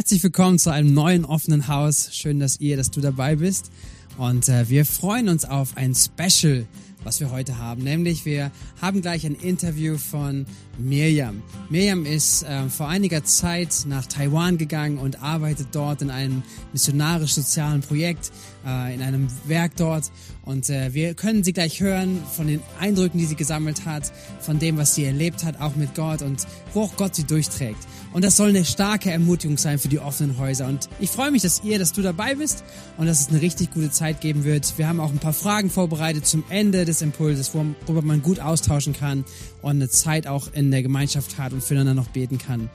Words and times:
Herzlich 0.00 0.22
willkommen 0.22 0.58
zu 0.58 0.72
einem 0.72 0.94
neuen 0.94 1.26
offenen 1.26 1.68
Haus. 1.68 2.08
Schön, 2.12 2.40
dass 2.40 2.58
ihr, 2.58 2.78
dass 2.78 2.90
du 2.90 3.02
dabei 3.02 3.36
bist. 3.36 3.70
Und 4.16 4.48
äh, 4.48 4.66
wir 4.70 4.86
freuen 4.86 5.28
uns 5.28 5.44
auf 5.44 5.76
ein 5.76 5.94
Special, 5.94 6.66
was 7.04 7.20
wir 7.20 7.30
heute 7.30 7.58
haben. 7.58 7.82
Nämlich 7.82 8.24
wir 8.24 8.50
haben 8.80 9.02
gleich 9.02 9.26
ein 9.26 9.34
Interview 9.34 9.98
von 9.98 10.46
Miriam. 10.78 11.42
Miriam 11.68 12.06
ist 12.06 12.44
äh, 12.44 12.70
vor 12.70 12.88
einiger 12.88 13.24
Zeit 13.24 13.84
nach 13.88 14.06
Taiwan 14.06 14.56
gegangen 14.56 14.96
und 14.96 15.22
arbeitet 15.22 15.68
dort 15.72 16.00
in 16.00 16.08
einem 16.08 16.44
missionarisch-sozialen 16.72 17.82
Projekt, 17.82 18.32
äh, 18.66 18.94
in 18.94 19.02
einem 19.02 19.28
Werk 19.44 19.76
dort. 19.76 20.10
Und 20.46 20.70
äh, 20.70 20.94
wir 20.94 21.12
können 21.12 21.44
sie 21.44 21.52
gleich 21.52 21.78
hören 21.78 22.22
von 22.34 22.46
den 22.46 22.62
Eindrücken, 22.78 23.18
die 23.18 23.26
sie 23.26 23.36
gesammelt 23.36 23.84
hat, 23.84 24.10
von 24.40 24.58
dem, 24.58 24.78
was 24.78 24.94
sie 24.94 25.04
erlebt 25.04 25.44
hat, 25.44 25.60
auch 25.60 25.76
mit 25.76 25.94
Gott 25.94 26.22
und 26.22 26.46
wo 26.72 26.84
auch 26.84 26.96
Gott 26.96 27.14
sie 27.14 27.24
durchträgt. 27.24 27.86
Und 28.12 28.24
das 28.24 28.36
soll 28.36 28.48
eine 28.48 28.64
starke 28.64 29.10
Ermutigung 29.10 29.56
sein 29.56 29.78
für 29.78 29.88
die 29.88 30.00
offenen 30.00 30.36
Häuser. 30.38 30.66
Und 30.66 30.88
ich 30.98 31.10
freue 31.10 31.30
mich, 31.30 31.42
dass 31.42 31.62
ihr, 31.62 31.78
dass 31.78 31.92
du 31.92 32.02
dabei 32.02 32.34
bist 32.34 32.64
und 32.96 33.06
dass 33.06 33.20
es 33.20 33.28
eine 33.28 33.40
richtig 33.40 33.72
gute 33.72 33.90
Zeit 33.90 34.20
geben 34.20 34.44
wird. 34.44 34.78
Wir 34.78 34.88
haben 34.88 34.98
auch 34.98 35.10
ein 35.10 35.18
paar 35.18 35.32
Fragen 35.32 35.70
vorbereitet 35.70 36.26
zum 36.26 36.42
Ende 36.48 36.84
des 36.84 37.02
Impulses, 37.02 37.52
worüber 37.54 38.02
man 38.02 38.20
gut 38.20 38.40
austauschen 38.40 38.94
kann 38.94 39.24
und 39.62 39.70
eine 39.70 39.88
Zeit 39.88 40.26
auch 40.26 40.52
in 40.52 40.70
der 40.70 40.82
Gemeinschaft 40.82 41.38
hat 41.38 41.52
und 41.52 41.62
füreinander 41.62 41.94
noch 41.94 42.08
beten 42.08 42.38
kann. 42.38 42.68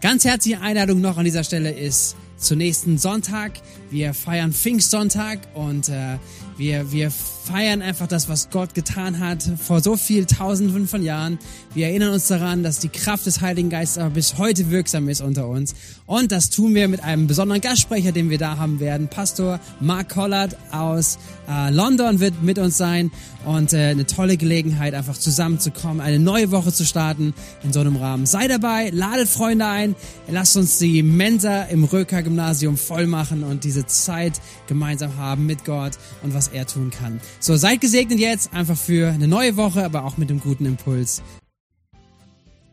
Ganz 0.00 0.24
herzliche 0.24 0.60
Einladung 0.60 1.00
noch 1.00 1.16
an 1.18 1.24
dieser 1.24 1.44
Stelle 1.44 1.70
ist 1.70 2.16
zum 2.36 2.58
nächsten 2.58 2.98
Sonntag. 2.98 3.52
Wir 3.90 4.12
feiern 4.12 4.52
Pfingstsonntag 4.52 5.38
und 5.54 5.88
äh, 5.88 6.18
wir, 6.58 6.92
wir 6.92 7.10
feiern 7.44 7.82
einfach 7.82 8.06
das, 8.06 8.28
was 8.28 8.50
Gott 8.50 8.74
getan 8.74 9.18
hat 9.18 9.42
vor 9.58 9.80
so 9.80 9.96
viel 9.96 10.24
Tausenden 10.24 10.88
von 10.88 11.02
Jahren. 11.02 11.38
Wir 11.74 11.88
erinnern 11.88 12.12
uns 12.12 12.28
daran, 12.28 12.62
dass 12.62 12.78
die 12.78 12.88
Kraft 12.88 13.26
des 13.26 13.40
Heiligen 13.40 13.70
Geistes 13.70 13.98
aber 13.98 14.10
bis 14.10 14.38
heute 14.38 14.70
wirksam 14.70 15.08
ist 15.08 15.20
unter 15.20 15.46
uns. 15.48 15.74
Und 16.06 16.32
das 16.32 16.50
tun 16.50 16.74
wir 16.74 16.88
mit 16.88 17.02
einem 17.02 17.26
besonderen 17.26 17.60
Gastsprecher, 17.60 18.12
den 18.12 18.30
wir 18.30 18.38
da 18.38 18.56
haben 18.56 18.80
werden. 18.80 19.08
Pastor 19.08 19.60
Mark 19.80 20.10
Collard 20.10 20.56
aus 20.72 21.18
äh, 21.48 21.70
London 21.70 22.20
wird 22.20 22.42
mit 22.42 22.58
uns 22.58 22.78
sein 22.78 23.10
und 23.44 23.72
äh, 23.72 23.88
eine 23.88 24.06
tolle 24.06 24.36
Gelegenheit, 24.36 24.94
einfach 24.94 25.16
zusammenzukommen, 25.16 26.00
eine 26.00 26.18
neue 26.18 26.50
Woche 26.50 26.72
zu 26.72 26.84
starten 26.84 27.34
in 27.62 27.72
so 27.72 27.80
einem 27.80 27.96
Rahmen. 27.96 28.26
Sei 28.26 28.48
dabei, 28.48 28.90
ladet 28.90 29.28
Freunde 29.28 29.66
ein, 29.66 29.94
lasst 30.28 30.56
uns 30.56 30.78
die 30.78 31.02
Mensa 31.02 31.64
im 31.64 31.84
Röker 31.84 32.22
Gymnasium 32.22 32.76
voll 32.76 33.06
machen 33.06 33.42
und 33.42 33.64
diese 33.64 33.86
Zeit 33.86 34.40
gemeinsam 34.66 35.16
haben 35.16 35.46
mit 35.46 35.64
Gott 35.64 35.92
und 36.22 36.34
was 36.34 36.48
er 36.48 36.66
tun 36.66 36.90
kann. 36.90 37.20
So, 37.40 37.56
seid 37.56 37.80
gesegnet 37.80 38.18
jetzt 38.18 38.54
einfach 38.54 38.76
für 38.76 39.08
eine 39.08 39.28
neue 39.28 39.56
Woche, 39.56 39.84
aber 39.84 40.04
auch 40.04 40.16
mit 40.16 40.30
einem 40.30 40.40
guten 40.40 40.66
Impuls. 40.66 41.22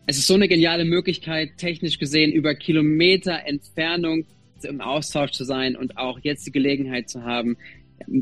Es 0.08 0.17
ist 0.17 0.28
so 0.28 0.34
eine 0.34 0.48
geniale 0.48 0.86
Möglichkeit, 0.86 1.58
technisch 1.58 1.98
gesehen 1.98 2.31
über 2.31 2.56
Kilometer 2.56 3.45
Entfernung 3.45 4.26
im 4.64 4.82
Austausch 4.82 5.32
zu 5.32 5.44
sein 5.44 5.76
und 5.76 5.98
auch 5.98 6.20
jetzt 6.22 6.45
die 6.45 6.52
Gelegenheit 6.52 7.09
zu 7.09 7.23
haben, 7.23 7.58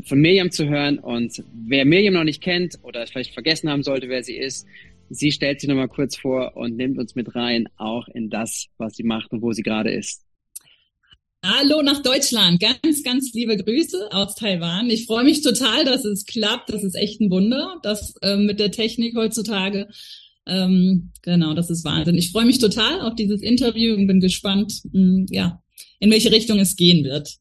von 0.04 0.20
Miriam 0.20 0.50
zu 0.50 0.68
hören. 0.68 0.98
Und 0.98 1.42
wer 1.66 1.84
Miriam 1.84 2.14
noch 2.14 2.24
nicht 2.24 2.42
kennt 2.42 2.78
oder 2.82 3.06
vielleicht 3.06 3.34
vergessen 3.34 3.70
haben 3.70 3.82
sollte, 3.82 4.08
wer 4.08 4.22
sie 4.22 4.36
ist, 4.36 4.66
sie 5.08 5.32
stellt 5.32 5.60
sich 5.60 5.68
nochmal 5.68 5.88
kurz 5.88 6.16
vor 6.16 6.56
und 6.56 6.76
nimmt 6.76 6.98
uns 6.98 7.14
mit 7.14 7.34
rein, 7.34 7.68
auch 7.76 8.08
in 8.08 8.30
das, 8.30 8.66
was 8.78 8.94
sie 8.94 9.02
macht 9.02 9.32
und 9.32 9.42
wo 9.42 9.52
sie 9.52 9.62
gerade 9.62 9.90
ist. 9.90 10.22
Hallo 11.42 11.80
nach 11.80 12.02
Deutschland. 12.02 12.60
Ganz, 12.60 13.02
ganz 13.02 13.32
liebe 13.32 13.56
Grüße 13.56 14.12
aus 14.12 14.34
Taiwan. 14.34 14.90
Ich 14.90 15.06
freue 15.06 15.24
mich 15.24 15.40
total, 15.40 15.86
dass 15.86 16.04
es 16.04 16.26
klappt. 16.26 16.68
Das 16.68 16.84
ist 16.84 16.94
echt 16.94 17.18
ein 17.22 17.30
Wunder, 17.30 17.78
das 17.82 18.14
äh, 18.20 18.36
mit 18.36 18.60
der 18.60 18.70
Technik 18.70 19.16
heutzutage. 19.16 19.88
Ähm, 20.46 21.12
genau, 21.22 21.54
das 21.54 21.70
ist 21.70 21.82
Wahnsinn. 21.82 22.18
Ich 22.18 22.30
freue 22.30 22.44
mich 22.44 22.58
total 22.58 23.00
auf 23.00 23.14
dieses 23.14 23.40
Interview 23.40 23.94
und 23.94 24.06
bin 24.06 24.20
gespannt, 24.20 24.82
mh, 24.92 24.92
hm, 24.92 25.26
ja, 25.30 25.62
in 25.98 26.10
welche 26.10 26.30
Richtung 26.30 26.58
es 26.58 26.76
gehen 26.76 27.04
wird. 27.04 27.36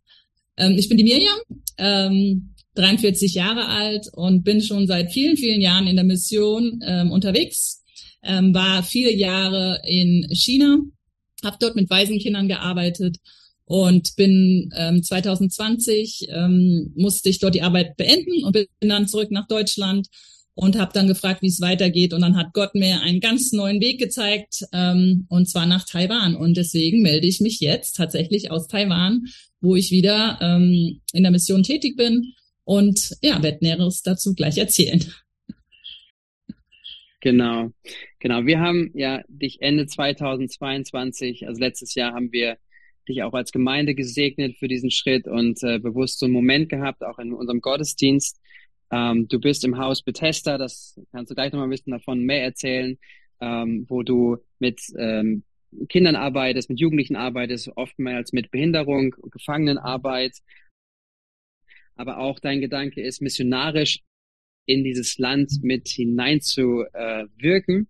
Ähm, 0.55 0.77
ich 0.77 0.87
bin 0.87 0.97
die 0.97 1.03
Miriam, 1.03 1.37
ähm, 1.77 2.55
43 2.75 3.33
Jahre 3.33 3.65
alt 3.65 4.07
und 4.13 4.43
bin 4.43 4.61
schon 4.61 4.87
seit 4.87 5.11
vielen, 5.11 5.35
vielen 5.35 5.59
Jahren 5.59 5.87
in 5.87 5.97
der 5.97 6.05
Mission 6.05 6.79
ähm, 6.85 7.11
unterwegs. 7.11 7.83
Ähm, 8.23 8.53
war 8.53 8.81
viele 8.81 9.13
Jahre 9.13 9.81
in 9.85 10.25
China, 10.31 10.77
habe 11.43 11.57
dort 11.59 11.75
mit 11.75 11.89
Waisenkindern 11.89 12.47
gearbeitet 12.47 13.17
und 13.69 14.15
bin 14.15 14.71
ähm, 14.75 15.03
2020 15.03 16.29
ähm, 16.29 16.91
musste 16.95 17.29
ich 17.29 17.37
dort 17.37 17.53
die 17.53 17.61
Arbeit 17.61 17.97
beenden 17.97 18.43
und 18.43 18.53
bin 18.53 18.67
dann 18.79 19.07
zurück 19.07 19.29
nach 19.29 19.45
Deutschland 19.47 20.07
und 20.55 20.75
habe 20.75 20.91
dann 20.91 21.07
gefragt, 21.07 21.43
wie 21.43 21.49
es 21.49 21.61
weitergeht. 21.61 22.15
Und 22.15 22.21
dann 22.21 22.35
hat 22.35 22.53
Gott 22.53 22.73
mir 22.73 23.01
einen 23.01 23.19
ganz 23.19 23.51
neuen 23.51 23.79
Weg 23.79 23.99
gezeigt, 23.99 24.65
ähm, 24.73 25.27
und 25.29 25.47
zwar 25.47 25.67
nach 25.67 25.85
Taiwan. 25.85 26.35
Und 26.35 26.57
deswegen 26.57 27.03
melde 27.03 27.27
ich 27.27 27.41
mich 27.41 27.59
jetzt 27.59 27.95
tatsächlich 27.95 28.49
aus 28.49 28.67
Taiwan, 28.67 29.27
wo 29.61 29.75
ich 29.75 29.91
wieder 29.91 30.39
ähm, 30.41 31.01
in 31.13 31.21
der 31.21 31.31
Mission 31.31 31.61
tätig 31.61 31.95
bin 31.95 32.33
und 32.63 33.17
ja, 33.21 33.43
werde 33.43 33.59
Näheres 33.61 34.01
dazu 34.01 34.33
gleich 34.33 34.57
erzählen. 34.57 35.05
Genau, 37.21 37.69
genau. 38.19 38.47
Wir 38.47 38.61
haben 38.61 38.89
ja 38.95 39.21
dich 39.27 39.61
Ende 39.61 39.85
2022, 39.85 41.47
also 41.47 41.59
letztes 41.59 41.93
Jahr 41.93 42.13
haben 42.13 42.31
wir 42.31 42.57
dich 43.09 43.23
auch 43.23 43.33
als 43.33 43.51
Gemeinde 43.51 43.95
gesegnet 43.95 44.57
für 44.57 44.67
diesen 44.67 44.91
Schritt 44.91 45.27
und 45.27 45.61
äh, 45.63 45.79
bewusst 45.79 46.19
so 46.19 46.25
einen 46.25 46.33
Moment 46.33 46.69
gehabt, 46.69 47.03
auch 47.03 47.19
in 47.19 47.33
unserem 47.33 47.61
Gottesdienst. 47.61 48.39
Ähm, 48.91 49.27
du 49.27 49.39
bist 49.39 49.65
im 49.65 49.77
Haus 49.77 50.01
Bethesda, 50.01 50.57
das 50.57 50.99
kannst 51.11 51.31
du 51.31 51.35
gleich 51.35 51.51
nochmal 51.51 51.67
ein 51.67 51.71
bisschen 51.71 51.91
davon 51.91 52.23
mehr 52.23 52.43
erzählen, 52.43 52.97
ähm, 53.41 53.85
wo 53.89 54.03
du 54.03 54.37
mit 54.59 54.81
ähm, 54.97 55.43
Kindern 55.87 56.15
arbeitest, 56.15 56.69
mit 56.69 56.79
Jugendlichen 56.79 57.15
arbeitest, 57.15 57.71
oftmals 57.75 58.33
mit 58.33 58.51
Behinderung, 58.51 59.15
Gefangenenarbeit. 59.31 60.37
Aber 61.95 62.19
auch 62.19 62.39
dein 62.39 62.61
Gedanke 62.61 63.01
ist, 63.01 63.21
missionarisch 63.21 63.99
in 64.65 64.83
dieses 64.83 65.17
Land 65.17 65.51
mit 65.61 65.87
hineinzuwirken. 65.87 67.81
Äh, 67.81 67.85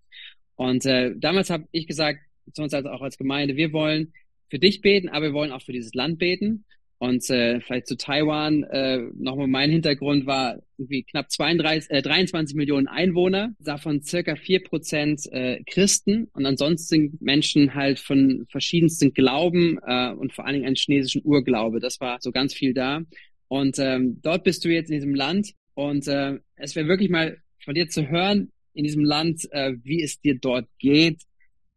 und 0.55 0.85
äh, 0.85 1.13
damals 1.17 1.49
habe 1.49 1.67
ich 1.71 1.87
gesagt, 1.87 2.19
zu 2.53 2.63
uns 2.63 2.73
als, 2.73 2.85
auch 2.85 3.01
als 3.01 3.17
Gemeinde, 3.17 3.55
wir 3.55 3.71
wollen 3.71 4.13
für 4.49 4.59
dich 4.59 4.81
beten, 4.81 5.09
aber 5.09 5.27
wir 5.27 5.33
wollen 5.33 5.51
auch 5.51 5.61
für 5.61 5.73
dieses 5.73 5.93
Land 5.93 6.19
beten. 6.19 6.65
Und 7.01 7.29
äh, 7.29 7.61
vielleicht 7.61 7.87
zu 7.87 7.95
Taiwan, 7.95 8.63
äh, 8.63 8.99
nochmal 9.15 9.47
mein 9.47 9.71
Hintergrund 9.71 10.25
war 10.25 10.59
irgendwie 10.77 11.03
knapp 11.03 11.31
32, 11.31 11.89
äh, 11.91 12.01
23 12.01 12.57
Millionen 12.57 12.87
Einwohner, 12.87 13.53
davon 13.59 14.01
circa 14.01 14.35
vier 14.35 14.61
Prozent 14.61 15.25
äh, 15.31 15.63
Christen 15.65 16.27
und 16.33 16.45
ansonsten 16.45 17.17
Menschen 17.21 17.73
halt 17.73 17.99
von 17.99 18.45
verschiedensten 18.49 19.13
Glauben 19.13 19.79
äh, 19.81 20.11
und 20.11 20.33
vor 20.33 20.45
allen 20.45 20.55
Dingen 20.55 20.67
einen 20.67 20.75
chinesischen 20.75 21.21
Urglaube. 21.23 21.79
Das 21.79 22.01
war 22.01 22.17
so 22.19 22.31
ganz 22.33 22.53
viel 22.53 22.73
da. 22.73 23.01
Und 23.47 23.79
ähm, 23.79 24.19
dort 24.21 24.43
bist 24.43 24.65
du 24.65 24.69
jetzt 24.69 24.89
in 24.89 24.95
diesem 24.95 25.15
Land 25.15 25.53
und 25.75 26.05
äh, 26.09 26.37
es 26.57 26.75
wäre 26.75 26.89
wirklich 26.89 27.09
mal 27.09 27.37
von 27.63 27.75
dir 27.75 27.87
zu 27.87 28.09
hören 28.09 28.51
in 28.73 28.83
diesem 28.83 29.05
Land, 29.05 29.47
äh, 29.51 29.73
wie 29.83 30.03
es 30.03 30.19
dir 30.19 30.37
dort 30.37 30.67
geht, 30.79 31.21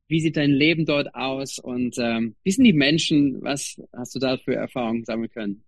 wie 0.09 0.21
sieht 0.21 0.37
dein 0.37 0.51
Leben 0.51 0.85
dort 0.85 1.15
aus 1.15 1.59
und 1.59 1.97
ähm, 1.99 2.37
wie 2.43 2.51
sind 2.51 2.65
die 2.65 2.73
Menschen? 2.73 3.43
Was 3.43 3.77
hast 3.93 4.15
du 4.15 4.19
da 4.19 4.37
für 4.37 4.55
Erfahrungen 4.55 5.05
sammeln 5.05 5.31
können? 5.31 5.65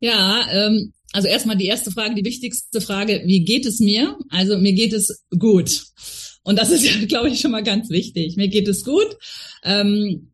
Ja, 0.00 0.46
ähm, 0.50 0.92
also 1.12 1.28
erstmal 1.28 1.56
die 1.56 1.66
erste 1.66 1.90
Frage, 1.90 2.14
die 2.14 2.24
wichtigste 2.24 2.80
Frage, 2.80 3.22
wie 3.24 3.44
geht 3.44 3.66
es 3.66 3.80
mir? 3.80 4.18
Also 4.28 4.58
mir 4.58 4.72
geht 4.72 4.92
es 4.92 5.24
gut. 5.38 5.84
Und 6.42 6.58
das 6.58 6.70
ist 6.70 6.84
ja, 6.84 6.92
glaube 7.06 7.28
ich, 7.28 7.40
schon 7.40 7.50
mal 7.50 7.62
ganz 7.62 7.90
wichtig. 7.90 8.36
Mir 8.36 8.48
geht 8.48 8.68
es 8.68 8.84
gut. 8.84 9.16
Ähm, 9.64 10.32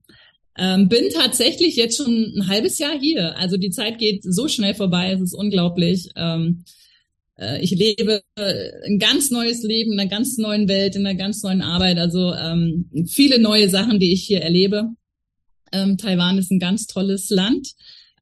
ähm, 0.58 0.88
bin 0.88 1.08
tatsächlich 1.10 1.76
jetzt 1.76 1.96
schon 1.96 2.34
ein 2.36 2.48
halbes 2.48 2.78
Jahr 2.78 2.98
hier. 2.98 3.36
Also 3.36 3.56
die 3.56 3.70
Zeit 3.70 3.98
geht 3.98 4.22
so 4.22 4.48
schnell 4.48 4.74
vorbei, 4.74 5.12
es 5.12 5.20
ist 5.20 5.34
unglaublich. 5.34 6.10
Ähm, 6.16 6.64
äh, 6.66 6.81
ich 7.60 7.70
lebe 7.70 8.22
äh, 8.36 8.70
ein 8.86 8.98
ganz 8.98 9.30
neues 9.30 9.62
Leben 9.62 9.92
in 9.92 10.00
einer 10.00 10.10
ganz 10.10 10.36
neuen 10.38 10.68
Welt, 10.68 10.96
in 10.96 11.06
einer 11.06 11.18
ganz 11.18 11.42
neuen 11.42 11.62
Arbeit. 11.62 11.98
Also 11.98 12.32
ähm, 12.34 12.90
viele 13.06 13.38
neue 13.38 13.68
Sachen, 13.68 13.98
die 13.98 14.12
ich 14.12 14.24
hier 14.24 14.42
erlebe. 14.42 14.90
Ähm, 15.72 15.96
Taiwan 15.96 16.38
ist 16.38 16.50
ein 16.50 16.58
ganz 16.58 16.86
tolles 16.86 17.30
Land. 17.30 17.72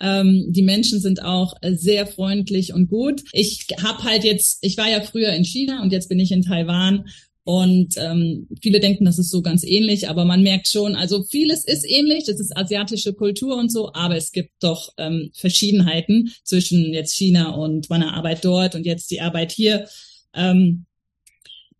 Ähm, 0.00 0.46
die 0.48 0.62
Menschen 0.62 1.00
sind 1.00 1.22
auch 1.22 1.54
sehr 1.62 2.06
freundlich 2.06 2.72
und 2.72 2.88
gut. 2.88 3.22
Ich 3.32 3.66
habe 3.82 4.04
halt 4.04 4.24
jetzt, 4.24 4.58
ich 4.62 4.78
war 4.78 4.88
ja 4.88 5.02
früher 5.02 5.32
in 5.32 5.44
China 5.44 5.82
und 5.82 5.92
jetzt 5.92 6.08
bin 6.08 6.18
ich 6.18 6.32
in 6.32 6.42
Taiwan 6.42 7.06
und 7.44 7.94
ähm, 7.96 8.48
viele 8.60 8.80
denken, 8.80 9.06
das 9.06 9.18
ist 9.18 9.30
so 9.30 9.40
ganz 9.40 9.64
ähnlich, 9.64 10.08
aber 10.08 10.24
man 10.24 10.42
merkt 10.42 10.68
schon, 10.68 10.94
also 10.94 11.22
vieles 11.24 11.64
ist 11.64 11.88
ähnlich, 11.88 12.24
das 12.24 12.38
ist 12.38 12.56
asiatische 12.56 13.14
Kultur 13.14 13.56
und 13.56 13.72
so, 13.72 13.92
aber 13.94 14.16
es 14.16 14.32
gibt 14.32 14.52
doch 14.60 14.92
ähm, 14.98 15.30
Verschiedenheiten 15.34 16.32
zwischen 16.44 16.92
jetzt 16.92 17.16
China 17.16 17.50
und 17.54 17.88
meiner 17.88 18.14
Arbeit 18.14 18.44
dort 18.44 18.74
und 18.74 18.84
jetzt 18.84 19.10
die 19.10 19.20
Arbeit 19.20 19.52
hier. 19.52 19.88
Ähm, 20.34 20.84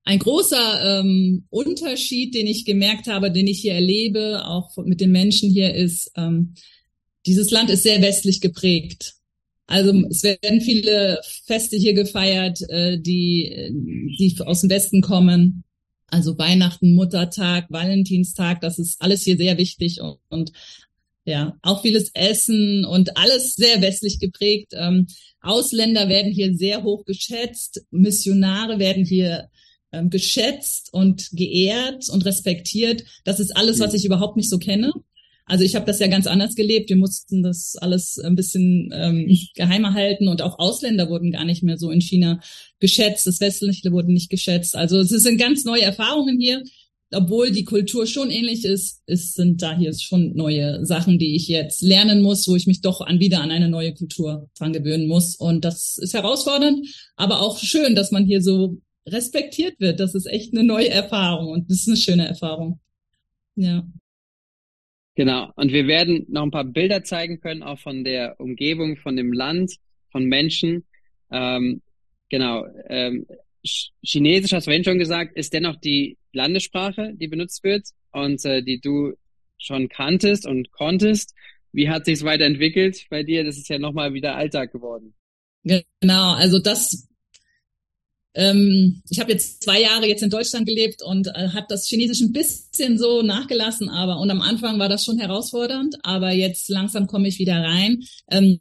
ein 0.04 0.18
großer 0.18 1.00
ähm, 1.00 1.44
Unterschied, 1.50 2.34
den 2.34 2.46
ich 2.46 2.64
gemerkt 2.64 3.06
habe, 3.06 3.30
den 3.30 3.46
ich 3.46 3.60
hier 3.60 3.74
erlebe, 3.74 4.46
auch 4.46 4.76
mit 4.78 5.00
den 5.00 5.12
Menschen 5.12 5.50
hier, 5.50 5.74
ist, 5.74 6.10
ähm, 6.16 6.54
dieses 7.26 7.50
Land 7.50 7.68
ist 7.68 7.82
sehr 7.82 8.00
westlich 8.00 8.40
geprägt. 8.40 9.19
Also 9.70 9.92
es 10.10 10.22
werden 10.24 10.60
viele 10.60 11.20
Feste 11.46 11.76
hier 11.76 11.94
gefeiert, 11.94 12.60
äh, 12.68 12.98
die, 12.98 13.70
die 14.18 14.36
aus 14.44 14.62
dem 14.62 14.70
Westen 14.70 15.00
kommen. 15.00 15.64
Also 16.08 16.36
Weihnachten, 16.38 16.94
Muttertag, 16.94 17.66
Valentinstag, 17.70 18.60
das 18.60 18.78
ist 18.78 19.00
alles 19.00 19.22
hier 19.22 19.36
sehr 19.36 19.58
wichtig 19.58 20.00
und, 20.00 20.18
und 20.28 20.52
Ja, 21.24 21.56
auch 21.62 21.82
vieles 21.82 22.10
Essen 22.14 22.84
und 22.84 23.16
alles 23.16 23.54
sehr 23.54 23.80
westlich 23.80 24.18
geprägt. 24.18 24.72
Ähm, 24.74 25.06
Ausländer 25.40 26.08
werden 26.08 26.32
hier 26.32 26.54
sehr 26.54 26.82
hoch 26.82 27.04
geschätzt, 27.04 27.82
Missionare 27.90 28.78
werden 28.78 29.04
hier 29.04 29.50
ähm, 29.92 30.10
geschätzt 30.10 30.92
und 30.92 31.28
geehrt 31.32 32.08
und 32.08 32.24
respektiert. 32.24 33.04
Das 33.24 33.38
ist 33.38 33.56
alles, 33.56 33.78
was 33.78 33.94
ich 33.94 34.04
überhaupt 34.04 34.36
nicht 34.36 34.50
so 34.50 34.58
kenne. 34.58 34.92
Also 35.50 35.64
ich 35.64 35.74
habe 35.74 35.84
das 35.84 35.98
ja 35.98 36.06
ganz 36.06 36.28
anders 36.28 36.54
gelebt. 36.54 36.90
Wir 36.90 36.96
mussten 36.96 37.42
das 37.42 37.74
alles 37.74 38.20
ein 38.20 38.36
bisschen 38.36 38.88
ähm, 38.94 39.36
geheimer 39.56 39.94
halten 39.94 40.28
und 40.28 40.42
auch 40.42 40.60
Ausländer 40.60 41.10
wurden 41.10 41.32
gar 41.32 41.44
nicht 41.44 41.64
mehr 41.64 41.76
so 41.76 41.90
in 41.90 42.00
China 42.00 42.38
geschätzt. 42.78 43.26
Das 43.26 43.40
Westliche 43.40 43.90
wurde 43.90 44.12
nicht 44.12 44.30
geschätzt. 44.30 44.76
Also 44.76 45.00
es 45.00 45.08
sind 45.08 45.38
ganz 45.38 45.64
neue 45.64 45.82
Erfahrungen 45.82 46.38
hier. 46.38 46.62
Obwohl 47.12 47.50
die 47.50 47.64
Kultur 47.64 48.06
schon 48.06 48.30
ähnlich 48.30 48.64
ist, 48.64 49.02
ist 49.06 49.34
sind 49.34 49.60
da 49.60 49.76
hier 49.76 49.92
schon 49.92 50.36
neue 50.36 50.86
Sachen, 50.86 51.18
die 51.18 51.34
ich 51.34 51.48
jetzt 51.48 51.82
lernen 51.82 52.22
muss, 52.22 52.46
wo 52.46 52.54
ich 52.54 52.68
mich 52.68 52.80
doch 52.80 53.00
an 53.00 53.18
wieder 53.18 53.40
an 53.40 53.50
eine 53.50 53.68
neue 53.68 53.92
Kultur 53.92 54.48
dran 54.56 54.72
gewöhnen 54.72 55.08
muss. 55.08 55.34
Und 55.34 55.64
das 55.64 55.98
ist 55.98 56.14
herausfordernd, 56.14 56.86
aber 57.16 57.42
auch 57.42 57.58
schön, 57.58 57.96
dass 57.96 58.12
man 58.12 58.24
hier 58.24 58.40
so 58.40 58.78
respektiert 59.04 59.80
wird. 59.80 59.98
Das 59.98 60.14
ist 60.14 60.26
echt 60.26 60.52
eine 60.52 60.62
neue 60.62 60.90
Erfahrung 60.90 61.48
und 61.48 61.68
das 61.68 61.78
ist 61.78 61.88
eine 61.88 61.96
schöne 61.96 62.28
Erfahrung. 62.28 62.78
Ja. 63.56 63.84
Genau. 65.20 65.52
Und 65.54 65.70
wir 65.70 65.86
werden 65.86 66.24
noch 66.30 66.44
ein 66.44 66.50
paar 66.50 66.64
Bilder 66.64 67.04
zeigen 67.04 67.40
können, 67.40 67.62
auch 67.62 67.78
von 67.78 68.04
der 68.04 68.40
Umgebung, 68.40 68.96
von 68.96 69.16
dem 69.16 69.34
Land, 69.34 69.72
von 70.10 70.24
Menschen. 70.24 70.86
Ähm, 71.30 71.82
genau. 72.30 72.64
Ähm, 72.88 73.26
Chinesisch, 73.62 74.54
hast 74.54 74.66
du 74.66 74.70
vorhin 74.70 74.82
schon 74.82 74.98
gesagt, 74.98 75.36
ist 75.36 75.52
dennoch 75.52 75.76
die 75.76 76.16
Landessprache, 76.32 77.12
die 77.16 77.28
benutzt 77.28 77.62
wird 77.64 77.88
und 78.12 78.42
äh, 78.46 78.62
die 78.62 78.80
du 78.80 79.12
schon 79.58 79.90
kanntest 79.90 80.46
und 80.46 80.72
konntest. 80.72 81.34
Wie 81.70 81.90
hat 81.90 82.06
sich 82.06 82.24
weiterentwickelt 82.24 83.04
bei 83.10 83.22
dir? 83.22 83.44
Das 83.44 83.58
ist 83.58 83.68
ja 83.68 83.78
nochmal 83.78 84.14
wieder 84.14 84.36
Alltag 84.36 84.72
geworden. 84.72 85.12
Genau, 85.64 86.32
also 86.32 86.58
das 86.58 87.09
ähm, 88.34 89.02
ich 89.10 89.18
habe 89.18 89.32
jetzt 89.32 89.62
zwei 89.64 89.80
Jahre 89.80 90.06
jetzt 90.06 90.22
in 90.22 90.30
Deutschland 90.30 90.66
gelebt 90.66 91.02
und 91.02 91.26
äh, 91.28 91.48
hat 91.48 91.70
das 91.70 91.86
Chinesisch 91.86 92.20
ein 92.20 92.32
bisschen 92.32 92.98
so 92.98 93.22
nachgelassen, 93.22 93.88
aber 93.88 94.18
und 94.20 94.30
am 94.30 94.40
Anfang 94.40 94.78
war 94.78 94.88
das 94.88 95.04
schon 95.04 95.18
herausfordernd, 95.18 95.96
aber 96.02 96.30
jetzt 96.30 96.68
langsam 96.68 97.06
komme 97.06 97.28
ich 97.28 97.38
wieder 97.38 97.56
rein. 97.56 98.04
Ähm, 98.30 98.60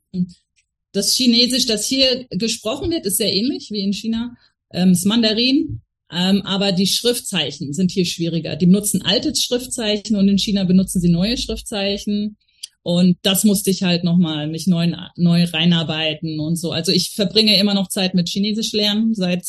das 0.92 1.16
Chinesisch, 1.16 1.68
das 1.68 1.88
hier 1.88 2.26
gesprochen 2.32 2.90
wird, 2.90 3.06
ist 3.06 3.18
sehr 3.18 3.34
ähnlich 3.34 3.70
wie 3.72 3.82
in 3.82 3.94
China. 3.94 4.36
Ähm, 4.74 4.94
das 4.94 5.06
Mandarin, 5.06 5.82
ähm, 6.12 6.42
aber 6.44 6.72
die 6.72 6.88
Schriftzeichen 6.88 7.74
sind 7.74 7.92
hier 7.92 8.06
schwieriger. 8.06 8.56
Die 8.56 8.66
benutzen 8.66 9.04
alte 9.04 9.36
Schriftzeichen 9.36 10.16
und 10.16 10.28
in 10.28 10.40
China 10.40 10.64
benutzen 10.64 11.00
sie 11.00 11.10
neue 11.10 11.38
Schriftzeichen. 11.38 12.38
Und 12.84 13.18
das 13.22 13.44
musste 13.44 13.70
ich 13.70 13.84
halt 13.84 14.04
nochmal 14.04 14.48
mich 14.48 14.68
neu, 14.68 14.92
neu 15.16 15.44
reinarbeiten 15.46 16.40
und 16.40 16.56
so. 16.56 16.72
Also 16.72 16.92
ich 16.92 17.12
verbringe 17.12 17.58
immer 17.60 17.74
noch 17.74 17.90
Zeit 17.90 18.14
mit 18.14 18.30
Chinesisch 18.30 18.72
lernen, 18.72 19.14
seit 19.14 19.46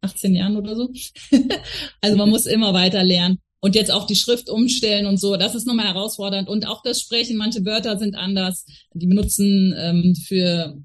18 0.00 0.34
Jahren 0.34 0.56
oder 0.56 0.76
so. 0.76 0.90
also 2.00 2.16
man 2.16 2.30
muss 2.30 2.46
immer 2.46 2.72
weiter 2.72 3.02
lernen. 3.04 3.38
Und 3.60 3.76
jetzt 3.76 3.92
auch 3.92 4.06
die 4.06 4.16
Schrift 4.16 4.50
umstellen 4.50 5.06
und 5.06 5.20
so, 5.20 5.36
das 5.36 5.54
ist 5.54 5.68
nochmal 5.68 5.86
herausfordernd. 5.86 6.48
Und 6.48 6.66
auch 6.66 6.82
das 6.82 7.00
Sprechen, 7.00 7.36
manche 7.36 7.64
Wörter 7.64 7.96
sind 7.96 8.16
anders. 8.16 8.66
Die 8.92 9.06
benutzen 9.06 9.72
ähm, 9.78 10.16
für 10.16 10.76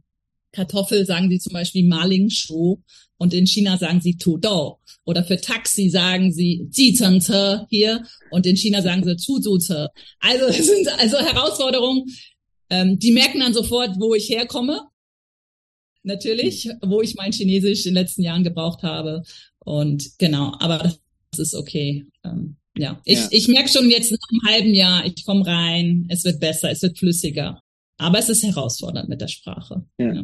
Kartoffel, 0.51 1.05
sagen 1.05 1.29
sie 1.29 1.39
zum 1.39 1.53
Beispiel 1.53 1.87
Maling 1.87 2.29
Shu. 2.29 2.77
Und 3.17 3.33
in 3.33 3.47
China 3.47 3.77
sagen 3.77 4.01
sie 4.01 4.17
Tudou. 4.17 4.77
Oder 5.05 5.23
für 5.23 5.39
Taxi 5.41 5.89
sagen 5.89 6.31
sie 6.31 6.67
Jizengce 6.71 7.65
hier. 7.69 8.05
Und 8.31 8.45
in 8.45 8.55
China 8.55 8.81
sagen 8.81 9.03
sie 9.03 9.17
Zuzuzhe. 9.17 9.89
Also 10.19 10.45
es 10.45 10.65
sind 10.65 10.87
also 10.99 11.17
Herausforderungen. 11.17 12.05
Ähm, 12.69 12.99
die 12.99 13.11
merken 13.11 13.39
dann 13.39 13.53
sofort, 13.53 13.99
wo 13.99 14.13
ich 14.13 14.29
herkomme. 14.29 14.81
Natürlich, 16.03 16.69
wo 16.81 17.01
ich 17.01 17.15
mein 17.15 17.31
Chinesisch 17.31 17.85
in 17.85 17.93
den 17.93 18.03
letzten 18.03 18.23
Jahren 18.23 18.43
gebraucht 18.43 18.83
habe. 18.83 19.23
Und 19.59 20.17
genau, 20.19 20.55
aber 20.59 20.93
das 21.31 21.39
ist 21.39 21.55
okay. 21.55 22.05
Ähm, 22.23 22.57
ja, 22.77 23.01
ich, 23.05 23.19
ja. 23.19 23.27
ich 23.31 23.47
merke 23.47 23.69
schon 23.69 23.89
jetzt 23.89 24.11
nach 24.11 24.17
einem 24.29 24.55
halben 24.55 24.73
Jahr, 24.73 25.05
ich 25.05 25.25
komme 25.25 25.45
rein, 25.45 26.05
es 26.09 26.23
wird 26.23 26.39
besser, 26.39 26.69
es 26.69 26.81
wird 26.81 26.97
flüssiger. 26.97 27.61
Aber 27.97 28.19
es 28.19 28.29
ist 28.29 28.43
herausfordernd 28.43 29.09
mit 29.09 29.19
der 29.19 29.27
Sprache. 29.27 29.83
Ja. 29.97 30.13
ja. 30.13 30.23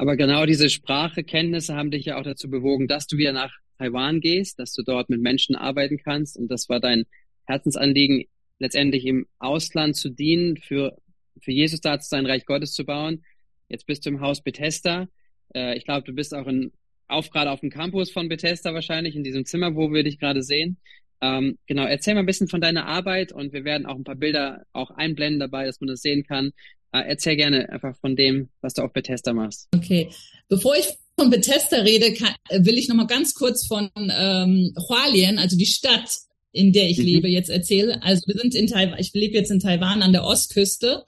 Aber 0.00 0.16
genau 0.16 0.46
diese 0.46 0.70
Sprachekenntnisse 0.70 1.76
haben 1.76 1.90
dich 1.90 2.06
ja 2.06 2.18
auch 2.18 2.22
dazu 2.22 2.48
bewogen, 2.48 2.88
dass 2.88 3.06
du 3.06 3.18
wieder 3.18 3.32
nach 3.32 3.52
Taiwan 3.76 4.22
gehst, 4.22 4.58
dass 4.58 4.72
du 4.72 4.82
dort 4.82 5.10
mit 5.10 5.20
Menschen 5.20 5.56
arbeiten 5.56 5.98
kannst. 5.98 6.38
Und 6.38 6.50
das 6.50 6.70
war 6.70 6.80
dein 6.80 7.04
Herzensanliegen, 7.44 8.24
letztendlich 8.58 9.04
im 9.04 9.26
Ausland 9.38 9.96
zu 9.96 10.08
dienen, 10.08 10.56
für, 10.56 10.96
für 11.42 11.52
Jesus 11.52 11.82
da 11.82 12.00
zu 12.00 12.08
sein, 12.08 12.24
Reich 12.24 12.46
Gottes 12.46 12.72
zu 12.72 12.86
bauen. 12.86 13.26
Jetzt 13.68 13.84
bist 13.84 14.06
du 14.06 14.08
im 14.08 14.22
Haus 14.22 14.42
Bethesda. 14.42 15.06
Äh, 15.54 15.76
ich 15.76 15.84
glaube, 15.84 16.06
du 16.06 16.14
bist 16.14 16.34
auch 16.34 16.46
in, 16.46 16.72
auf 17.06 17.28
gerade 17.28 17.50
auf 17.50 17.60
dem 17.60 17.68
Campus 17.68 18.10
von 18.10 18.30
Bethesda 18.30 18.72
wahrscheinlich, 18.72 19.16
in 19.16 19.22
diesem 19.22 19.44
Zimmer, 19.44 19.76
wo 19.76 19.92
wir 19.92 20.02
dich 20.02 20.18
gerade 20.18 20.42
sehen. 20.42 20.78
Ähm, 21.20 21.58
genau, 21.66 21.84
erzähl 21.84 22.14
mal 22.14 22.20
ein 22.20 22.26
bisschen 22.26 22.48
von 22.48 22.62
deiner 22.62 22.86
Arbeit 22.86 23.32
und 23.32 23.52
wir 23.52 23.64
werden 23.64 23.84
auch 23.84 23.96
ein 23.96 24.04
paar 24.04 24.16
Bilder 24.16 24.62
auch 24.72 24.92
einblenden 24.92 25.40
dabei, 25.40 25.66
dass 25.66 25.78
man 25.82 25.88
das 25.88 26.00
sehen 26.00 26.24
kann. 26.24 26.52
Äh, 26.92 27.02
erzähl 27.08 27.36
gerne 27.36 27.68
einfach 27.70 27.96
von 27.96 28.16
dem, 28.16 28.48
was 28.60 28.74
du 28.74 28.82
auf 28.82 28.92
Bethesda 28.92 29.32
machst. 29.32 29.68
Okay, 29.74 30.10
bevor 30.48 30.76
ich 30.76 30.86
von 31.18 31.30
Bethesda 31.30 31.78
rede, 31.78 32.14
kann, 32.14 32.34
will 32.64 32.78
ich 32.78 32.88
noch 32.88 32.96
mal 32.96 33.06
ganz 33.06 33.34
kurz 33.34 33.66
von 33.66 33.90
ähm, 33.96 34.74
Hualien, 34.88 35.38
also 35.38 35.56
die 35.56 35.66
Stadt, 35.66 36.10
in 36.52 36.72
der 36.72 36.88
ich 36.88 36.98
mhm. 36.98 37.04
lebe, 37.04 37.28
jetzt 37.28 37.50
erzählen. 37.50 38.00
Also 38.02 38.22
wir 38.26 38.40
sind 38.40 38.54
in 38.54 38.66
Taiwan, 38.66 38.98
ich 38.98 39.12
lebe 39.12 39.34
jetzt 39.34 39.50
in 39.50 39.60
Taiwan 39.60 40.02
an 40.02 40.12
der 40.12 40.24
Ostküste. 40.24 41.04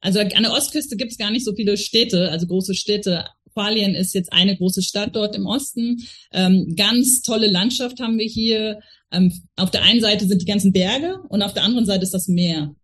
Also 0.00 0.20
an 0.20 0.42
der 0.42 0.52
Ostküste 0.52 0.96
gibt 0.96 1.12
es 1.12 1.18
gar 1.18 1.30
nicht 1.30 1.44
so 1.44 1.54
viele 1.54 1.76
Städte, 1.76 2.30
also 2.30 2.46
große 2.46 2.74
Städte. 2.74 3.26
Hualien 3.56 3.94
ist 3.94 4.14
jetzt 4.14 4.32
eine 4.32 4.56
große 4.56 4.82
Stadt 4.82 5.16
dort 5.16 5.34
im 5.34 5.46
Osten. 5.46 6.06
Ähm, 6.32 6.74
ganz 6.76 7.22
tolle 7.22 7.48
Landschaft 7.48 8.00
haben 8.00 8.18
wir 8.18 8.26
hier. 8.26 8.80
Ähm, 9.10 9.32
auf 9.56 9.70
der 9.70 9.82
einen 9.82 10.00
Seite 10.00 10.26
sind 10.26 10.42
die 10.42 10.46
ganzen 10.46 10.72
Berge 10.72 11.18
und 11.28 11.42
auf 11.42 11.54
der 11.54 11.64
anderen 11.64 11.86
Seite 11.86 12.04
ist 12.04 12.14
das 12.14 12.28
Meer. 12.28 12.74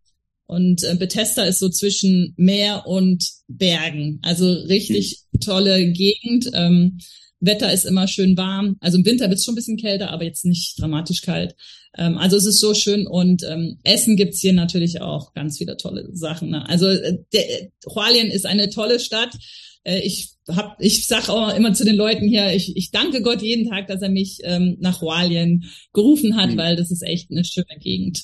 Und 0.47 0.83
äh, 0.85 0.95
Bethesda 0.99 1.45
ist 1.45 1.61
so 1.61 1.69
zwischen 1.69 2.35
Meer 2.37 2.87
und 2.87 3.27
Bergen. 3.49 4.19
Also 4.23 4.53
richtig 4.53 5.23
tolle 5.41 5.93
Gegend. 5.93 6.51
Ähm, 6.53 6.99
Wetter 7.41 7.73
ist 7.73 7.85
immer 7.85 8.07
schön 8.07 8.37
warm. 8.37 8.77
Also 8.81 8.99
im 8.99 9.05
Winter 9.05 9.29
wird 9.29 9.39
es 9.39 9.45
schon 9.45 9.53
ein 9.53 9.57
bisschen 9.57 9.77
kälter, 9.77 10.11
aber 10.11 10.25
jetzt 10.25 10.45
nicht 10.45 10.81
dramatisch 10.81 11.23
kalt. 11.23 11.57
Ähm, 11.97 12.17
also 12.17 12.37
es 12.37 12.47
ist 12.47 12.61
so 12.61 12.73
schön 12.73 13.07
und 13.07 13.43
ähm, 13.43 13.79
Essen 13.83 14.17
gibt's 14.17 14.41
hier 14.41 14.53
natürlich 14.53 15.01
auch 15.01 15.35
ganz 15.35 15.59
viele 15.59 15.77
tolle 15.77 16.09
Sachen. 16.13 16.51
Ne? 16.51 16.67
Also 16.69 16.89
äh, 16.89 17.19
der, 17.33 17.71
Hualien 17.87 18.31
ist 18.31 18.47
eine 18.47 18.71
tolle 18.71 19.01
Stadt. 19.01 19.37
Äh, 19.83 20.01
ich 20.01 20.31
hab, 20.49 20.81
ich 20.81 21.07
sag 21.07 21.29
auch 21.29 21.55
immer 21.55 21.75
zu 21.75 21.85
den 21.85 21.97
Leuten 21.97 22.29
hier, 22.29 22.55
ich, 22.55 22.77
ich 22.77 22.93
danke 22.93 23.23
Gott 23.23 23.43
jeden 23.43 23.69
Tag, 23.69 23.89
dass 23.89 24.03
er 24.03 24.09
mich 24.09 24.39
ähm, 24.45 24.77
nach 24.81 25.01
Hualien 25.01 25.65
gerufen 25.93 26.37
hat, 26.37 26.51
mhm. 26.51 26.57
weil 26.57 26.77
das 26.77 26.91
ist 26.91 27.03
echt 27.03 27.31
eine 27.31 27.45
schöne 27.45 27.79
Gegend. 27.81 28.23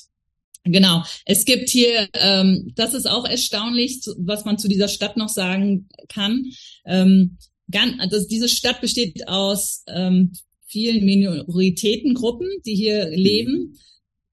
Genau. 0.63 1.03
Es 1.25 1.45
gibt 1.45 1.69
hier, 1.69 2.09
ähm, 2.13 2.71
das 2.75 2.93
ist 2.93 3.09
auch 3.09 3.25
erstaunlich, 3.25 4.01
was 4.17 4.45
man 4.45 4.57
zu 4.57 4.67
dieser 4.67 4.87
Stadt 4.87 5.17
noch 5.17 5.29
sagen 5.29 5.87
kann. 6.09 6.45
Ähm, 6.85 7.37
ganz, 7.71 7.93
also 7.99 8.27
diese 8.27 8.49
Stadt 8.49 8.81
besteht 8.81 9.27
aus 9.27 9.83
ähm, 9.87 10.33
vielen 10.67 11.05
Minoritätengruppen, 11.05 12.47
die 12.65 12.75
hier 12.75 13.09
leben. 13.09 13.77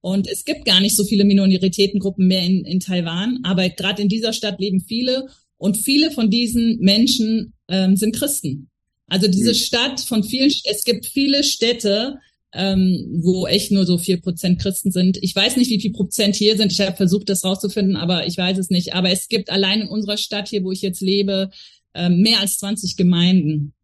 Und 0.00 0.28
es 0.28 0.44
gibt 0.44 0.64
gar 0.64 0.80
nicht 0.80 0.94
so 0.94 1.04
viele 1.04 1.24
Minoritätengruppen 1.24 2.26
mehr 2.26 2.42
in, 2.42 2.64
in 2.64 2.80
Taiwan, 2.80 3.40
aber 3.42 3.68
gerade 3.70 4.02
in 4.02 4.08
dieser 4.08 4.32
Stadt 4.32 4.60
leben 4.60 4.80
viele 4.80 5.26
und 5.56 5.76
viele 5.76 6.10
von 6.10 6.30
diesen 6.30 6.78
Menschen 6.80 7.54
ähm, 7.68 7.96
sind 7.96 8.14
Christen. 8.14 8.68
Also 9.08 9.28
diese 9.28 9.54
Stadt 9.54 10.00
von 10.00 10.22
vielen, 10.22 10.52
es 10.64 10.84
gibt 10.84 11.06
viele 11.06 11.42
Städte, 11.44 12.18
ähm, 12.52 13.20
wo 13.22 13.46
echt 13.46 13.70
nur 13.70 13.84
so 13.84 13.98
vier 13.98 14.20
Prozent 14.20 14.60
Christen 14.60 14.90
sind. 14.90 15.18
Ich 15.20 15.34
weiß 15.34 15.56
nicht, 15.56 15.70
wie 15.70 15.80
viel 15.80 15.92
Prozent 15.92 16.36
hier 16.36 16.56
sind. 16.56 16.72
Ich 16.72 16.80
habe 16.80 16.96
versucht, 16.96 17.28
das 17.28 17.44
rauszufinden, 17.44 17.96
aber 17.96 18.26
ich 18.26 18.36
weiß 18.36 18.58
es 18.58 18.70
nicht. 18.70 18.94
Aber 18.94 19.10
es 19.10 19.28
gibt 19.28 19.50
allein 19.50 19.82
in 19.82 19.88
unserer 19.88 20.16
Stadt 20.16 20.48
hier, 20.48 20.64
wo 20.64 20.72
ich 20.72 20.82
jetzt 20.82 21.00
lebe, 21.00 21.50
ähm, 21.94 22.20
mehr 22.20 22.40
als 22.40 22.58
20 22.58 22.96
Gemeinden 22.96 23.74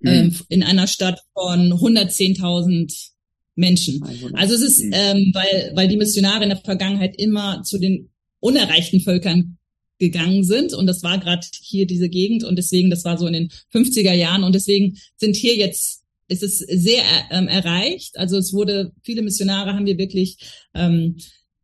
mhm. 0.00 0.08
ähm, 0.08 0.36
in 0.48 0.62
einer 0.62 0.86
Stadt 0.86 1.20
von 1.32 1.72
110.000 1.72 3.10
Menschen. 3.54 4.02
Also 4.34 4.54
es 4.54 4.62
ist, 4.62 4.84
mhm. 4.84 4.92
ähm, 4.92 5.30
weil, 5.32 5.72
weil 5.74 5.88
die 5.88 5.96
Missionare 5.96 6.42
in 6.42 6.50
der 6.50 6.58
Vergangenheit 6.58 7.16
immer 7.16 7.62
zu 7.62 7.78
den 7.78 8.10
unerreichten 8.40 9.00
Völkern 9.00 9.56
gegangen 9.98 10.44
sind 10.44 10.74
und 10.74 10.86
das 10.86 11.02
war 11.02 11.18
gerade 11.18 11.46
hier 11.62 11.86
diese 11.86 12.10
Gegend 12.10 12.44
und 12.44 12.56
deswegen, 12.56 12.90
das 12.90 13.04
war 13.04 13.16
so 13.16 13.26
in 13.26 13.32
den 13.32 13.48
50er 13.72 14.12
Jahren 14.12 14.44
und 14.44 14.54
deswegen 14.54 14.98
sind 15.16 15.36
hier 15.36 15.56
jetzt 15.56 16.02
es 16.28 16.42
ist 16.42 16.58
sehr 16.58 17.02
ähm, 17.30 17.48
erreicht. 17.48 18.18
Also 18.18 18.36
es 18.36 18.52
wurde, 18.52 18.92
viele 19.02 19.22
Missionare 19.22 19.74
haben 19.74 19.86
wir 19.86 19.98
wirklich, 19.98 20.38
ähm, 20.74 21.16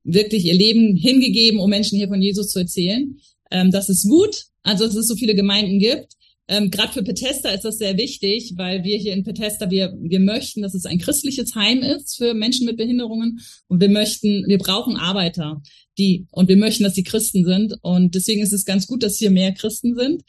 wirklich 0.05 0.45
ihr 0.45 0.55
Leben 0.55 0.97
hingegeben, 0.97 1.61
um 1.61 1.71
Menschen 1.71 1.99
hier 1.99 2.09
von 2.09 2.23
Jesus 2.23 2.51
zu 2.51 2.61
erzählen. 2.61 3.17
Ähm, 3.51 3.71
das 3.71 3.89
ist 3.89 4.09
gut, 4.09 4.45
also 4.63 4.87
dass 4.87 4.95
es 4.95 5.09
so 5.09 5.17
viele 5.17 5.35
Gemeinden 5.35 5.79
gibt. 5.79 6.15
ähm, 6.49 6.71
Gerade 6.71 6.93
für 6.93 7.03
Bethesda 7.03 7.51
ist 7.51 7.65
das 7.65 7.79
sehr 7.79 7.97
wichtig, 7.97 8.55
weil 8.57 8.85
wir 8.85 8.97
hier 8.99 9.13
in 9.13 9.25
Bethesda, 9.25 9.71
wir, 9.71 9.97
wir 10.01 10.21
möchten, 10.21 10.63
dass 10.63 10.75
es 10.75 10.87
ein 10.87 10.99
christliches 10.99 11.55
Heim 11.55 11.83
ist 11.83 12.17
für 12.17 12.35
Menschen 12.35 12.67
mit 12.67 12.77
Behinderungen 12.77 13.41
und 13.69 13.81
wir 13.81 13.91
möchten, 13.91 14.45
wir 14.47 14.59
brauchen 14.59 14.97
Arbeiter, 14.97 15.63
die, 15.99 16.27
und 16.31 16.49
wir 16.49 16.57
möchten, 16.57 16.85
dass 16.85 16.95
sie 16.95 17.05
Christen 17.05 17.45
sind 17.45 17.75
und 17.83 18.15
deswegen 18.15 18.43
ist 18.43 18.53
es 18.53 18.65
ganz 18.65 18.87
gut, 18.87 19.03
dass 19.03 19.19
hier 19.19 19.31
mehr 19.31 19.53
Christen 19.53 19.95
sind, 19.95 20.23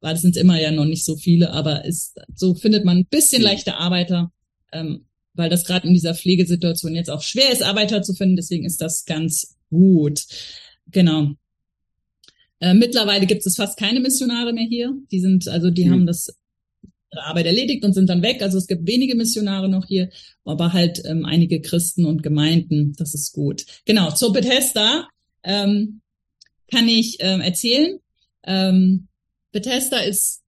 weil 0.00 0.14
es 0.14 0.22
sind 0.22 0.36
immer 0.36 0.60
ja 0.60 0.70
noch 0.70 0.84
nicht 0.84 1.04
so 1.04 1.16
viele, 1.16 1.50
aber 1.52 1.84
ist, 1.84 2.18
so 2.34 2.54
findet 2.54 2.84
man 2.84 2.98
ein 2.98 3.06
bisschen 3.06 3.42
leichter 3.42 3.78
Arbeiter, 3.78 4.32
ähm, 4.72 5.06
weil 5.34 5.50
das 5.50 5.64
gerade 5.64 5.86
in 5.86 5.94
dieser 5.94 6.14
Pflegesituation 6.14 6.94
jetzt 6.94 7.10
auch 7.10 7.22
schwer 7.22 7.52
ist, 7.52 7.62
Arbeiter 7.62 8.02
zu 8.02 8.14
finden, 8.14 8.36
deswegen 8.36 8.64
ist 8.64 8.80
das 8.80 9.04
ganz 9.04 9.56
gut. 9.70 10.24
Genau. 10.90 11.32
Äh, 12.60 12.74
mittlerweile 12.74 13.26
gibt 13.26 13.46
es 13.46 13.56
fast 13.56 13.78
keine 13.78 14.00
Missionare 14.00 14.52
mehr 14.52 14.66
hier. 14.66 14.92
Die 15.10 15.20
sind, 15.20 15.46
also 15.48 15.70
die 15.70 15.84
mhm. 15.84 15.92
haben 15.92 16.06
das 16.06 16.36
Arbeit 17.10 17.46
erledigt 17.46 17.84
und 17.84 17.94
sind 17.94 18.08
dann 18.08 18.22
weg. 18.22 18.42
Also 18.42 18.58
es 18.58 18.66
gibt 18.66 18.86
wenige 18.86 19.14
Missionare 19.14 19.68
noch 19.68 19.86
hier, 19.86 20.10
aber 20.44 20.72
halt 20.72 21.02
ähm, 21.04 21.24
einige 21.24 21.60
Christen 21.60 22.04
und 22.04 22.22
Gemeinden. 22.22 22.94
Das 22.96 23.14
ist 23.14 23.32
gut. 23.32 23.64
Genau, 23.84 24.10
zur 24.10 24.32
Bethesda 24.32 25.08
ähm, 25.42 26.00
kann 26.70 26.88
ich 26.88 27.18
ähm, 27.20 27.40
erzählen. 27.40 27.98
Ähm, 28.44 29.08
Bethesda 29.52 29.98
ist 29.98 30.42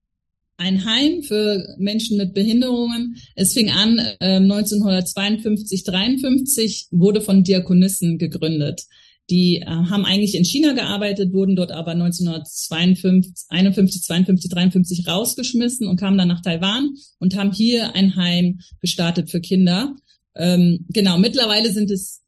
ein 0.57 0.85
Heim 0.85 1.23
für 1.23 1.75
Menschen 1.79 2.17
mit 2.17 2.33
Behinderungen. 2.33 3.15
Es 3.35 3.53
fing 3.53 3.71
an 3.71 3.97
äh, 4.19 4.35
1952, 4.35 5.83
53, 5.83 6.87
wurde 6.91 7.21
von 7.21 7.43
Diakonissen 7.43 8.19
gegründet. 8.19 8.83
Die 9.31 9.57
äh, 9.57 9.65
haben 9.65 10.05
eigentlich 10.05 10.35
in 10.35 10.45
China 10.45 10.73
gearbeitet, 10.73 11.33
wurden 11.33 11.55
dort 11.55 11.71
aber 11.71 11.91
1952, 11.91 13.45
51, 13.49 14.03
52, 14.03 14.51
53 14.51 15.07
rausgeschmissen 15.07 15.87
und 15.87 15.99
kamen 15.99 16.17
dann 16.17 16.27
nach 16.27 16.41
Taiwan 16.41 16.91
und 17.17 17.35
haben 17.35 17.51
hier 17.51 17.95
ein 17.95 18.15
Heim 18.15 18.59
gestartet 18.81 19.31
für 19.31 19.41
Kinder. 19.41 19.95
Ähm, 20.35 20.85
genau, 20.89 21.17
mittlerweile 21.17 21.71
sind 21.71 21.89
es 21.89 22.21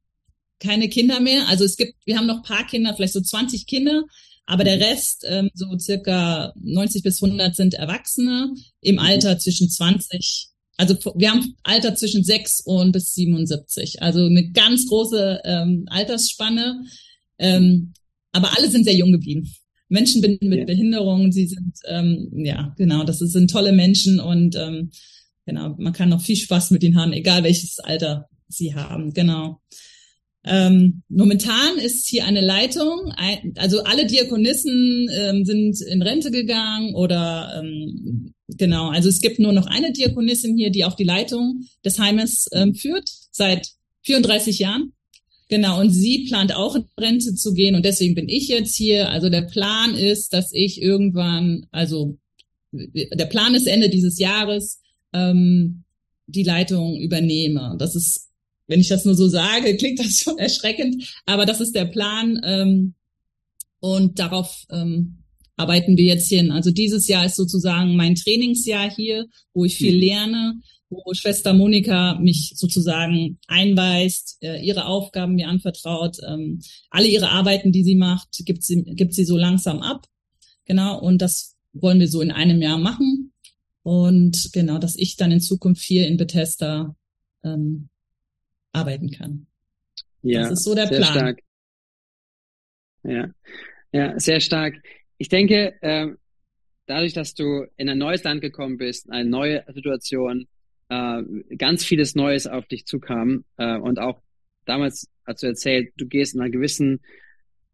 keine 0.60 0.90
Kinder 0.90 1.20
mehr. 1.20 1.48
Also 1.50 1.66
es 1.66 1.78
gibt, 1.78 1.94
wir 2.06 2.18
haben 2.18 2.28
noch 2.28 2.44
paar 2.44 2.66
Kinder, 2.66 2.94
vielleicht 2.96 3.14
so 3.14 3.22
20 3.22 3.68
Kinder, 3.68 4.04
aber 4.46 4.64
der 4.64 4.80
Rest, 4.80 5.26
ähm, 5.28 5.50
so 5.54 5.78
circa 5.78 6.54
90 6.62 7.04
bis 7.04 7.22
100 7.22 7.56
sind 7.56 7.74
Erwachsene 7.74 8.54
im 8.82 9.00
Alter 9.00 9.40
zwischen 9.40 9.70
20 9.70 10.54
also 10.78 10.96
wir 11.16 11.32
haben 11.32 11.56
Alter 11.64 11.96
zwischen 11.96 12.24
6 12.24 12.62
und 12.62 12.94
bis 12.94 13.14
77. 13.14 14.02
Also 14.02 14.26
eine 14.26 14.52
ganz 14.52 14.88
große 14.88 15.42
ähm, 15.46 15.86
Altersspanne. 15.88 16.84
Ähm, 17.38 17.94
aber 18.32 18.58
alle 18.58 18.70
sind 18.70 18.84
sehr 18.84 18.96
jung 18.96 19.12
geblieben. 19.12 19.54
Menschen 19.90 20.22
mit 20.22 20.42
ja. 20.42 20.66
Behinderungen, 20.66 21.32
sie 21.32 21.48
sind, 21.48 21.78
ähm, 21.88 22.32
ja, 22.34 22.74
genau, 22.78 23.04
das 23.04 23.20
sind 23.20 23.52
tolle 23.52 23.74
Menschen 23.74 24.20
und 24.20 24.56
ähm, 24.56 24.90
genau, 25.46 25.76
man 25.78 25.94
kann 25.94 26.10
noch 26.10 26.22
viel 26.22 26.36
Spaß 26.36 26.72
mit 26.72 26.84
ihnen 26.84 26.98
haben, 26.98 27.14
egal 27.14 27.44
welches 27.44 27.78
Alter 27.78 28.28
sie 28.48 28.74
haben, 28.74 29.14
genau. 29.14 29.62
Ähm, 30.46 31.04
momentan 31.08 31.78
ist 31.78 32.08
hier 32.08 32.26
eine 32.26 32.42
Leitung, 32.42 33.14
ein, 33.16 33.54
also 33.56 33.84
alle 33.84 34.06
Diakonissen 34.06 35.10
ähm, 35.18 35.46
sind 35.46 35.80
in 35.82 36.02
Rente 36.02 36.32
gegangen 36.32 36.96
oder 36.96 37.62
ähm, 37.62 38.34
genau, 38.50 38.90
also 38.90 39.08
es 39.08 39.22
gibt 39.22 39.40
nur 39.40 39.54
noch 39.54 39.68
eine 39.68 39.94
Diakonissin 39.94 40.58
hier, 40.58 40.70
die 40.70 40.84
auch 40.84 40.96
die 40.96 41.06
Leitung 41.06 41.62
des 41.86 41.98
Heimes 41.98 42.50
ähm, 42.52 42.76
führt 42.76 43.10
seit 43.32 43.70
34 44.02 44.60
Jahren. 44.60 44.92
Genau, 45.48 45.80
und 45.80 45.92
sie 45.92 46.26
plant 46.28 46.54
auch 46.56 46.76
in 46.76 46.86
Rente 47.00 47.36
zu 47.36 47.54
gehen 47.54 47.76
und 47.76 47.86
deswegen 47.86 48.16
bin 48.16 48.28
ich 48.28 48.48
jetzt 48.50 48.76
hier. 48.76 49.12
Also 49.12 49.30
der 49.30 49.44
Plan 49.44 49.96
ist, 49.96 50.34
dass 50.34 50.52
ich 50.52 50.82
irgendwann, 50.82 51.68
also 51.72 52.18
der 52.72 53.26
Plan 53.28 53.54
ist 53.56 53.68
Ende 53.68 53.90
dieses 53.90 54.20
Jahres, 54.20 54.82
ähm, 55.14 55.84
die 56.28 56.44
Leitung 56.44 56.98
übernehme. 56.98 57.76
Das 57.78 57.96
ist 57.96 58.30
wenn 58.68 58.80
ich 58.80 58.88
das 58.88 59.06
nur 59.06 59.16
so 59.16 59.28
sage, 59.28 59.76
klingt 59.78 60.00
das 60.00 60.18
schon 60.20 60.38
erschreckend, 60.38 61.14
aber 61.26 61.46
das 61.46 61.62
ist 61.62 61.76
der 61.76 61.86
Plan 61.86 62.40
ähm, 62.44 62.96
und 63.80 64.20
darauf 64.20 64.66
ähm, 64.72 65.24
arbeiten 65.56 65.98
wir 65.98 66.06
jetzt 66.06 66.30
hin. 66.30 66.52
Also 66.52 66.72
dieses 66.72 67.08
Jahr 67.08 67.26
ist 67.26 67.36
sozusagen 67.36 67.96
mein 67.96 68.16
Trainingsjahr 68.16 68.90
hier, 68.90 69.28
wo 69.54 69.66
ich 69.66 69.76
viel 69.76 69.94
mhm. 69.94 70.00
lerne, 70.00 70.62
wo 70.90 71.14
Schwester 71.14 71.54
Monika 71.54 72.20
mich 72.20 72.54
sozusagen 72.56 73.40
einweist, 73.48 74.38
äh, 74.42 74.64
ihre 74.64 74.86
Aufgaben 74.86 75.36
mir 75.36 75.48
anvertraut, 75.48 76.18
ähm, 76.28 76.62
alle 76.90 77.08
ihre 77.08 77.30
Arbeiten, 77.30 77.72
die 77.72 77.84
sie 77.84 77.96
macht, 77.96 78.30
gibt 78.46 78.64
sie, 78.64 78.84
gibt 78.84 79.14
sie 79.14 79.26
so 79.26 79.38
langsam 79.38 79.82
ab. 79.82 80.08
Genau, 80.66 81.00
und 81.00 81.22
das 81.22 81.56
wollen 81.74 82.00
wir 82.00 82.08
so 82.08 82.22
in 82.22 82.32
einem 82.32 82.62
Jahr 82.62 82.78
machen. 82.78 83.34
Und 83.82 84.52
genau, 84.54 84.78
dass 84.78 84.96
ich 84.96 85.18
dann 85.18 85.32
in 85.32 85.42
Zukunft 85.42 85.84
hier 85.84 86.08
in 86.08 86.18
Bethesda 86.18 86.96
ähm, 87.44 87.90
arbeiten 88.74 89.12
kann. 89.12 89.48
Ja, 90.22 90.42
das 90.42 90.52
ist 90.52 90.64
so 90.64 90.76
der 90.76 90.88
sehr 90.88 90.98
Plan. 90.98 91.14
Stark. 91.14 91.40
Ja, 93.04 93.30
ja, 93.92 94.20
sehr 94.20 94.40
stark. 94.40 94.76
Ich 95.18 95.30
denke, 95.30 95.74
äh, 95.82 96.08
dadurch, 96.86 97.14
dass 97.14 97.34
du 97.34 97.66
in 97.78 97.90
ein 97.90 97.98
neues 97.98 98.24
Land 98.24 98.42
gekommen 98.42 98.78
bist, 98.78 99.10
eine 99.10 99.30
neue 99.30 99.64
Situation, 99.74 100.48
äh, 100.90 101.22
ganz 101.58 101.86
vieles 101.86 102.16
Neues 102.16 102.48
auf 102.48 102.66
dich 102.68 102.86
zukam 102.86 103.46
äh, 103.58 103.78
und 103.78 104.00
auch 104.00 104.22
damals 104.66 105.10
hast 105.26 105.44
du 105.44 105.48
erzählt, 105.48 105.94
du 105.98 106.08
gehst 106.08 106.36
in 106.36 106.42
einer 106.42 106.50
gewissen 106.50 107.02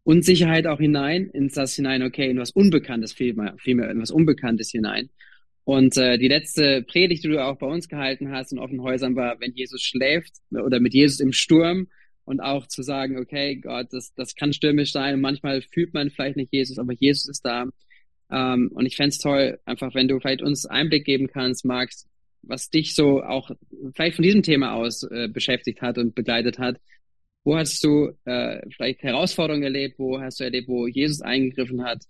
Unsicherheit 0.04 0.66
auch 0.66 0.80
hinein, 0.80 1.30
in 1.30 1.50
das 1.50 1.76
hinein, 1.76 2.04
okay, 2.04 2.30
in 2.30 2.40
was 2.40 2.52
Unbekanntes 2.52 3.14
vielmehr, 3.14 3.56
vielmehr 3.58 3.90
in 3.92 4.02
was 4.02 4.12
Unbekanntes 4.12 4.72
hinein. 4.72 5.10
Und 5.64 5.98
äh, 5.98 6.18
die 6.18 6.28
letzte 6.28 6.82
Predigt, 6.84 7.24
die 7.24 7.30
du 7.30 7.44
auch 7.44 7.58
bei 7.58 7.68
uns 7.68 7.88
gehalten 7.88 8.32
hast 8.32 8.52
in 8.52 8.60
offenen 8.60 8.82
Häusern, 8.82 9.16
war, 9.16 9.40
wenn 9.40 9.54
Jesus 9.54 9.82
schläft 9.82 10.34
oder 10.52 10.80
mit 10.80 10.94
Jesus 10.94 11.20
im 11.20 11.32
Sturm 11.32 11.88
und 12.26 12.40
auch 12.40 12.68
zu 12.68 12.82
sagen, 12.84 13.18
okay, 13.18 13.56
Gott, 13.58 13.88
das, 13.92 14.14
das 14.16 14.36
kann 14.36 14.54
stürmisch 14.54 14.92
sein 14.92 15.16
und 15.16 15.22
manchmal 15.22 15.62
fühlt 15.62 15.94
man 15.94 16.10
vielleicht 16.10 16.38
nicht 16.38 16.54
Jesus, 16.54 16.80
aber 16.80 16.94
Jesus 16.94 17.28
ist 17.28 17.46
da. 17.46 17.66
Ähm, 18.32 18.72
und 18.74 18.86
ich 18.86 18.96
fände 18.96 19.16
toll, 19.18 19.60
einfach 19.66 19.94
wenn 19.96 20.08
du 20.08 20.20
vielleicht 20.20 20.42
uns 20.42 20.66
Einblick 20.66 21.06
geben 21.06 21.28
kannst, 21.28 21.66
Max, 21.66 22.08
was 22.42 22.70
dich 22.70 22.96
so 22.96 23.22
auch 23.24 23.52
vielleicht 23.96 24.16
von 24.16 24.24
diesem 24.24 24.44
Thema 24.44 24.74
aus 24.74 25.04
äh, 25.04 25.28
beschäftigt 25.28 25.82
hat 25.82 25.98
und 25.98 26.16
begleitet 26.16 26.60
hat. 26.60 26.80
Wo 27.44 27.58
hast 27.58 27.84
du 27.84 28.12
äh, 28.26 28.62
vielleicht 28.76 29.02
Herausforderungen 29.02 29.64
erlebt? 29.64 29.98
Wo 29.98 30.20
hast 30.20 30.40
du 30.40 30.44
erlebt, 30.44 30.68
wo 30.68 30.88
Jesus 30.88 31.22
eingegriffen 31.22 31.84
hat? 31.84 32.04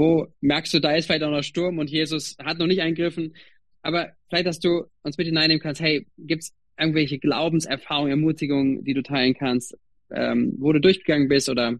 Wo 0.00 0.28
merkst 0.40 0.72
du, 0.72 0.80
da 0.80 0.96
ist 0.96 1.04
vielleicht 1.04 1.22
auch 1.24 1.30
noch 1.30 1.42
Sturm 1.42 1.78
und 1.78 1.90
Jesus 1.90 2.34
hat 2.42 2.58
noch 2.58 2.66
nicht 2.66 2.80
eingriffen. 2.80 3.34
Aber 3.82 4.12
vielleicht, 4.30 4.46
dass 4.46 4.58
du 4.58 4.84
uns 5.02 5.18
mit 5.18 5.26
hineinnehmen 5.26 5.60
kannst, 5.60 5.82
hey, 5.82 6.06
gibt 6.16 6.44
es 6.44 6.54
irgendwelche 6.78 7.18
Glaubenserfahrungen, 7.18 8.10
Ermutigungen, 8.10 8.82
die 8.82 8.94
du 8.94 9.02
teilen 9.02 9.34
kannst, 9.34 9.76
ähm, 10.10 10.54
wo 10.58 10.72
du 10.72 10.80
durchgegangen 10.80 11.28
bist 11.28 11.50
oder 11.50 11.78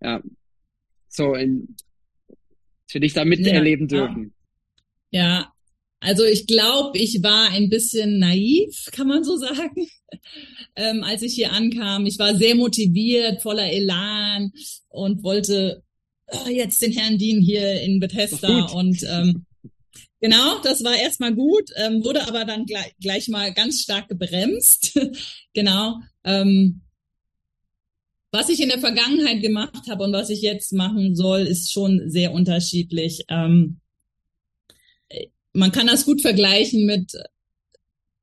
ja, 0.00 0.22
so 1.08 1.34
in, 1.34 1.76
für 2.86 3.00
dich 3.00 3.12
da 3.12 3.26
miterleben 3.26 3.86
ja, 3.86 3.98
dürfen? 3.98 4.34
Ja, 5.10 5.52
also 6.00 6.24
ich 6.24 6.46
glaube, 6.46 6.96
ich 6.96 7.22
war 7.22 7.50
ein 7.50 7.68
bisschen 7.68 8.18
naiv, 8.18 8.86
kann 8.92 9.08
man 9.08 9.24
so 9.24 9.36
sagen, 9.36 9.86
ähm, 10.74 11.02
als 11.04 11.20
ich 11.20 11.34
hier 11.34 11.52
ankam. 11.52 12.06
Ich 12.06 12.18
war 12.18 12.34
sehr 12.34 12.54
motiviert, 12.54 13.42
voller 13.42 13.70
Elan 13.70 14.52
und 14.88 15.22
wollte 15.22 15.82
jetzt 16.48 16.82
den 16.82 16.92
Herrn 16.92 17.18
Dean 17.18 17.40
hier 17.40 17.80
in 17.80 18.00
Bethesda 18.00 18.66
und 18.66 19.02
ähm, 19.08 19.44
Genau, 20.20 20.60
das 20.62 20.82
war 20.82 20.96
erstmal 20.96 21.32
gut, 21.32 21.70
ähm, 21.76 22.04
wurde 22.04 22.26
aber 22.26 22.44
dann 22.44 22.66
gleich, 22.66 22.92
gleich 23.00 23.28
mal 23.28 23.52
ganz 23.52 23.82
stark 23.82 24.08
gebremst. 24.08 24.98
genau. 25.54 26.00
Ähm, 26.24 26.80
was 28.32 28.48
ich 28.48 28.60
in 28.60 28.68
der 28.68 28.80
Vergangenheit 28.80 29.42
gemacht 29.42 29.88
habe 29.88 30.04
und 30.04 30.12
was 30.12 30.28
ich 30.28 30.42
jetzt 30.42 30.72
machen 30.72 31.14
soll, 31.14 31.42
ist 31.42 31.72
schon 31.72 32.10
sehr 32.10 32.32
unterschiedlich. 32.32 33.24
Ähm, 33.28 33.80
man 35.52 35.72
kann 35.72 35.86
das 35.86 36.04
gut 36.04 36.20
vergleichen 36.20 36.84
mit 36.84 37.12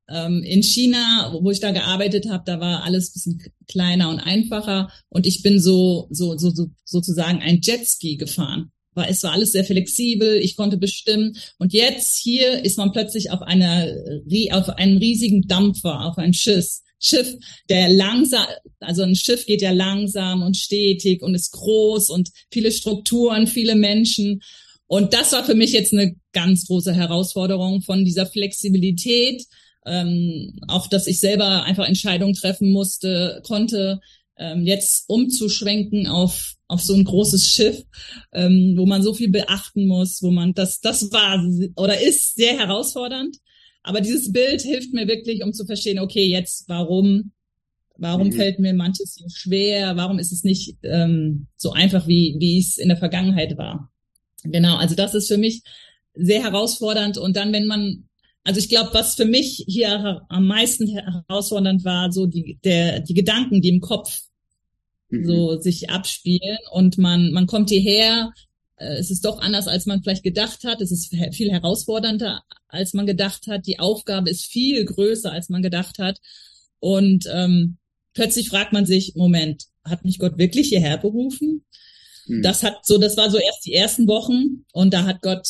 in 0.07 0.61
China, 0.61 1.35
wo 1.41 1.49
ich 1.49 1.59
da 1.59 1.71
gearbeitet 1.71 2.29
habe, 2.29 2.43
da 2.45 2.59
war 2.59 2.83
alles 2.83 3.11
bisschen 3.11 3.41
kleiner 3.67 4.09
und 4.09 4.19
einfacher 4.19 4.91
und 5.09 5.25
ich 5.25 5.41
bin 5.41 5.59
so, 5.59 6.07
so, 6.11 6.37
so, 6.37 6.51
so 6.51 6.67
sozusagen 6.83 7.39
ein 7.41 7.61
Jetski 7.61 8.17
gefahren. 8.17 8.71
War, 8.93 9.09
es 9.09 9.23
war 9.23 9.33
alles 9.33 9.51
sehr 9.51 9.65
flexibel, 9.65 10.37
ich 10.37 10.55
konnte 10.55 10.77
bestimmen. 10.77 11.35
Und 11.57 11.73
jetzt 11.73 12.17
hier 12.17 12.63
ist 12.63 12.77
man 12.77 12.93
plötzlich 12.93 13.31
auf 13.31 13.41
einer, 13.41 13.87
auf 14.51 14.69
einem 14.69 14.97
riesigen 14.97 15.47
Dampfer, 15.47 16.05
auf 16.05 16.17
einem 16.17 16.33
Schiff, 16.33 16.79
Schiff, 16.99 17.35
der 17.69 17.89
langsam, 17.89 18.45
also 18.79 19.03
ein 19.03 19.15
Schiff 19.15 19.45
geht 19.45 19.61
ja 19.61 19.71
langsam 19.71 20.43
und 20.43 20.55
stetig 20.55 21.21
und 21.21 21.35
ist 21.35 21.51
groß 21.51 22.09
und 22.09 22.29
viele 22.51 22.71
Strukturen, 22.71 23.47
viele 23.47 23.75
Menschen. 23.75 24.41
Und 24.87 25.13
das 25.13 25.33
war 25.33 25.43
für 25.43 25.55
mich 25.55 25.73
jetzt 25.73 25.93
eine 25.93 26.15
ganz 26.31 26.67
große 26.67 26.93
Herausforderung 26.93 27.81
von 27.81 28.05
dieser 28.05 28.25
Flexibilität 28.25 29.45
ähm, 29.85 30.59
auch 30.67 30.87
dass 30.87 31.07
ich 31.07 31.19
selber 31.19 31.63
einfach 31.63 31.87
Entscheidungen 31.87 32.33
treffen 32.33 32.71
musste, 32.71 33.41
konnte, 33.45 33.99
ähm, 34.37 34.65
jetzt 34.65 35.05
umzuschwenken 35.07 36.07
auf 36.07 36.53
auf 36.67 36.81
so 36.81 36.95
ein 36.95 37.03
großes 37.03 37.47
Schiff, 37.47 37.83
ähm, 38.33 38.73
wo 38.75 38.87
man 38.87 39.03
so 39.03 39.13
viel 39.13 39.29
beachten 39.29 39.85
muss, 39.85 40.23
wo 40.23 40.31
man 40.31 40.53
das 40.53 40.79
das 40.81 41.11
war 41.11 41.43
oder 41.75 42.01
ist 42.01 42.35
sehr 42.35 42.57
herausfordernd. 42.57 43.37
Aber 43.83 44.01
dieses 44.01 44.31
Bild 44.31 44.63
hilft 44.63 44.93
mir 44.93 45.07
wirklich, 45.07 45.43
um 45.43 45.53
zu 45.53 45.65
verstehen, 45.65 45.99
okay, 45.99 46.25
jetzt 46.25 46.67
warum 46.67 47.31
Warum 47.97 48.27
mhm. 48.27 48.33
fällt 48.33 48.59
mir 48.59 48.73
manches 48.73 49.15
so 49.15 49.25
schwer? 49.29 49.95
Warum 49.95 50.19
ist 50.19 50.31
es 50.31 50.43
nicht 50.43 50.75
ähm, 50.83 51.47
so 51.55 51.71
einfach, 51.71 52.07
wie, 52.07 52.35
wie 52.39 52.59
es 52.59 52.77
in 52.77 52.89
der 52.89 52.97
Vergangenheit 52.97 53.57
war? 53.57 53.91
Genau, 54.43 54.75
also 54.75 54.95
das 54.95 55.13
ist 55.13 55.27
für 55.27 55.37
mich 55.37 55.63
sehr 56.13 56.43
herausfordernd. 56.43 57.17
Und 57.17 57.37
dann, 57.37 57.53
wenn 57.53 57.67
man, 57.67 58.07
also 58.45 58.59
ich 58.59 58.69
glaube, 58.69 58.91
was 58.93 59.15
für 59.15 59.25
mich 59.25 59.65
hier 59.67 60.21
am 60.29 60.45
meisten 60.45 60.87
herausfordernd 60.87 61.83
war, 61.83 62.11
so 62.11 62.27
die, 62.27 62.59
der, 62.63 62.99
die 62.99 63.15
Gedanken, 63.15 63.59
die 63.59 63.69
im 63.69 63.81
Kopf 63.81 64.21
mhm. 65.09 65.25
so 65.25 65.59
sich 65.59 65.89
abspielen 65.89 66.59
und 66.71 66.99
man, 66.99 67.31
man 67.31 67.47
kommt 67.47 67.69
hierher, 67.69 68.31
äh, 68.77 68.97
es 68.97 69.09
ist 69.09 69.25
doch 69.25 69.39
anders, 69.39 69.67
als 69.67 69.87
man 69.87 70.03
vielleicht 70.03 70.23
gedacht 70.23 70.63
hat. 70.63 70.79
Es 70.79 70.91
ist 70.91 71.13
viel 71.33 71.51
herausfordernder, 71.51 72.43
als 72.67 72.93
man 72.93 73.07
gedacht 73.07 73.47
hat. 73.47 73.65
Die 73.65 73.79
Aufgabe 73.79 74.29
ist 74.29 74.45
viel 74.45 74.85
größer, 74.85 75.31
als 75.31 75.49
man 75.49 75.63
gedacht 75.63 75.97
hat. 75.97 76.19
Und 76.79 77.25
ähm, 77.33 77.77
plötzlich 78.13 78.49
fragt 78.49 78.73
man 78.73 78.85
sich, 78.85 79.15
Moment, 79.15 79.65
hat 79.83 80.05
mich 80.05 80.19
Gott 80.19 80.37
wirklich 80.37 80.69
hierher 80.69 80.99
berufen? 80.99 81.65
Hm. 82.27 82.43
Das 82.43 82.61
hat 82.61 82.85
so, 82.85 82.99
das 82.99 83.17
war 83.17 83.31
so 83.31 83.39
erst 83.39 83.65
die 83.65 83.73
ersten 83.73 84.07
Wochen 84.07 84.65
und 84.71 84.93
da 84.93 85.03
hat 85.05 85.23
Gott 85.23 85.47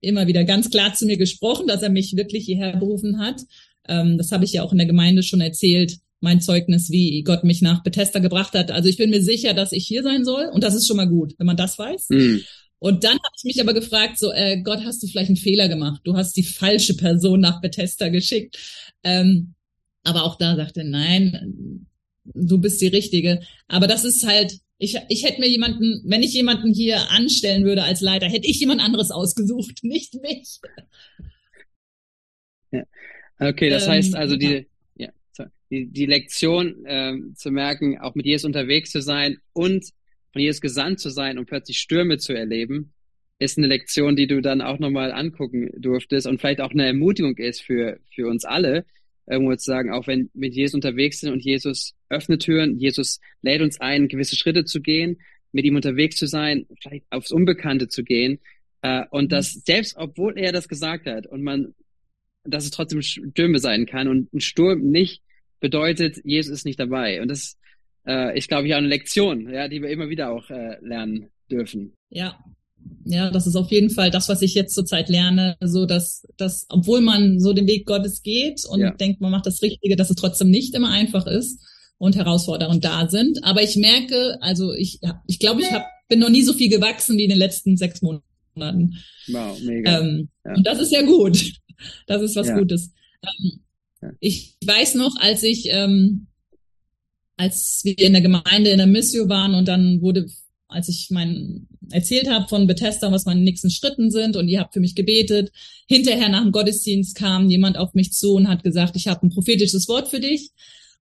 immer 0.00 0.26
wieder 0.26 0.44
ganz 0.44 0.70
klar 0.70 0.94
zu 0.94 1.06
mir 1.06 1.16
gesprochen, 1.16 1.66
dass 1.66 1.82
er 1.82 1.90
mich 1.90 2.16
wirklich 2.16 2.44
hierher 2.44 2.76
berufen 2.76 3.18
hat. 3.18 3.42
Ähm, 3.88 4.18
das 4.18 4.32
habe 4.32 4.44
ich 4.44 4.52
ja 4.52 4.62
auch 4.62 4.72
in 4.72 4.78
der 4.78 4.86
Gemeinde 4.86 5.22
schon 5.22 5.40
erzählt, 5.40 5.98
mein 6.20 6.40
Zeugnis, 6.40 6.90
wie 6.90 7.22
Gott 7.22 7.44
mich 7.44 7.62
nach 7.62 7.82
Bethesda 7.82 8.18
gebracht 8.18 8.54
hat. 8.54 8.70
Also 8.70 8.88
ich 8.88 8.96
bin 8.96 9.10
mir 9.10 9.22
sicher, 9.22 9.54
dass 9.54 9.72
ich 9.72 9.86
hier 9.86 10.02
sein 10.02 10.24
soll 10.24 10.46
und 10.52 10.64
das 10.64 10.74
ist 10.74 10.86
schon 10.86 10.96
mal 10.96 11.08
gut, 11.08 11.34
wenn 11.38 11.46
man 11.46 11.56
das 11.56 11.78
weiß. 11.78 12.08
Mhm. 12.10 12.42
Und 12.80 13.04
dann 13.04 13.12
habe 13.12 13.34
ich 13.36 13.44
mich 13.44 13.60
aber 13.60 13.74
gefragt, 13.74 14.18
so 14.18 14.32
äh, 14.32 14.60
Gott, 14.62 14.84
hast 14.84 15.02
du 15.02 15.08
vielleicht 15.08 15.30
einen 15.30 15.36
Fehler 15.36 15.68
gemacht? 15.68 16.00
Du 16.04 16.16
hast 16.16 16.36
die 16.36 16.44
falsche 16.44 16.94
Person 16.94 17.40
nach 17.40 17.60
Bethesda 17.60 18.08
geschickt. 18.08 18.58
Ähm, 19.02 19.54
aber 20.04 20.24
auch 20.24 20.36
da 20.36 20.56
sagte, 20.56 20.84
nein, 20.84 21.86
du 22.24 22.58
bist 22.58 22.80
die 22.80 22.88
Richtige. 22.88 23.40
Aber 23.66 23.86
das 23.86 24.04
ist 24.04 24.26
halt, 24.26 24.58
ich, 24.78 24.96
ich 25.08 25.24
hätte 25.24 25.40
mir 25.40 25.48
jemanden, 25.48 26.02
wenn 26.04 26.22
ich 26.22 26.32
jemanden 26.32 26.72
hier 26.72 27.10
anstellen 27.10 27.64
würde 27.64 27.82
als 27.82 28.00
Leiter, 28.00 28.26
hätte 28.26 28.46
ich 28.46 28.60
jemand 28.60 28.80
anderes 28.80 29.10
ausgesucht, 29.10 29.78
nicht 29.82 30.14
mich. 30.22 30.60
Ja. 32.70 32.84
Okay, 33.40 33.70
das 33.70 33.86
ähm, 33.86 33.92
heißt 33.92 34.14
also 34.14 34.36
die, 34.36 34.66
ja, 34.96 35.10
die, 35.70 35.86
die 35.86 36.06
Lektion 36.06 36.84
ähm, 36.86 37.34
zu 37.36 37.50
merken, 37.50 37.98
auch 37.98 38.14
mit 38.14 38.26
Jesus 38.26 38.44
unterwegs 38.44 38.90
zu 38.90 39.02
sein 39.02 39.38
und 39.52 39.86
von 40.32 40.42
Jesus 40.42 40.60
gesandt 40.60 41.00
zu 41.00 41.10
sein 41.10 41.38
und 41.38 41.46
plötzlich 41.46 41.78
Stürme 41.78 42.18
zu 42.18 42.32
erleben, 42.32 42.92
ist 43.38 43.58
eine 43.58 43.68
Lektion, 43.68 44.16
die 44.16 44.26
du 44.26 44.40
dann 44.40 44.60
auch 44.60 44.78
nochmal 44.78 45.12
angucken 45.12 45.70
durftest 45.76 46.26
und 46.26 46.38
vielleicht 46.38 46.60
auch 46.60 46.72
eine 46.72 46.86
Ermutigung 46.86 47.36
ist 47.36 47.62
für, 47.62 47.98
für 48.12 48.28
uns 48.28 48.44
alle, 48.44 48.84
irgendwo 49.28 49.54
zu 49.56 49.64
sagen, 49.64 49.92
auch 49.92 50.06
wenn 50.06 50.30
wir 50.32 50.48
mit 50.48 50.54
Jesus 50.54 50.74
unterwegs 50.74 51.20
sind 51.20 51.32
und 51.32 51.44
Jesus 51.44 51.94
öffnet 52.08 52.42
Türen, 52.42 52.78
Jesus 52.78 53.20
lädt 53.42 53.62
uns 53.62 53.80
ein, 53.80 54.08
gewisse 54.08 54.36
Schritte 54.36 54.64
zu 54.64 54.80
gehen, 54.80 55.18
mit 55.52 55.64
ihm 55.64 55.76
unterwegs 55.76 56.16
zu 56.16 56.26
sein, 56.26 56.66
vielleicht 56.80 57.04
aufs 57.10 57.32
Unbekannte 57.32 57.88
zu 57.88 58.04
gehen. 58.04 58.38
Äh, 58.82 59.04
und 59.10 59.24
mhm. 59.24 59.28
das, 59.28 59.52
selbst 59.52 59.96
obwohl 59.96 60.38
er 60.38 60.52
das 60.52 60.68
gesagt 60.68 61.06
hat 61.06 61.26
und 61.26 61.42
man, 61.42 61.74
dass 62.44 62.64
es 62.64 62.70
trotzdem 62.70 63.02
Stürme 63.02 63.58
sein 63.58 63.86
kann 63.86 64.08
und 64.08 64.32
ein 64.32 64.40
Sturm 64.40 64.90
nicht 64.90 65.22
bedeutet, 65.60 66.20
Jesus 66.24 66.52
ist 66.52 66.64
nicht 66.64 66.80
dabei. 66.80 67.20
Und 67.20 67.28
das 67.28 67.56
äh, 68.06 68.36
ist, 68.36 68.48
glaube 68.48 68.66
ich, 68.66 68.74
auch 68.74 68.78
eine 68.78 68.88
Lektion, 68.88 69.52
ja, 69.52 69.68
die 69.68 69.82
wir 69.82 69.90
immer 69.90 70.08
wieder 70.08 70.30
auch 70.30 70.48
äh, 70.50 70.78
lernen 70.80 71.30
dürfen. 71.50 71.94
Ja, 72.10 72.38
ja, 73.04 73.30
das 73.30 73.46
ist 73.46 73.56
auf 73.56 73.70
jeden 73.70 73.90
Fall 73.90 74.10
das, 74.10 74.28
was 74.28 74.42
ich 74.42 74.54
jetzt 74.54 74.74
zurzeit 74.74 75.08
lerne, 75.08 75.56
so 75.60 75.86
dass, 75.86 76.26
dass, 76.36 76.66
obwohl 76.68 77.00
man 77.00 77.40
so 77.40 77.52
den 77.52 77.66
Weg 77.66 77.86
Gottes 77.86 78.22
geht 78.22 78.64
und 78.66 78.80
ja. 78.80 78.90
denkt, 78.90 79.20
man 79.20 79.30
macht 79.30 79.46
das 79.46 79.62
Richtige, 79.62 79.96
dass 79.96 80.10
es 80.10 80.16
trotzdem 80.16 80.50
nicht 80.50 80.74
immer 80.74 80.90
einfach 80.90 81.26
ist 81.26 81.60
und 81.98 82.16
Herausforderungen 82.16 82.80
da 82.80 83.08
sind. 83.08 83.44
Aber 83.44 83.62
ich 83.62 83.76
merke, 83.76 84.38
also 84.40 84.72
ich, 84.72 85.00
ich 85.26 85.38
glaube, 85.38 85.62
ich 85.62 85.72
hab, 85.72 85.84
bin 86.08 86.20
noch 86.20 86.30
nie 86.30 86.42
so 86.42 86.52
viel 86.52 86.68
gewachsen 86.68 87.16
wie 87.18 87.24
in 87.24 87.30
den 87.30 87.38
letzten 87.38 87.76
sechs 87.76 88.02
Monaten. 88.02 88.96
Wow, 89.28 89.58
mega. 89.60 90.00
Ähm, 90.00 90.28
ja. 90.44 90.54
Und 90.54 90.66
das 90.66 90.80
ist 90.80 90.92
ja 90.92 91.02
gut. 91.02 91.52
Das 92.06 92.22
ist 92.22 92.34
was 92.36 92.48
ja. 92.48 92.58
Gutes. 92.58 92.92
Ähm, 93.22 93.60
ich 94.20 94.56
weiß 94.64 94.94
noch, 94.96 95.14
als 95.20 95.42
ich, 95.42 95.68
ähm, 95.70 96.26
als 97.36 97.82
wir 97.84 97.98
in 97.98 98.12
der 98.12 98.22
Gemeinde 98.22 98.70
in 98.70 98.78
der 98.78 98.86
Mission 98.86 99.28
waren 99.28 99.54
und 99.54 99.68
dann 99.68 100.00
wurde 100.00 100.26
als 100.68 100.88
ich 100.88 101.08
mein 101.10 101.66
erzählt 101.90 102.28
habe 102.28 102.48
von 102.48 102.66
Bethesda, 102.66 103.10
was 103.10 103.24
meine 103.24 103.40
nächsten 103.40 103.70
Schritten 103.70 104.10
sind 104.10 104.36
und 104.36 104.48
ihr 104.48 104.60
habt 104.60 104.74
für 104.74 104.80
mich 104.80 104.94
gebetet. 104.94 105.50
Hinterher 105.86 106.28
nach 106.28 106.42
dem 106.42 106.52
Gottesdienst 106.52 107.16
kam 107.16 107.48
jemand 107.48 107.78
auf 107.78 107.94
mich 107.94 108.12
zu 108.12 108.34
und 108.34 108.48
hat 108.48 108.62
gesagt, 108.62 108.94
ich 108.94 109.08
habe 109.08 109.26
ein 109.26 109.30
prophetisches 109.30 109.88
Wort 109.88 110.08
für 110.08 110.20
dich. 110.20 110.50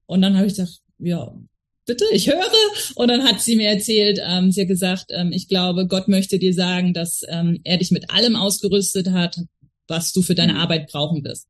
Und 0.05 0.21
dann 0.21 0.37
habe 0.37 0.47
ich 0.47 0.53
gesagt, 0.53 0.79
ja, 0.99 1.37
bitte, 1.85 2.05
ich 2.11 2.27
höre. 2.27 2.51
Und 2.95 3.09
dann 3.09 3.23
hat 3.23 3.41
sie 3.41 3.57
mir 3.57 3.69
erzählt, 3.69 4.19
ähm, 4.23 4.51
sie 4.51 4.61
hat 4.61 4.67
gesagt, 4.69 5.05
ähm, 5.09 5.31
ich 5.33 5.47
glaube, 5.47 5.87
Gott 5.87 6.07
möchte 6.07 6.39
dir 6.39 6.53
sagen, 6.53 6.93
dass 6.93 7.21
ähm, 7.27 7.59
er 7.63 7.77
dich 7.77 7.91
mit 7.91 8.09
allem 8.09 8.35
ausgerüstet 8.35 9.09
hat, 9.09 9.37
was 9.87 10.13
du 10.13 10.21
für 10.21 10.35
deine 10.35 10.53
mhm. 10.53 10.59
Arbeit 10.59 10.87
brauchen 10.91 11.23
wirst. 11.23 11.47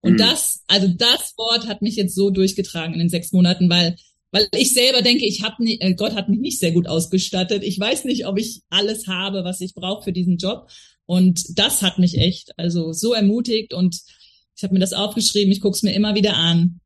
Und 0.00 0.12
mhm. 0.12 0.18
das, 0.18 0.62
also 0.68 0.88
das 0.88 1.34
Wort 1.36 1.66
hat 1.66 1.82
mich 1.82 1.96
jetzt 1.96 2.14
so 2.14 2.30
durchgetragen 2.30 2.94
in 2.94 3.00
den 3.00 3.08
sechs 3.08 3.32
Monaten, 3.32 3.68
weil 3.68 3.96
weil 4.30 4.48
ich 4.56 4.74
selber 4.74 5.02
denke, 5.02 5.24
ich 5.24 5.42
habe 5.42 5.64
äh, 5.64 5.94
Gott 5.94 6.14
hat 6.14 6.28
mich 6.28 6.40
nicht 6.40 6.58
sehr 6.58 6.72
gut 6.72 6.86
ausgestattet. 6.86 7.62
Ich 7.62 7.78
weiß 7.78 8.04
nicht, 8.04 8.26
ob 8.26 8.38
ich 8.38 8.60
alles 8.68 9.06
habe, 9.06 9.44
was 9.44 9.60
ich 9.60 9.74
brauche 9.74 10.04
für 10.04 10.12
diesen 10.12 10.36
Job. 10.36 10.68
Und 11.06 11.58
das 11.58 11.82
hat 11.82 11.98
mich 11.98 12.18
echt 12.18 12.58
also 12.58 12.92
so 12.92 13.14
ermutigt 13.14 13.72
und 13.72 13.98
ich 14.56 14.62
habe 14.62 14.74
mir 14.74 14.80
das 14.80 14.92
aufgeschrieben. 14.92 15.52
Ich 15.52 15.60
gucke 15.60 15.76
es 15.76 15.82
mir 15.82 15.94
immer 15.94 16.14
wieder 16.14 16.36
an. 16.36 16.80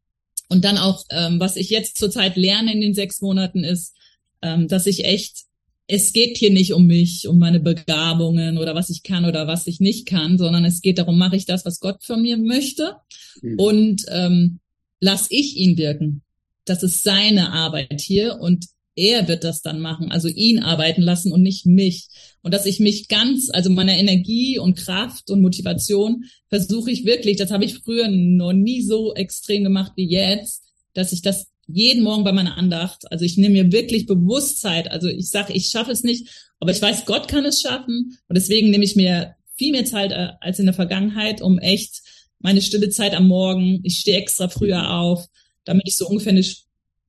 Und 0.48 0.64
dann 0.64 0.76
auch, 0.76 1.04
ähm, 1.10 1.40
was 1.40 1.56
ich 1.56 1.70
jetzt 1.70 1.96
zurzeit 1.96 2.36
lerne 2.36 2.72
in 2.72 2.80
den 2.80 2.94
sechs 2.94 3.22
Monaten 3.22 3.64
ist, 3.64 3.94
ähm, 4.42 4.68
dass 4.68 4.86
ich 4.86 5.04
echt, 5.04 5.44
es 5.86 6.12
geht 6.12 6.36
hier 6.36 6.50
nicht 6.50 6.74
um 6.74 6.86
mich, 6.86 7.26
um 7.26 7.38
meine 7.38 7.58
Begabungen 7.58 8.58
oder 8.58 8.74
was 8.74 8.90
ich 8.90 9.02
kann 9.02 9.24
oder 9.24 9.46
was 9.46 9.66
ich 9.66 9.80
nicht 9.80 10.06
kann, 10.06 10.36
sondern 10.38 10.64
es 10.64 10.82
geht 10.82 10.98
darum, 10.98 11.18
mache 11.18 11.36
ich 11.36 11.46
das, 11.46 11.64
was 11.64 11.80
Gott 11.80 12.04
von 12.04 12.20
mir 12.20 12.36
möchte 12.36 12.96
mhm. 13.40 13.58
und 13.58 14.04
ähm, 14.08 14.60
lass 15.00 15.28
ich 15.30 15.56
ihn 15.56 15.78
wirken 15.78 16.22
das 16.64 16.82
ist 16.82 17.02
seine 17.02 17.52
Arbeit 17.52 18.00
hier 18.00 18.38
und 18.40 18.66
er 18.94 19.26
wird 19.26 19.44
das 19.44 19.62
dann 19.62 19.80
machen, 19.80 20.12
also 20.12 20.28
ihn 20.28 20.58
arbeiten 20.58 21.00
lassen 21.00 21.32
und 21.32 21.42
nicht 21.42 21.64
mich. 21.64 22.08
Und 22.42 22.52
dass 22.52 22.66
ich 22.66 22.78
mich 22.78 23.08
ganz, 23.08 23.48
also 23.50 23.70
meiner 23.70 23.96
Energie 23.96 24.58
und 24.58 24.76
Kraft 24.76 25.30
und 25.30 25.40
Motivation 25.40 26.24
versuche 26.48 26.90
ich 26.90 27.06
wirklich, 27.06 27.36
das 27.36 27.50
habe 27.50 27.64
ich 27.64 27.78
früher 27.78 28.08
noch 28.08 28.52
nie 28.52 28.82
so 28.82 29.14
extrem 29.14 29.64
gemacht 29.64 29.92
wie 29.96 30.10
jetzt, 30.10 30.64
dass 30.92 31.12
ich 31.12 31.22
das 31.22 31.46
jeden 31.66 32.02
Morgen 32.02 32.24
bei 32.24 32.32
meiner 32.32 32.58
Andacht, 32.58 33.10
also 33.10 33.24
ich 33.24 33.38
nehme 33.38 33.62
mir 33.62 33.72
wirklich 33.72 34.06
Bewusstheit, 34.06 34.90
also 34.90 35.08
ich 35.08 35.30
sage, 35.30 35.54
ich 35.54 35.68
schaffe 35.68 35.92
es 35.92 36.02
nicht, 36.02 36.28
aber 36.60 36.72
ich 36.72 36.82
weiß, 36.82 37.06
Gott 37.06 37.28
kann 37.28 37.46
es 37.46 37.60
schaffen. 37.60 38.18
Und 38.28 38.36
deswegen 38.36 38.70
nehme 38.70 38.84
ich 38.84 38.94
mir 38.94 39.34
viel 39.56 39.72
mehr 39.72 39.84
Zeit 39.84 40.12
äh, 40.12 40.30
als 40.40 40.58
in 40.58 40.66
der 40.66 40.74
Vergangenheit, 40.74 41.40
um 41.40 41.58
echt 41.58 42.02
meine 42.40 42.60
stille 42.60 42.90
Zeit 42.90 43.14
am 43.14 43.28
Morgen, 43.28 43.80
ich 43.84 44.00
stehe 44.00 44.18
extra 44.18 44.48
früher 44.48 44.90
auf, 44.90 45.26
damit 45.64 45.88
ich 45.88 45.96
so 45.96 46.08
ungefähr 46.08 46.32
eine 46.32 46.44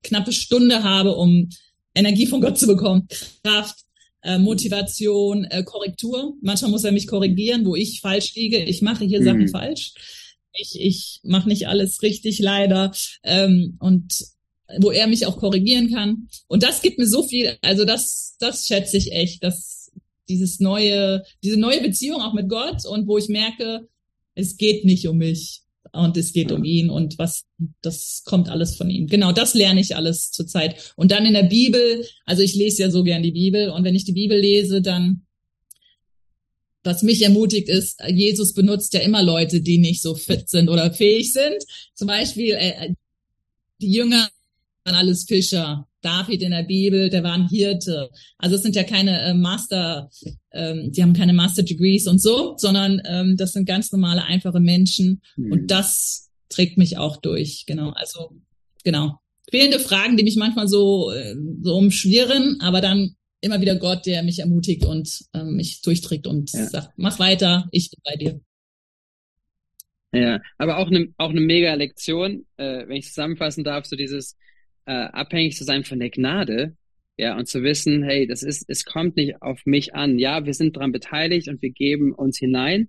knappe 0.02 0.32
Stunde 0.32 0.82
habe, 0.82 1.14
um 1.14 1.48
Energie 1.94 2.26
von 2.26 2.40
Gott 2.40 2.58
zu 2.58 2.66
bekommen, 2.66 3.08
Kraft, 3.42 3.76
äh, 4.22 4.38
Motivation, 4.38 5.44
äh, 5.44 5.62
Korrektur. 5.62 6.34
Manchmal 6.42 6.70
muss 6.70 6.84
er 6.84 6.92
mich 6.92 7.06
korrigieren, 7.06 7.64
wo 7.64 7.76
ich 7.76 8.00
falsch 8.00 8.34
liege. 8.34 8.62
Ich 8.62 8.82
mache 8.82 9.04
hier 9.04 9.20
mhm. 9.20 9.24
Sachen 9.24 9.48
falsch. 9.48 9.94
Ich, 10.52 10.80
ich 10.80 11.20
mache 11.24 11.48
nicht 11.48 11.68
alles 11.68 12.02
richtig, 12.02 12.38
leider. 12.38 12.92
Ähm, 13.22 13.76
und 13.80 14.14
wo 14.78 14.90
er 14.90 15.06
mich 15.06 15.26
auch 15.26 15.38
korrigieren 15.38 15.90
kann. 15.90 16.28
Und 16.48 16.62
das 16.62 16.82
gibt 16.82 16.98
mir 16.98 17.06
so 17.06 17.22
viel, 17.22 17.56
also 17.60 17.84
das, 17.84 18.36
das 18.38 18.66
schätze 18.66 18.96
ich 18.96 19.12
echt, 19.12 19.44
dass 19.44 19.92
dieses 20.28 20.58
neue, 20.58 21.22
diese 21.42 21.58
neue 21.58 21.82
Beziehung 21.82 22.22
auch 22.22 22.32
mit 22.32 22.48
Gott 22.48 22.86
und 22.86 23.06
wo 23.06 23.18
ich 23.18 23.28
merke, 23.28 23.88
es 24.34 24.56
geht 24.56 24.84
nicht 24.84 25.06
um 25.06 25.18
mich 25.18 25.63
und 25.94 26.16
es 26.16 26.32
geht 26.32 26.50
um 26.50 26.64
ihn 26.64 26.90
und 26.90 27.18
was, 27.18 27.44
das 27.80 28.22
kommt 28.24 28.48
alles 28.48 28.76
von 28.76 28.90
ihm. 28.90 29.06
Genau, 29.06 29.32
das 29.32 29.54
lerne 29.54 29.80
ich 29.80 29.94
alles 29.96 30.30
zurzeit. 30.32 30.92
Und 30.96 31.12
dann 31.12 31.24
in 31.24 31.34
der 31.34 31.44
Bibel, 31.44 32.04
also 32.26 32.42
ich 32.42 32.54
lese 32.54 32.82
ja 32.82 32.90
so 32.90 33.04
gern 33.04 33.22
die 33.22 33.32
Bibel 33.32 33.70
und 33.70 33.84
wenn 33.84 33.94
ich 33.94 34.04
die 34.04 34.12
Bibel 34.12 34.38
lese, 34.38 34.82
dann, 34.82 35.24
was 36.82 37.02
mich 37.02 37.22
ermutigt 37.22 37.68
ist, 37.68 38.00
Jesus 38.08 38.54
benutzt 38.54 38.92
ja 38.92 39.00
immer 39.00 39.22
Leute, 39.22 39.60
die 39.60 39.78
nicht 39.78 40.02
so 40.02 40.14
fit 40.14 40.48
sind 40.48 40.68
oder 40.68 40.92
fähig 40.92 41.32
sind. 41.32 41.64
Zum 41.94 42.08
Beispiel, 42.08 42.54
äh, 42.54 42.92
die 43.80 43.92
Jünger 43.92 44.28
alles 44.92 45.24
Fischer. 45.24 45.88
David 46.02 46.42
in 46.42 46.50
der 46.50 46.64
Bibel, 46.64 47.08
der 47.08 47.22
war 47.22 47.32
ein 47.32 47.48
Hirte. 47.48 48.10
Also 48.36 48.56
es 48.56 48.62
sind 48.62 48.76
ja 48.76 48.84
keine 48.84 49.22
äh, 49.22 49.34
Master, 49.34 50.10
ähm, 50.52 50.92
die 50.92 51.02
haben 51.02 51.14
keine 51.14 51.32
Master 51.32 51.62
Degrees 51.62 52.06
und 52.06 52.20
so, 52.20 52.54
sondern 52.58 53.00
ähm, 53.06 53.38
das 53.38 53.52
sind 53.52 53.64
ganz 53.64 53.90
normale, 53.90 54.24
einfache 54.24 54.60
Menschen. 54.60 55.22
Mhm. 55.36 55.52
Und 55.52 55.70
das 55.70 56.30
trägt 56.50 56.76
mich 56.76 56.98
auch 56.98 57.16
durch. 57.16 57.64
Genau. 57.66 57.90
Also 57.90 58.32
genau. 58.84 59.18
fehlende 59.50 59.78
Fragen, 59.78 60.18
die 60.18 60.24
mich 60.24 60.36
manchmal 60.36 60.68
so, 60.68 61.10
äh, 61.10 61.34
so 61.62 61.76
umschwirren, 61.76 62.60
aber 62.60 62.82
dann 62.82 63.16
immer 63.40 63.60
wieder 63.62 63.76
Gott, 63.76 64.04
der 64.04 64.22
mich 64.22 64.40
ermutigt 64.40 64.84
und 64.84 65.24
ähm, 65.32 65.56
mich 65.56 65.80
durchträgt 65.80 66.26
und 66.26 66.52
ja. 66.52 66.66
sagt, 66.66 66.90
mach 66.96 67.18
weiter, 67.18 67.68
ich 67.70 67.90
bin 67.90 68.00
bei 68.04 68.16
dir. 68.16 68.40
Ja, 70.12 70.40
aber 70.58 70.78
auch 70.78 70.86
eine 70.86 71.12
auch 71.16 71.30
eine 71.30 71.40
mega 71.40 71.74
Lektion, 71.74 72.46
äh, 72.56 72.86
wenn 72.86 72.96
ich 72.96 73.08
zusammenfassen 73.08 73.64
darf, 73.64 73.84
so 73.86 73.96
dieses 73.96 74.36
äh, 74.86 74.92
abhängig 74.92 75.56
zu 75.56 75.64
sein 75.64 75.84
von 75.84 75.98
der 75.98 76.10
Gnade, 76.10 76.76
ja, 77.16 77.36
und 77.36 77.46
zu 77.46 77.62
wissen, 77.62 78.02
hey, 78.02 78.26
das 78.26 78.42
ist, 78.42 78.64
es 78.68 78.84
kommt 78.84 79.16
nicht 79.16 79.40
auf 79.40 79.66
mich 79.66 79.94
an. 79.94 80.18
Ja, 80.18 80.46
wir 80.46 80.54
sind 80.54 80.76
daran 80.76 80.92
beteiligt 80.92 81.48
und 81.48 81.62
wir 81.62 81.70
geben 81.70 82.12
uns 82.12 82.38
hinein, 82.38 82.88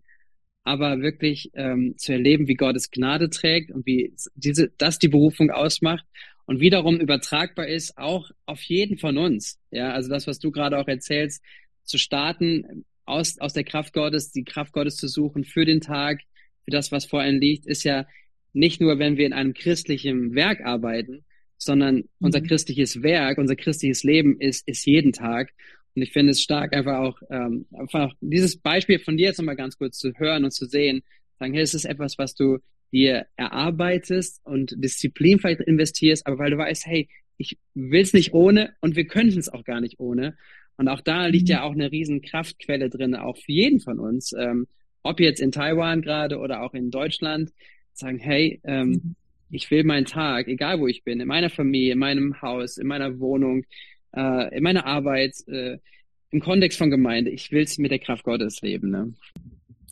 aber 0.64 1.02
wirklich 1.02 1.52
ähm, 1.54 1.96
zu 1.98 2.14
erleben, 2.14 2.48
wie 2.48 2.56
Gottes 2.56 2.90
Gnade 2.90 3.30
trägt 3.30 3.72
und 3.72 3.86
wie 3.86 4.16
diese, 4.34 4.72
das 4.78 4.98
die 4.98 5.10
Berufung 5.10 5.52
ausmacht 5.52 6.06
und 6.46 6.60
wiederum 6.60 7.00
übertragbar 7.00 7.68
ist 7.68 7.98
auch 7.98 8.32
auf 8.46 8.62
jeden 8.64 8.98
von 8.98 9.18
uns. 9.18 9.60
Ja, 9.72 9.92
also 9.94 10.10
das, 10.10 10.26
was 10.28 10.40
du 10.40 10.52
gerade 10.52 10.80
auch 10.80 10.88
erzählst, 10.88 11.44
zu 11.84 12.00
starten, 12.00 12.86
aus, 13.06 13.40
aus 13.40 13.54
der 13.54 13.64
Kraft 13.64 13.94
Gottes, 13.94 14.32
die 14.32 14.44
Kraft 14.44 14.74
Gottes 14.74 14.96
zu 14.96 15.08
suchen 15.08 15.44
für 15.44 15.66
den 15.66 15.82
Tag, 15.82 16.22
für 16.64 16.72
das, 16.72 16.92
was 16.92 17.06
vor 17.06 17.22
einem 17.22 17.40
liegt, 17.40 17.68
ist 17.68 17.84
ja 17.84 18.08
nicht 18.54 18.82
nur, 18.82 18.98
wenn 19.00 19.18
wir 19.18 19.26
in 19.26 19.34
einem 19.34 19.54
christlichen 19.54 20.34
Werk 20.34 20.62
arbeiten, 20.62 21.26
sondern 21.66 22.04
unser 22.20 22.42
mhm. 22.42 22.48
christliches 22.48 23.02
Werk, 23.02 23.38
unser 23.38 23.56
christliches 23.56 24.04
Leben 24.04 24.40
ist, 24.40 24.68
ist 24.68 24.86
jeden 24.86 25.12
Tag. 25.12 25.52
Und 25.96 26.02
ich 26.02 26.12
finde 26.12 26.32
es 26.32 26.42
stark, 26.42 26.76
einfach 26.76 27.00
auch 27.00 27.22
ähm, 27.30 27.66
einfach 27.74 28.14
dieses 28.22 28.58
Beispiel 28.58 29.00
von 29.00 29.18
dir 29.18 29.28
jetzt 29.28 29.38
nochmal 29.38 29.56
ganz 29.56 29.78
kurz 29.78 29.98
zu 29.98 30.14
hören 30.16 30.44
und 30.44 30.52
zu 30.52 30.66
sehen, 30.66 31.02
sagen, 31.40 31.54
hey, 31.54 31.64
es 31.64 31.74
ist 31.74 31.86
etwas, 31.86 32.18
was 32.18 32.36
du 32.36 32.60
dir 32.92 33.26
erarbeitest 33.36 34.42
und 34.46 34.76
Disziplin 34.78 35.40
vielleicht 35.40 35.62
investierst, 35.62 36.28
aber 36.28 36.38
weil 36.38 36.52
du 36.52 36.58
weißt, 36.58 36.86
hey, 36.86 37.10
ich 37.38 37.58
will 37.74 38.02
es 38.02 38.14
nicht 38.14 38.34
ohne 38.34 38.74
und 38.82 38.96
wir 38.96 39.08
können 39.08 39.36
es 39.38 39.50
auch 39.50 39.64
gar 39.64 39.82
nicht 39.82 40.00
ohne. 40.00 40.38
Und 40.78 40.88
auch 40.88 41.02
da 41.02 41.26
liegt 41.28 41.48
mhm. 41.48 41.52
ja 41.52 41.64
auch 41.64 41.74
eine 41.74 41.92
riesen 41.92 42.22
Kraftquelle 42.22 42.90
drin, 42.90 43.16
auch 43.16 43.38
für 43.38 43.52
jeden 43.52 43.80
von 43.80 44.00
uns, 44.00 44.34
ähm, 44.38 44.68
ob 45.02 45.20
jetzt 45.20 45.42
in 45.42 45.52
Taiwan 45.52 46.02
gerade 46.02 46.38
oder 46.38 46.62
auch 46.62 46.74
in 46.74 46.92
Deutschland, 46.92 47.52
sagen, 47.94 48.20
hey, 48.20 48.60
ähm, 48.64 48.90
mhm. 48.90 49.16
Ich 49.56 49.72
will 49.72 49.84
meinen 49.84 50.06
Tag, 50.06 50.48
egal 50.48 50.80
wo 50.80 50.88
ich 50.88 51.04
bin, 51.04 51.22
in 51.22 51.28
meiner 51.28 51.50
Familie, 51.50 51.94
in 51.94 52.00
meinem 52.00 52.42
Haus, 52.42 52.78
in 52.78 52.88
meiner 52.88 53.20
Wohnung, 53.20 53.64
äh, 54.16 54.56
in 54.56 54.64
meiner 54.64 54.86
Arbeit, 54.86 55.36
äh, 55.48 55.78
im 56.32 56.42
Kontext 56.42 56.78
von 56.78 56.90
Gemeinde, 56.90 57.32
ich 57.32 57.52
will 57.52 57.64
es 57.64 57.78
mit 57.78 57.92
der 57.92 58.00
Kraft 58.00 58.24
Gottes 58.24 58.62
leben. 58.62 58.92
Ne? 58.92 59.14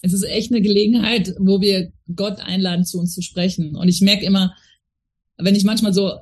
Es 0.02 0.12
ist 0.12 0.24
echt 0.24 0.52
eine 0.52 0.62
Gelegenheit, 0.62 1.34
wo 1.40 1.62
wir 1.62 1.94
Gott 2.14 2.40
einladen, 2.42 2.84
zu 2.84 3.00
uns 3.00 3.14
zu 3.14 3.22
sprechen. 3.22 3.76
Und 3.76 3.88
ich 3.88 4.02
merke 4.02 4.26
immer, 4.26 4.54
wenn 5.38 5.56
ich 5.56 5.64
manchmal 5.64 5.94
so, 5.94 6.20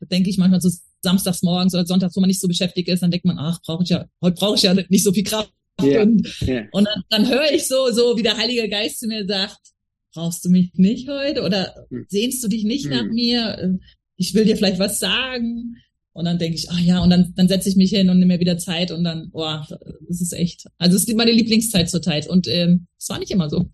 denke 0.00 0.28
ich 0.28 0.38
manchmal 0.38 0.60
so 0.60 0.70
samstags 1.02 1.42
morgens 1.42 1.74
oder 1.74 1.86
sonntags, 1.86 2.16
wo 2.16 2.20
man 2.20 2.28
nicht 2.28 2.40
so 2.40 2.48
beschäftigt 2.48 2.88
ist, 2.88 3.02
dann 3.02 3.12
denkt 3.12 3.26
man, 3.26 3.38
ach, 3.38 3.60
brauche 3.64 3.84
ich 3.84 3.90
ja, 3.90 4.06
heute 4.20 4.34
brauche 4.34 4.56
ich 4.56 4.62
ja 4.62 4.74
nicht 4.74 5.04
so 5.04 5.12
viel 5.12 5.22
Kraft. 5.24 5.52
Yeah, 5.82 6.02
und, 6.02 6.42
yeah. 6.42 6.66
und 6.72 6.86
dann, 6.86 7.02
dann 7.10 7.28
höre 7.28 7.52
ich 7.52 7.66
so, 7.66 7.90
so 7.90 8.16
wie 8.16 8.22
der 8.22 8.36
Heilige 8.36 8.68
Geist 8.68 9.00
zu 9.00 9.06
mir 9.06 9.26
sagt, 9.26 9.73
brauchst 10.14 10.44
du 10.44 10.48
mich 10.48 10.72
nicht 10.74 11.08
heute 11.08 11.42
oder 11.42 11.86
hm. 11.90 12.06
sehnst 12.08 12.42
du 12.42 12.48
dich 12.48 12.64
nicht 12.64 12.84
hm. 12.84 12.90
nach 12.90 13.04
mir? 13.04 13.78
Ich 14.16 14.34
will 14.34 14.44
dir 14.44 14.56
vielleicht 14.56 14.78
was 14.78 14.98
sagen. 14.98 15.76
Und 16.12 16.26
dann 16.26 16.38
denke 16.38 16.56
ich, 16.56 16.70
ach 16.70 16.78
ja, 16.78 17.02
und 17.02 17.10
dann, 17.10 17.32
dann 17.34 17.48
setze 17.48 17.68
ich 17.68 17.74
mich 17.74 17.90
hin 17.90 18.08
und 18.08 18.20
nehme 18.20 18.34
mir 18.34 18.40
wieder 18.40 18.56
Zeit 18.56 18.92
und 18.92 19.02
dann, 19.02 19.30
boah, 19.32 19.66
das 20.08 20.20
ist 20.20 20.32
echt. 20.32 20.64
Also 20.78 20.96
es 20.96 21.08
ist 21.08 21.16
meine 21.16 21.32
Lieblingszeit 21.32 21.90
zurzeit. 21.90 22.28
Und 22.28 22.46
ähm, 22.46 22.86
es 22.96 23.08
war 23.08 23.18
nicht 23.18 23.32
immer 23.32 23.50
so. 23.50 23.68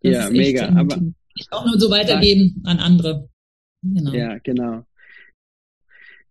Das 0.00 0.12
ja, 0.14 0.30
mega. 0.30 0.68
Echt, 0.68 0.76
aber 0.76 1.02
ich 1.36 1.46
auch 1.50 1.66
nur 1.66 1.78
so 1.78 1.90
weitergeben 1.90 2.62
an 2.64 2.78
andere. 2.78 3.28
Genau. 3.82 4.12
Ja, 4.14 4.38
genau. 4.38 4.86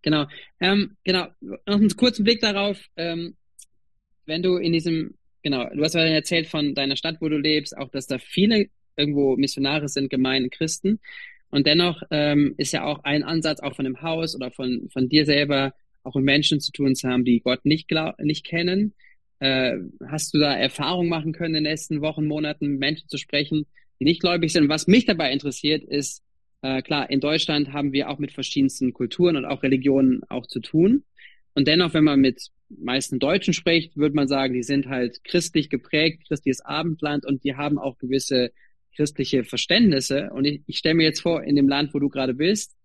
Genau. 0.02 0.26
Ähm, 0.60 0.98
genau. 1.04 1.28
Noch 1.42 1.60
einen 1.68 1.96
kurzen 1.96 2.24
Blick 2.24 2.42
darauf. 2.42 2.84
Ähm, 2.96 3.36
wenn 4.26 4.42
du 4.42 4.58
in 4.58 4.74
diesem, 4.74 5.14
genau, 5.44 5.70
du 5.70 5.84
hast 5.84 5.94
ja 5.94 6.02
erzählt 6.02 6.48
von 6.48 6.74
deiner 6.74 6.96
Stadt, 6.96 7.18
wo 7.20 7.30
du 7.30 7.38
lebst, 7.38 7.78
auch 7.78 7.92
dass 7.92 8.08
da 8.08 8.18
viele 8.18 8.70
irgendwo 8.96 9.36
Missionare 9.38 9.88
sind, 9.88 10.10
Gemeinden, 10.10 10.50
Christen. 10.50 11.00
Und 11.50 11.68
dennoch 11.68 12.02
ähm, 12.12 12.56
ist 12.58 12.72
ja 12.72 12.86
auch 12.86 13.04
ein 13.04 13.24
Ansatz, 13.24 13.60
auch 13.60 13.76
von 13.76 13.86
dem 13.86 14.02
Haus 14.02 14.36
oder 14.36 14.52
von, 14.52 14.90
von 14.92 15.10
dir 15.10 15.26
selber, 15.26 15.74
auch 16.04 16.16
mit 16.16 16.24
Menschen 16.24 16.60
zu 16.60 16.72
tun 16.72 16.96
zu 16.96 17.10
haben, 17.10 17.26
die 17.26 17.42
Gott 17.42 17.66
nicht, 17.66 17.88
glaub, 17.88 18.18
nicht 18.20 18.46
kennen. 18.46 18.94
Äh, 19.40 19.78
hast 20.08 20.34
du 20.34 20.40
da 20.40 20.56
Erfahrung 20.56 21.10
machen 21.10 21.34
können 21.34 21.56
in 21.56 21.64
den 21.64 21.72
letzten 21.72 22.02
Wochen, 22.02 22.26
Monaten, 22.26 22.78
Menschen 22.78 23.08
zu 23.08 23.18
sprechen, 23.18 23.66
die 24.00 24.06
nicht 24.06 24.22
gläubig 24.22 24.54
sind? 24.54 24.70
Was 24.70 24.88
mich 24.88 25.06
dabei 25.06 25.32
interessiert, 25.32 25.84
ist, 25.84 26.24
äh, 26.62 26.82
klar, 26.82 27.10
in 27.10 27.20
Deutschland 27.20 27.74
haben 27.74 27.92
wir 27.92 28.10
auch 28.10 28.20
mit 28.20 28.32
verschiedensten 28.32 28.94
Kulturen 28.94 29.36
und 29.36 29.46
auch 29.46 29.64
Religionen 29.64 30.22
auch 30.30 30.48
zu 30.48 30.60
tun. 30.60 31.04
Und 31.54 31.68
dennoch, 31.68 31.94
wenn 31.94 32.04
man 32.04 32.22
mit 32.22 32.50
meisten 32.70 33.20
Deutschen 33.20 33.54
spricht, 33.54 33.98
würde 33.98 34.16
man 34.16 34.28
sagen, 34.28 34.54
die 34.54 34.64
sind 34.64 34.88
halt 34.88 35.24
christlich 35.24 35.70
geprägt, 35.70 36.28
christliches 36.28 36.62
Abendland 36.62 37.26
und 37.26 37.44
die 37.44 37.56
haben 37.56 37.78
auch 37.78 37.98
gewisse 37.98 38.52
christliche 38.96 39.44
Verständnisse. 39.44 40.30
Und 40.32 40.46
ich, 40.46 40.62
ich 40.68 40.78
stelle 40.78 40.96
mir 40.96 41.04
jetzt 41.04 41.22
vor, 41.22 41.44
in 41.44 41.56
dem 41.56 41.70
Land, 41.70 41.94
wo 41.94 42.00
du 42.00 42.10
gerade 42.10 42.34
bist, 42.34 42.76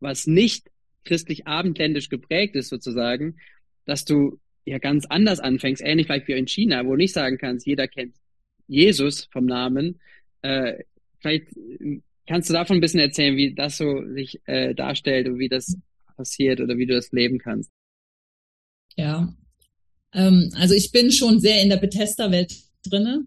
was 0.00 0.26
nicht 0.26 0.68
christlich 1.04 1.46
abendländisch 1.46 2.08
geprägt 2.08 2.54
ist 2.54 2.68
sozusagen, 2.68 3.36
dass 3.84 4.04
du 4.04 4.38
ja 4.64 4.78
ganz 4.78 5.06
anders 5.06 5.40
anfängst, 5.40 5.82
ähnlich 5.82 6.06
vielleicht 6.06 6.28
wie 6.28 6.32
in 6.32 6.46
China, 6.46 6.84
wo 6.84 6.90
du 6.90 6.96
nicht 6.96 7.14
sagen 7.14 7.38
kannst, 7.38 7.66
jeder 7.66 7.88
kennt 7.88 8.14
Jesus 8.66 9.24
vom 9.32 9.46
Namen. 9.46 10.00
Äh, 10.42 10.84
vielleicht 11.20 11.48
kannst 12.26 12.50
du 12.50 12.54
davon 12.54 12.76
ein 12.76 12.80
bisschen 12.80 13.00
erzählen, 13.00 13.36
wie 13.36 13.54
das 13.54 13.78
so 13.78 14.04
sich 14.12 14.40
äh, 14.44 14.74
darstellt 14.74 15.26
und 15.26 15.38
wie 15.38 15.48
das 15.48 15.76
passiert 16.16 16.60
oder 16.60 16.76
wie 16.76 16.86
du 16.86 16.94
das 16.94 17.10
leben 17.12 17.38
kannst. 17.38 17.70
Ja, 18.96 19.32
ähm, 20.12 20.50
also 20.54 20.74
ich 20.74 20.92
bin 20.92 21.10
schon 21.10 21.40
sehr 21.40 21.62
in 21.62 21.70
der 21.70 21.76
Bethesda-Welt 21.78 22.54
drinne 22.84 23.24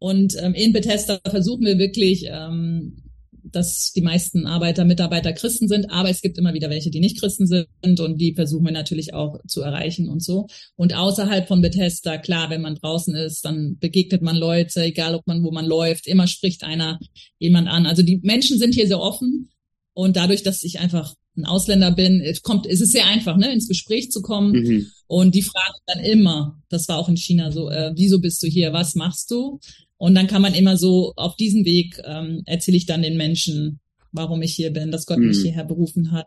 und 0.00 0.34
ähm, 0.40 0.54
in 0.54 0.72
Bethesda 0.72 1.20
versuchen 1.28 1.66
wir 1.66 1.78
wirklich, 1.78 2.24
ähm, 2.26 2.96
dass 3.44 3.92
die 3.92 4.00
meisten 4.00 4.46
Arbeiter, 4.46 4.86
Mitarbeiter 4.86 5.34
Christen 5.34 5.68
sind, 5.68 5.90
aber 5.90 6.08
es 6.08 6.22
gibt 6.22 6.38
immer 6.38 6.54
wieder 6.54 6.70
welche, 6.70 6.90
die 6.90 7.00
nicht 7.00 7.20
Christen 7.20 7.46
sind 7.46 8.00
und 8.00 8.18
die 8.18 8.34
versuchen 8.34 8.64
wir 8.64 8.72
natürlich 8.72 9.12
auch 9.12 9.38
zu 9.46 9.60
erreichen 9.60 10.08
und 10.08 10.22
so. 10.22 10.46
Und 10.74 10.94
außerhalb 10.94 11.46
von 11.46 11.60
Bethesda, 11.60 12.16
klar, 12.16 12.48
wenn 12.48 12.62
man 12.62 12.76
draußen 12.76 13.14
ist, 13.14 13.44
dann 13.44 13.76
begegnet 13.78 14.22
man 14.22 14.36
Leute, 14.36 14.82
egal 14.82 15.14
ob 15.14 15.26
man 15.26 15.42
wo 15.42 15.50
man 15.50 15.66
läuft, 15.66 16.06
immer 16.06 16.26
spricht 16.26 16.64
einer 16.64 16.98
jemand 17.38 17.68
an. 17.68 17.84
Also 17.84 18.02
die 18.02 18.20
Menschen 18.22 18.58
sind 18.58 18.74
hier 18.74 18.86
sehr 18.86 19.00
offen 19.00 19.50
und 19.92 20.16
dadurch, 20.16 20.42
dass 20.42 20.62
ich 20.62 20.80
einfach 20.80 21.14
ein 21.36 21.44
Ausländer 21.44 21.92
bin, 21.92 22.24
kommt, 22.42 22.66
ist 22.66 22.80
es 22.80 22.90
sehr 22.90 23.06
einfach, 23.06 23.36
ne, 23.36 23.52
ins 23.52 23.68
Gespräch 23.68 24.10
zu 24.10 24.22
kommen. 24.22 24.52
Mhm. 24.52 24.86
Und 25.06 25.34
die 25.34 25.42
fragen 25.42 25.78
dann 25.86 26.00
immer, 26.00 26.58
das 26.68 26.88
war 26.88 26.98
auch 26.98 27.08
in 27.08 27.16
China 27.16 27.52
so, 27.52 27.68
äh, 27.70 27.92
wieso 27.94 28.18
bist 28.20 28.42
du 28.42 28.46
hier, 28.46 28.72
was 28.72 28.94
machst 28.94 29.30
du? 29.30 29.60
Und 30.00 30.14
dann 30.14 30.28
kann 30.28 30.40
man 30.40 30.54
immer 30.54 30.78
so 30.78 31.12
auf 31.16 31.36
diesem 31.36 31.66
Weg 31.66 32.00
ähm, 32.06 32.42
erzähle 32.46 32.78
ich 32.78 32.86
dann 32.86 33.02
den 33.02 33.18
Menschen, 33.18 33.80
warum 34.12 34.40
ich 34.40 34.54
hier 34.54 34.72
bin, 34.72 34.90
dass 34.90 35.04
Gott 35.04 35.18
mhm. 35.18 35.26
mich 35.26 35.42
hierher 35.42 35.64
berufen 35.64 36.10
hat. 36.10 36.26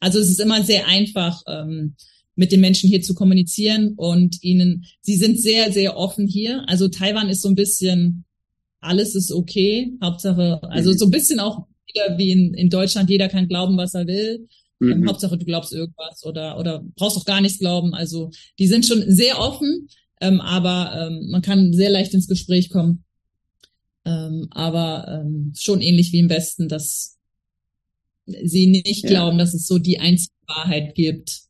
Also 0.00 0.18
es 0.18 0.28
ist 0.28 0.40
immer 0.40 0.64
sehr 0.64 0.88
einfach, 0.88 1.40
ähm, 1.46 1.94
mit 2.34 2.50
den 2.50 2.60
Menschen 2.60 2.90
hier 2.90 3.02
zu 3.02 3.14
kommunizieren 3.14 3.94
und 3.96 4.42
ihnen, 4.42 4.86
sie 5.02 5.14
sind 5.14 5.40
sehr, 5.40 5.70
sehr 5.70 5.96
offen 5.96 6.26
hier. 6.26 6.68
Also 6.68 6.88
Taiwan 6.88 7.28
ist 7.28 7.42
so 7.42 7.48
ein 7.48 7.54
bisschen, 7.54 8.24
alles 8.80 9.14
ist 9.14 9.30
okay. 9.30 9.92
Hauptsache, 10.02 10.60
also 10.64 10.90
mhm. 10.90 10.98
so 10.98 11.04
ein 11.04 11.12
bisschen 11.12 11.38
auch 11.38 11.68
wieder 11.86 12.18
wie 12.18 12.32
in, 12.32 12.54
in 12.54 12.70
Deutschland, 12.70 13.08
jeder 13.08 13.28
kann 13.28 13.46
glauben, 13.46 13.76
was 13.76 13.94
er 13.94 14.08
will. 14.08 14.48
Ähm, 14.82 14.88
mhm. 14.88 14.92
Ähm, 14.94 15.08
Hauptsache, 15.08 15.38
du 15.38 15.44
glaubst 15.46 15.72
irgendwas 15.72 16.24
oder, 16.24 16.58
oder 16.58 16.84
brauchst 16.96 17.16
auch 17.16 17.24
gar 17.24 17.40
nichts 17.40 17.60
glauben. 17.60 17.94
Also 17.94 18.30
die 18.58 18.66
sind 18.66 18.84
schon 18.84 19.04
sehr 19.06 19.38
offen. 19.38 19.86
Ähm, 20.20 20.40
aber 20.40 21.08
ähm, 21.08 21.28
man 21.30 21.42
kann 21.42 21.72
sehr 21.72 21.90
leicht 21.90 22.14
ins 22.14 22.28
Gespräch 22.28 22.70
kommen. 22.70 23.04
Ähm, 24.04 24.46
aber 24.50 25.08
ähm, 25.08 25.52
schon 25.58 25.80
ähnlich 25.80 26.12
wie 26.12 26.20
im 26.20 26.30
Westen, 26.30 26.68
dass 26.68 27.18
sie 28.26 28.66
nicht 28.66 29.04
ja. 29.04 29.10
glauben, 29.10 29.38
dass 29.38 29.54
es 29.54 29.66
so 29.66 29.78
die 29.78 29.98
einzige 29.98 30.32
Wahrheit 30.46 30.94
gibt. 30.94 31.42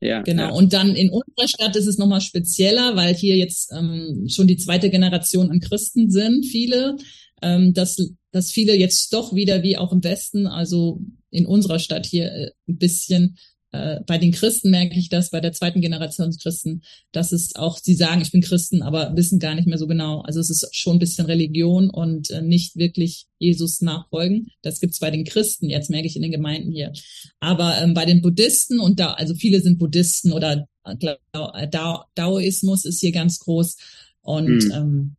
Ja, 0.00 0.22
genau. 0.22 0.44
Ja. 0.44 0.50
Und 0.50 0.72
dann 0.72 0.96
in 0.96 1.10
unserer 1.10 1.46
Stadt 1.46 1.76
ist 1.76 1.86
es 1.86 1.98
nochmal 1.98 2.22
spezieller, 2.22 2.96
weil 2.96 3.14
hier 3.14 3.36
jetzt 3.36 3.70
ähm, 3.72 4.26
schon 4.28 4.46
die 4.46 4.56
zweite 4.56 4.88
Generation 4.88 5.50
an 5.50 5.60
Christen 5.60 6.10
sind, 6.10 6.46
viele, 6.46 6.96
ähm, 7.42 7.74
dass, 7.74 7.96
dass 8.32 8.50
viele 8.50 8.74
jetzt 8.74 9.12
doch 9.12 9.34
wieder 9.34 9.62
wie 9.62 9.76
auch 9.76 9.92
im 9.92 10.02
Westen, 10.02 10.46
also 10.46 11.02
in 11.30 11.44
unserer 11.44 11.78
Stadt 11.78 12.06
hier 12.06 12.32
äh, 12.32 12.50
ein 12.66 12.78
bisschen 12.78 13.36
äh, 13.72 14.00
bei 14.06 14.18
den 14.18 14.32
Christen 14.32 14.70
merke 14.70 14.98
ich 14.98 15.08
das, 15.08 15.30
bei 15.30 15.40
der 15.40 15.52
zweiten 15.52 15.80
Generation 15.80 16.36
Christen, 16.36 16.82
dass 17.12 17.30
es 17.30 17.54
auch, 17.54 17.78
sie 17.78 17.94
sagen, 17.94 18.20
ich 18.20 18.32
bin 18.32 18.40
Christen, 18.40 18.82
aber 18.82 19.14
wissen 19.16 19.38
gar 19.38 19.54
nicht 19.54 19.68
mehr 19.68 19.78
so 19.78 19.86
genau. 19.86 20.22
Also 20.22 20.40
es 20.40 20.50
ist 20.50 20.74
schon 20.74 20.96
ein 20.96 20.98
bisschen 20.98 21.26
Religion 21.26 21.88
und 21.88 22.30
äh, 22.30 22.42
nicht 22.42 22.76
wirklich 22.76 23.26
Jesus 23.38 23.80
nachfolgen. 23.80 24.48
Das 24.62 24.80
gibt's 24.80 24.98
bei 24.98 25.10
den 25.10 25.24
Christen, 25.24 25.70
jetzt 25.70 25.88
merke 25.88 26.08
ich 26.08 26.16
in 26.16 26.22
den 26.22 26.32
Gemeinden 26.32 26.72
hier. 26.72 26.92
Aber 27.38 27.80
ähm, 27.80 27.94
bei 27.94 28.06
den 28.06 28.22
Buddhisten 28.22 28.80
und 28.80 28.98
da, 28.98 29.12
also 29.12 29.34
viele 29.34 29.60
sind 29.60 29.78
Buddhisten 29.78 30.32
oder 30.32 30.66
äh, 30.84 31.68
da, 31.68 32.06
Daoismus 32.14 32.84
ist 32.84 33.00
hier 33.00 33.12
ganz 33.12 33.38
groß. 33.38 33.76
Und 34.22 34.64
mhm. 34.64 34.72
ähm, 34.74 35.16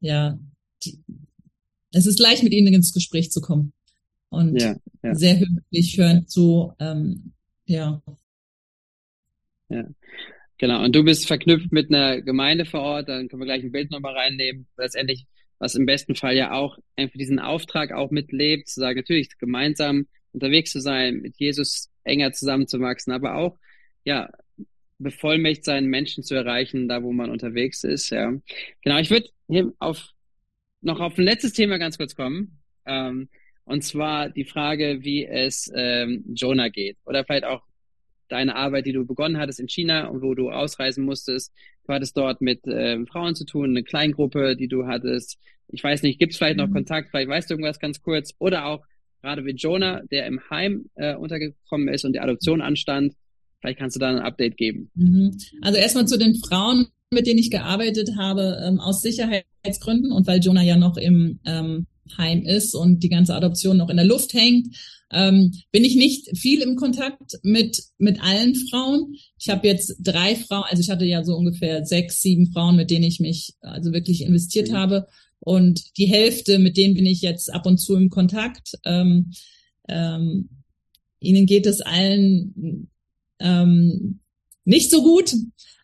ja, 0.00 0.38
die, 0.84 0.98
es 1.92 2.06
ist 2.06 2.18
leicht, 2.18 2.42
mit 2.42 2.52
ihnen 2.52 2.74
ins 2.74 2.92
Gespräch 2.92 3.30
zu 3.30 3.40
kommen. 3.40 3.72
und 4.30 4.60
ja, 4.60 4.76
ja. 5.02 5.14
sehr 5.14 5.38
höflich 5.40 5.96
hören 5.96 6.26
zu, 6.26 6.72
ähm, 6.80 7.32
ja. 7.68 8.02
Ja. 9.68 9.84
Genau, 10.58 10.82
und 10.84 10.96
du 10.96 11.04
bist 11.04 11.26
verknüpft 11.26 11.70
mit 11.70 11.92
einer 11.92 12.20
Gemeinde 12.22 12.64
vor 12.64 12.80
Ort, 12.80 13.08
dann 13.08 13.28
können 13.28 13.42
wir 13.42 13.46
gleich 13.46 13.62
ein 13.62 13.70
Bild 13.72 13.90
nochmal 13.90 14.14
reinnehmen. 14.14 14.66
Letztendlich, 14.76 15.26
was 15.58 15.74
im 15.76 15.86
besten 15.86 16.16
Fall 16.16 16.34
ja 16.34 16.52
auch 16.52 16.78
einfach 16.96 17.16
diesen 17.18 17.38
Auftrag 17.38 17.92
auch 17.92 18.10
mitlebt, 18.10 18.68
zu 18.68 18.80
sagen, 18.80 18.98
natürlich 18.98 19.38
gemeinsam 19.38 20.08
unterwegs 20.32 20.72
zu 20.72 20.80
sein, 20.80 21.18
mit 21.18 21.36
Jesus 21.38 21.90
enger 22.04 22.32
zusammenzuwachsen, 22.32 23.12
aber 23.12 23.36
auch, 23.36 23.56
ja, 24.04 24.30
bevollmächtigt 24.98 25.64
sein, 25.64 25.86
Menschen 25.86 26.24
zu 26.24 26.34
erreichen, 26.34 26.88
da 26.88 27.02
wo 27.02 27.12
man 27.12 27.30
unterwegs 27.30 27.84
ist, 27.84 28.10
ja. 28.10 28.32
Genau, 28.82 28.98
ich 28.98 29.10
würde 29.10 29.28
hier 29.48 29.72
auf, 29.78 30.12
noch 30.80 31.00
auf 31.00 31.18
ein 31.18 31.24
letztes 31.24 31.52
Thema 31.52 31.78
ganz 31.78 31.98
kurz 31.98 32.16
kommen. 32.16 32.58
Ähm, 32.86 33.28
und 33.68 33.82
zwar 33.82 34.30
die 34.30 34.44
Frage, 34.44 35.00
wie 35.02 35.26
es 35.26 35.70
ähm, 35.74 36.24
Jonah 36.34 36.70
geht. 36.70 36.96
Oder 37.04 37.24
vielleicht 37.24 37.44
auch 37.44 37.62
deine 38.28 38.56
Arbeit, 38.56 38.86
die 38.86 38.92
du 38.92 39.04
begonnen 39.06 39.36
hattest 39.36 39.60
in 39.60 39.68
China 39.68 40.06
und 40.08 40.22
wo 40.22 40.34
du 40.34 40.50
ausreisen 40.50 41.04
musstest. 41.04 41.52
Du 41.86 41.92
hattest 41.92 42.16
dort 42.16 42.40
mit 42.40 42.60
ähm, 42.66 43.06
Frauen 43.06 43.34
zu 43.34 43.44
tun, 43.44 43.70
eine 43.70 43.82
Kleingruppe, 43.82 44.56
die 44.56 44.68
du 44.68 44.86
hattest. 44.86 45.38
Ich 45.68 45.84
weiß 45.84 46.02
nicht, 46.02 46.18
gibt 46.18 46.32
es 46.32 46.38
vielleicht 46.38 46.56
noch 46.56 46.68
mhm. 46.68 46.74
Kontakt, 46.74 47.10
vielleicht 47.10 47.28
weißt 47.28 47.50
du 47.50 47.54
irgendwas 47.54 47.78
ganz 47.78 48.00
kurz. 48.00 48.34
Oder 48.38 48.64
auch 48.64 48.84
gerade 49.20 49.44
wie 49.44 49.52
Jonah, 49.52 50.00
der 50.10 50.26
im 50.26 50.40
Heim 50.48 50.86
äh, 50.94 51.14
untergekommen 51.14 51.88
ist 51.88 52.06
und 52.06 52.14
die 52.14 52.20
Adoption 52.20 52.62
anstand. 52.62 53.14
Vielleicht 53.60 53.78
kannst 53.78 53.96
du 53.96 54.00
da 54.00 54.08
ein 54.08 54.18
Update 54.18 54.56
geben. 54.56 54.90
Mhm. 54.94 55.36
Also 55.60 55.78
erstmal 55.78 56.06
zu 56.06 56.18
den 56.18 56.36
Frauen, 56.36 56.86
mit 57.10 57.26
denen 57.26 57.38
ich 57.38 57.50
gearbeitet 57.50 58.12
habe, 58.16 58.62
ähm, 58.64 58.80
aus 58.80 59.02
Sicherheitsgründen 59.02 60.10
und 60.10 60.26
weil 60.26 60.40
Jonah 60.40 60.62
ja 60.62 60.76
noch 60.76 60.96
im 60.96 61.40
ähm, 61.44 61.86
Heim 62.16 62.42
ist 62.42 62.74
und 62.74 63.02
die 63.02 63.08
ganze 63.08 63.34
Adoption 63.34 63.76
noch 63.76 63.90
in 63.90 63.96
der 63.96 64.06
Luft 64.06 64.32
hängt, 64.32 64.74
ähm, 65.10 65.52
bin 65.72 65.84
ich 65.84 65.96
nicht 65.96 66.36
viel 66.36 66.62
im 66.62 66.76
Kontakt 66.76 67.38
mit 67.42 67.82
mit 67.98 68.22
allen 68.22 68.54
Frauen. 68.54 69.14
Ich 69.38 69.48
habe 69.48 69.66
jetzt 69.66 69.96
drei 70.00 70.36
Frauen, 70.36 70.64
also 70.68 70.80
ich 70.80 70.90
hatte 70.90 71.04
ja 71.04 71.24
so 71.24 71.34
ungefähr 71.34 71.84
sechs, 71.84 72.20
sieben 72.20 72.52
Frauen, 72.52 72.76
mit 72.76 72.90
denen 72.90 73.04
ich 73.04 73.20
mich 73.20 73.54
also 73.60 73.92
wirklich 73.92 74.22
investiert 74.22 74.70
mhm. 74.70 74.74
habe 74.74 75.06
und 75.40 75.96
die 75.96 76.06
Hälfte, 76.06 76.58
mit 76.58 76.76
denen 76.76 76.94
bin 76.94 77.06
ich 77.06 77.22
jetzt 77.22 77.52
ab 77.52 77.66
und 77.66 77.78
zu 77.78 77.96
im 77.96 78.10
Kontakt. 78.10 78.72
Ähm, 78.84 79.32
ähm, 79.88 80.48
ihnen 81.20 81.46
geht 81.46 81.66
es 81.66 81.80
allen 81.80 82.88
ähm, 83.40 84.20
nicht 84.64 84.90
so 84.90 85.02
gut. 85.02 85.34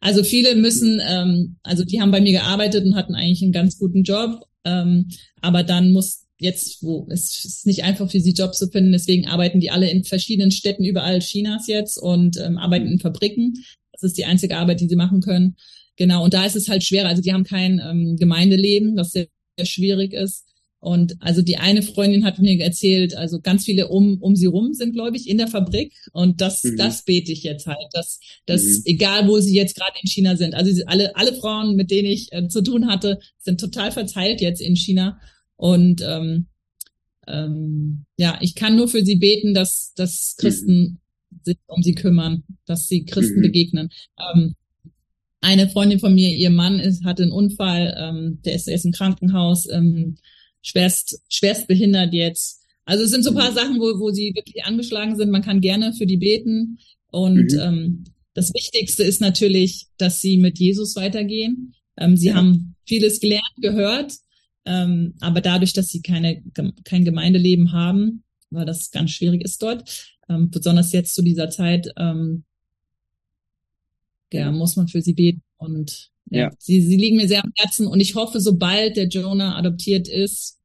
Also 0.01 0.23
viele 0.23 0.55
müssen, 0.55 1.01
ähm, 1.07 1.57
also 1.63 1.85
die 1.85 2.01
haben 2.01 2.11
bei 2.11 2.21
mir 2.21 2.33
gearbeitet 2.33 2.85
und 2.85 2.95
hatten 2.95 3.15
eigentlich 3.15 3.43
einen 3.43 3.53
ganz 3.53 3.79
guten 3.79 4.03
Job, 4.03 4.47
ähm, 4.65 5.09
aber 5.41 5.63
dann 5.63 5.93
muss 5.93 6.25
jetzt, 6.39 6.83
wo 6.83 7.07
es 7.11 7.45
ist 7.45 7.67
nicht 7.67 7.85
einfach 7.85 8.11
für 8.11 8.21
sie 8.21 8.33
Job 8.33 8.55
zu 8.55 8.69
finden, 8.69 8.93
deswegen 8.93 9.27
arbeiten 9.27 9.61
die 9.61 9.71
alle 9.71 9.91
in 9.91 10.05
verschiedenen 10.05 10.51
Städten 10.51 10.85
überall 10.85 11.21
Chinas 11.21 11.67
jetzt 11.67 11.97
und 11.97 12.37
ähm, 12.39 12.59
arbeiten 12.59 12.87
in 12.87 12.99
Fabriken. 12.99 13.55
Das 13.93 14.03
ist 14.03 14.19
die 14.19 14.25
einzige 14.25 14.57
Arbeit, 14.57 14.81
die 14.81 14.89
sie 14.89 14.97
machen 14.97 15.21
können. 15.21 15.57
Genau, 15.97 16.25
und 16.25 16.35
da 16.35 16.45
ist 16.45 16.57
es 16.57 16.69
halt 16.69 16.83
schwer. 16.83 17.07
Also 17.07 17.23
die 17.23 17.33
haben 17.33 17.45
kein 17.45 17.81
ähm, 17.85 18.17
Gemeindeleben, 18.17 18.97
was 18.97 19.13
sehr, 19.13 19.27
sehr 19.57 19.67
schwierig 19.67 20.13
ist. 20.13 20.45
Und 20.85 21.15
also 21.21 21.41
die 21.41 21.57
eine 21.57 21.81
Freundin 21.81 22.27
hat 22.27 22.39
mir 22.39 22.61
erzählt, 22.61 23.17
also 23.17 23.41
ganz 23.41 23.65
viele 23.65 23.89
um, 23.89 24.19
um 24.21 24.37
sie 24.37 24.45
rum 24.45 24.75
sind, 24.75 24.93
glaube 24.93 25.17
ich, 25.17 25.31
in 25.31 25.39
der 25.39 25.49
Fabrik. 25.49 25.95
Und 26.13 26.43
das, 26.43 26.63
mhm. 26.63 26.77
das 26.77 27.05
bete 27.07 27.33
ich 27.33 27.43
jetzt 27.43 27.67
halt, 27.67 27.89
dass, 27.93 28.21
dass 28.45 28.63
mhm. 28.63 28.83
egal 28.85 29.27
wo 29.27 29.41
sie 29.41 29.55
jetzt 29.55 29.77
gerade 29.77 29.97
in 30.03 30.11
China 30.11 30.37
sind, 30.37 30.55
also 30.55 30.85
alle, 30.85 31.17
alle 31.17 31.33
Frauen, 31.37 31.75
mit 31.75 31.91
denen 31.91 32.09
ich 32.09 32.31
äh, 32.33 32.49
zu 32.49 32.61
tun 32.61 32.87
hatte, 32.87 33.19
sind 33.39 33.61
total 33.61 33.93
verteilt 33.93 34.43
jetzt 34.43 34.61
in 34.61 34.77
China. 34.77 35.19
Und 35.57 36.03
ähm, 36.07 36.49
ähm, 37.29 38.05
ja, 38.19 38.37
ich 38.43 38.55
kann 38.55 38.77
nur 38.77 38.89
für 38.89 39.07
sie 39.07 39.17
beten, 39.17 39.55
dass, 39.55 39.95
dass 39.97 40.35
Christen 40.37 41.01
mhm. 41.31 41.39
sich 41.45 41.57
um 41.67 41.83
sie 41.83 41.95
kümmern, 41.95 42.45
dass 42.67 42.89
sie 42.89 43.07
Christen 43.07 43.39
mhm. 43.39 43.43
begegnen. 43.43 43.89
Ähm, 44.21 44.55
eine 45.41 45.71
Freundin 45.71 45.99
von 45.99 46.15
mir, 46.15 46.29
ihr 46.29 46.51
Mann 46.51 46.79
ist, 46.79 47.05
hatte 47.05 47.23
einen 47.23 47.33
Unfall, 47.33 47.97
ähm, 47.99 48.41
der 48.45 48.55
ist, 48.55 48.67
der 48.67 48.75
ist 48.75 48.85
im 48.85 48.93
Krankenhaus. 48.93 49.67
Ähm, 49.71 50.19
schwerst, 50.65 51.21
schwerst 51.29 51.69
behindert 51.69 52.13
jetzt. 52.13 52.63
Also 52.85 53.05
es 53.05 53.11
sind 53.11 53.23
so 53.23 53.31
ein 53.31 53.37
paar 53.37 53.53
mhm. 53.53 53.55
Sachen, 53.55 53.79
wo, 53.79 54.01
wo 54.01 54.11
sie 54.11 54.33
wirklich 54.35 54.65
angeschlagen 54.65 55.17
sind. 55.17 55.31
Man 55.31 55.43
kann 55.43 55.61
gerne 55.61 55.93
für 55.93 56.07
die 56.07 56.17
beten. 56.17 56.79
Und 57.13 57.53
mhm. 57.53 57.61
ähm, 57.61 58.05
das 58.35 58.53
Wichtigste 58.53 59.05
ist 59.05 59.21
natürlich, 59.21 59.87
dass 59.97 60.21
sie 60.21 60.39
mit 60.39 60.59
Jesus 60.59 60.97
weitergehen. 60.97 61.75
Ähm, 61.97 62.17
sie 62.17 62.29
ja. 62.29 62.35
haben 62.35 62.75
vieles 62.87 63.21
gelernt, 63.21 63.55
gehört, 63.61 64.15
ähm, 64.67 65.15
aber 65.21 65.41
dadurch, 65.41 65.73
dass 65.73 65.89
sie 65.89 66.03
keine, 66.03 66.43
kein 66.85 67.05
Gemeindeleben 67.05 67.73
haben, 67.73 68.25
weil 68.51 68.67
das 68.67 68.91
ganz 68.91 69.13
schwierig 69.13 69.43
ist 69.45 69.63
dort, 69.63 70.17
ähm, 70.29 70.51
besonders 70.51 70.93
jetzt 70.93 71.15
zu 71.15 71.23
dieser 71.23 71.51
Zeit, 71.51 71.89
ähm, 71.97 72.45
ja, 74.33 74.51
muss 74.51 74.75
man 74.75 74.89
für 74.89 75.01
sie 75.01 75.15
beten. 75.15 75.43
Und 75.59 76.11
ja. 76.31 76.51
Sie, 76.59 76.81
sie 76.81 76.97
liegen 76.97 77.17
mir 77.17 77.29
sehr 77.29 77.45
am 77.45 77.53
Herzen 77.57 77.87
und 77.87 78.01
ich 78.01 78.15
hoffe, 78.15 78.41
sobald 78.41 78.97
der 78.97 79.09
Jonah 79.09 79.57
adoptiert 79.57 80.09
ist, 80.09 80.59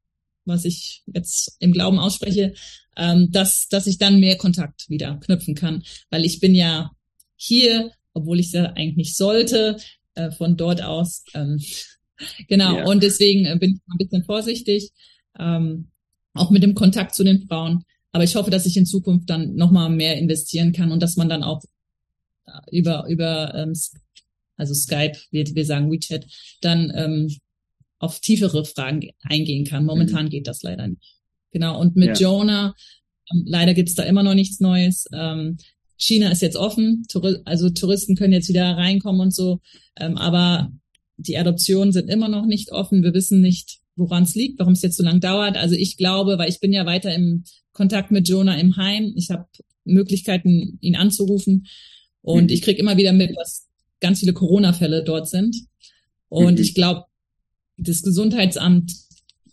was 0.45 0.65
ich 0.65 1.03
jetzt 1.13 1.55
im 1.59 1.71
Glauben 1.71 1.99
ausspreche, 1.99 2.53
ähm, 2.97 3.31
dass, 3.31 3.67
dass 3.67 3.87
ich 3.87 3.97
dann 3.97 4.19
mehr 4.19 4.37
Kontakt 4.37 4.89
wieder 4.89 5.17
knüpfen 5.17 5.55
kann. 5.55 5.83
Weil 6.09 6.25
ich 6.25 6.39
bin 6.39 6.55
ja 6.55 6.91
hier, 7.35 7.91
obwohl 8.13 8.39
ich 8.39 8.47
es 8.47 8.53
ja 8.53 8.65
eigentlich 8.73 8.97
nicht 8.97 9.15
sollte, 9.15 9.77
äh, 10.15 10.31
von 10.31 10.57
dort 10.57 10.81
aus. 10.81 11.23
Ähm, 11.33 11.61
genau, 12.47 12.77
ja. 12.77 12.85
und 12.85 13.03
deswegen 13.03 13.45
äh, 13.45 13.57
bin 13.57 13.75
ich 13.75 13.81
ein 13.87 13.97
bisschen 13.97 14.23
vorsichtig, 14.23 14.91
ähm, 15.37 15.89
auch 16.33 16.51
mit 16.51 16.63
dem 16.63 16.75
Kontakt 16.75 17.15
zu 17.15 17.23
den 17.23 17.47
Frauen. 17.47 17.83
Aber 18.11 18.23
ich 18.23 18.35
hoffe, 18.35 18.49
dass 18.49 18.65
ich 18.65 18.75
in 18.75 18.85
Zukunft 18.85 19.29
dann 19.29 19.55
nochmal 19.55 19.89
mehr 19.89 20.17
investieren 20.17 20.73
kann 20.73 20.91
und 20.91 21.01
dass 21.01 21.15
man 21.15 21.29
dann 21.29 21.43
auch 21.43 21.63
äh, 22.47 22.77
über, 22.77 23.05
über 23.07 23.53
ähm, 23.55 23.73
also 24.59 24.73
Skype, 24.73 25.17
wir, 25.31 25.45
wir 25.55 25.65
sagen 25.65 25.91
WeChat, 25.91 26.25
dann 26.61 26.91
ähm, 26.95 27.35
auf 27.99 28.19
tiefere 28.19 28.65
Fragen 28.65 29.09
eingehen 29.21 29.65
kann. 29.65 29.85
Momentan 29.85 30.25
mhm. 30.25 30.29
geht 30.29 30.47
das 30.47 30.63
leider 30.63 30.87
nicht. 30.87 31.17
Genau. 31.51 31.79
Und 31.79 31.95
mit 31.95 32.19
ja. 32.19 32.29
Jonah, 32.29 32.75
ähm, 33.31 33.43
leider 33.45 33.73
gibt's 33.73 33.95
da 33.95 34.03
immer 34.03 34.23
noch 34.23 34.35
nichts 34.35 34.59
Neues. 34.59 35.05
Ähm, 35.13 35.57
China 35.97 36.31
ist 36.31 36.41
jetzt 36.41 36.55
offen, 36.55 37.05
Tour 37.09 37.41
also 37.43 37.69
Touristen 37.69 38.15
können 38.15 38.31
jetzt 38.31 38.47
wieder 38.47 38.77
reinkommen 38.77 39.19
und 39.19 39.35
so, 39.35 39.59
ähm, 39.97 40.17
aber 40.17 40.71
die 41.17 41.37
Adoptionen 41.37 41.91
sind 41.91 42.09
immer 42.09 42.29
noch 42.29 42.45
nicht 42.45 42.71
offen. 42.71 43.03
Wir 43.03 43.13
wissen 43.13 43.41
nicht, 43.41 43.79
woran 43.97 44.23
es 44.23 44.33
liegt, 44.33 44.59
warum 44.59 44.73
es 44.73 44.81
jetzt 44.81 44.95
so 44.95 45.03
lang 45.03 45.19
dauert. 45.19 45.57
Also 45.57 45.75
ich 45.75 45.97
glaube, 45.97 46.37
weil 46.37 46.49
ich 46.49 46.61
bin 46.61 46.71
ja 46.71 46.85
weiter 46.85 47.13
im 47.13 47.43
Kontakt 47.73 48.11
mit 48.11 48.29
Jonah 48.29 48.57
im 48.57 48.77
Heim. 48.77 49.11
Ich 49.17 49.29
habe 49.29 49.45
Möglichkeiten, 49.83 50.77
ihn 50.79 50.95
anzurufen. 50.95 51.67
Und 52.21 52.45
mhm. 52.45 52.49
ich 52.49 52.61
krieg 52.61 52.79
immer 52.79 52.95
wieder 52.95 53.11
mit, 53.11 53.35
was 53.35 53.67
ganz 53.99 54.19
viele 54.19 54.33
Corona-Fälle 54.33 55.03
dort 55.03 55.29
sind. 55.29 55.55
Und 56.27 56.55
mhm. 56.55 56.61
ich 56.61 56.73
glaube, 56.73 57.05
das 57.77 58.03
Gesundheitsamt 58.03 58.93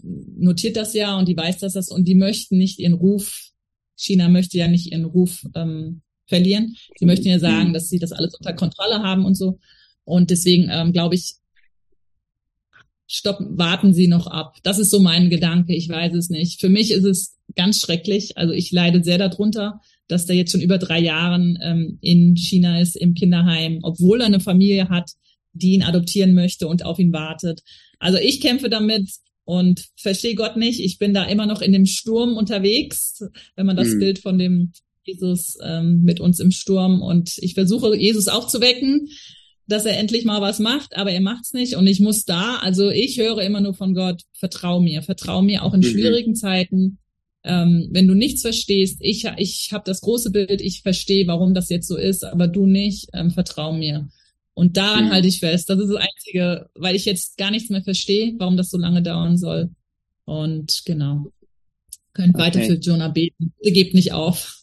notiert 0.03 0.77
das 0.77 0.95
ja 0.95 1.19
und 1.19 1.27
die 1.29 1.37
weiß, 1.37 1.59
dass 1.59 1.73
das 1.73 1.89
und 1.89 2.07
die 2.07 2.15
möchten 2.15 2.59
nicht 2.59 2.79
ihren 2.79 2.95
Ruf, 2.95 3.51
China 3.97 4.29
möchte 4.29 4.59
ja 4.59 4.69
nicht 4.69 4.93
ihren 4.93 5.05
Ruf 5.05 5.47
ähm, 5.55 6.03
verlieren. 6.27 6.77
Sie 6.99 7.07
möchten 7.07 7.29
ja 7.29 7.39
sagen, 7.39 7.69
mhm. 7.69 7.73
dass 7.73 7.89
sie 7.89 7.99
das 7.99 8.13
alles 8.13 8.35
unter 8.35 8.53
Kontrolle 8.53 9.03
haben 9.03 9.25
und 9.25 9.35
so. 9.35 9.59
Und 10.05 10.31
deswegen 10.31 10.69
ähm, 10.71 10.93
glaube 10.93 11.15
ich, 11.15 11.35
stoppen, 13.07 13.57
warten 13.57 13.95
Sie 13.95 14.09
noch 14.09 14.27
ab. 14.27 14.57
Das 14.63 14.79
ist 14.79 14.91
so 14.91 15.01
mein 15.01 15.31
Gedanke. 15.31 15.75
Ich 15.75 15.89
weiß 15.89 16.15
es 16.15 16.29
nicht. 16.29 16.61
Für 16.61 16.69
mich 16.69 16.91
ist 16.91 17.05
es 17.05 17.37
ganz 17.55 17.81
schrecklich. 17.81 18.37
Also 18.37 18.53
ich 18.53 18.73
leide 18.73 19.03
sehr 19.03 19.19
darunter 19.19 19.81
dass 20.09 20.27
der 20.27 20.37
jetzt 20.37 20.53
schon 20.53 20.61
über 20.61 20.79
drei 20.79 21.01
Jahren 21.01 21.59
ähm, 21.63 21.99
in 22.01 22.37
China 22.37 22.81
ist, 22.81 22.97
im 22.97 23.15
Kinderheim, 23.15 23.81
obwohl 23.83 24.21
er 24.21 24.27
eine 24.27 24.41
Familie 24.41 24.89
hat, 24.89 25.11
die 25.53 25.73
ihn 25.73 25.83
adoptieren 25.83 26.35
möchte 26.35 26.69
und 26.69 26.85
auf 26.85 26.99
ihn 26.99 27.13
wartet. 27.13 27.63
Also 27.99 28.19
ich 28.19 28.41
kämpfe 28.41 28.69
damit 28.69 29.09
und 29.45 29.87
verstehe 29.97 30.35
Gott 30.35 30.57
nicht. 30.57 30.81
Ich 30.81 30.99
bin 30.99 31.15
da 31.15 31.25
immer 31.25 31.47
noch 31.47 31.63
in 31.63 31.73
dem 31.73 31.87
Sturm 31.87 32.37
unterwegs, 32.37 33.23
wenn 33.55 33.67
man 33.67 33.77
das 33.77 33.89
mhm. 33.89 33.99
Bild 34.01 34.19
von 34.19 34.39
dem 34.39 34.73
Jesus 35.05 35.57
ähm, 35.63 36.03
mit 36.03 36.21
uns 36.21 36.41
im 36.41 36.51
Sturm 36.51 37.01
und 37.01 37.39
ich 37.39 37.55
versuche 37.55 37.97
Jesus 37.97 38.29
aufzuwecken, 38.29 39.09
dass 39.69 39.85
er 39.85 39.99
endlich 39.99 40.25
mal 40.25 40.41
was 40.41 40.59
macht, 40.59 40.97
aber 40.97 41.13
er 41.13 41.21
macht's 41.21 41.53
nicht 41.53 41.77
und 41.77 41.87
ich 41.87 42.01
muss 42.01 42.25
da, 42.25 42.57
also 42.57 42.91
ich 42.91 43.19
höre 43.19 43.39
immer 43.43 43.61
nur 43.61 43.75
von 43.75 43.95
Gott, 43.95 44.23
vertrau 44.33 44.81
mir, 44.81 45.03
vertrau 45.03 45.43
mir 45.43 45.63
auch 45.63 45.75
in 45.75 45.81
mhm. 45.81 45.85
schwierigen 45.85 46.35
Zeiten, 46.35 46.99
ähm, 47.47 47.89
wenn 47.93 48.09
du 48.09 48.15
nichts 48.15 48.43
verstehst, 48.43 48.99
ich, 49.01 49.25
ich 49.37 49.71
habe 49.73 49.85
das 49.87 50.01
große 50.01 50.31
Bild, 50.33 50.61
ich 50.61 50.83
verstehe, 50.83 51.27
warum 51.29 51.55
das 51.55 51.69
jetzt 51.69 51.87
so 51.87 51.97
ist, 51.97 52.25
aber 52.25 52.49
du 52.49 52.67
nicht, 52.67 53.09
ähm, 53.15 53.31
vertrau 53.31 53.73
mir. 53.73 54.09
Und 54.55 54.77
daran 54.77 55.07
mhm. 55.07 55.11
halte 55.11 55.29
ich 55.29 55.39
fest. 55.39 55.71
Das 55.71 55.79
ist 55.79 55.89
das 55.89 56.03
Einzige, 56.03 56.69
weil 56.75 56.97
ich 56.97 57.05
jetzt 57.05 57.37
gar 57.37 57.51
nichts 57.51 57.71
mehr 57.71 57.83
verstehe, 57.83 58.35
warum 58.39 58.57
das 58.57 58.71
so 58.71 58.79
lange 58.79 59.03
dauern 59.03 59.37
soll. 59.37 59.71
Und 60.25 60.83
genau. 60.85 61.31
Könnt 62.15 62.35
okay. 62.35 62.45
weiter 62.45 62.61
für 62.63 62.75
Jonah 62.75 63.09
beten. 63.09 63.55
Ihr 63.63 63.73
gebt 63.73 63.95
nicht 63.95 64.13
auf. 64.13 64.63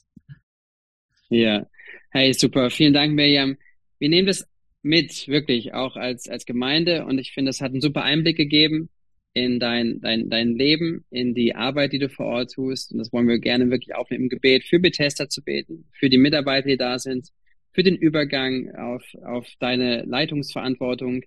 Ja. 1.30 1.67
Hey, 2.10 2.34
super. 2.34 2.69
Vielen 2.69 2.93
Dank, 2.93 3.13
Miriam. 3.13 3.56
Wir 3.98 4.10
nehmen 4.10 4.28
das 4.28 4.46
mit, 4.82 5.28
wirklich, 5.28 5.74
auch 5.74 5.96
als, 5.96 6.28
als 6.28 6.46
Gemeinde. 6.46 7.06
Und 7.06 7.17
ich 7.17 7.32
finde, 7.32 7.52
es 7.52 7.62
hat 7.62 7.72
einen 7.72 7.82
super 7.82 8.04
Einblick 8.04 8.36
gegeben 8.36 8.89
in 9.34 9.60
dein, 9.60 10.00
dein, 10.02 10.30
dein 10.30 10.56
Leben, 10.56 11.06
in 11.10 11.34
die 11.34 11.56
Arbeit, 11.56 11.93
die 11.93 12.00
du 12.00 12.10
vor 12.10 12.28
Ort 12.28 12.54
tust. 12.54 12.91
Und 12.91 13.00
das 13.00 13.12
wollen 13.12 13.28
wir 13.28 13.39
gerne 13.39 13.69
wirklich 13.69 13.96
aufnehmen 13.96 14.26
im 14.26 14.30
Gebet, 14.30 14.65
für 14.65 14.80
Bethesda 14.80 15.28
zu 15.28 15.43
beten, 15.43 15.86
für 15.93 16.10
die 16.10 16.17
Mitarbeiter, 16.17 16.67
die 16.67 16.78
da 16.78 17.00
sind, 17.00 17.30
für 17.72 17.84
den 17.84 17.96
Übergang 17.96 18.74
auf, 18.76 19.04
auf 19.24 19.48
deine 19.60 20.04
Leitungsverantwortung. 20.04 21.24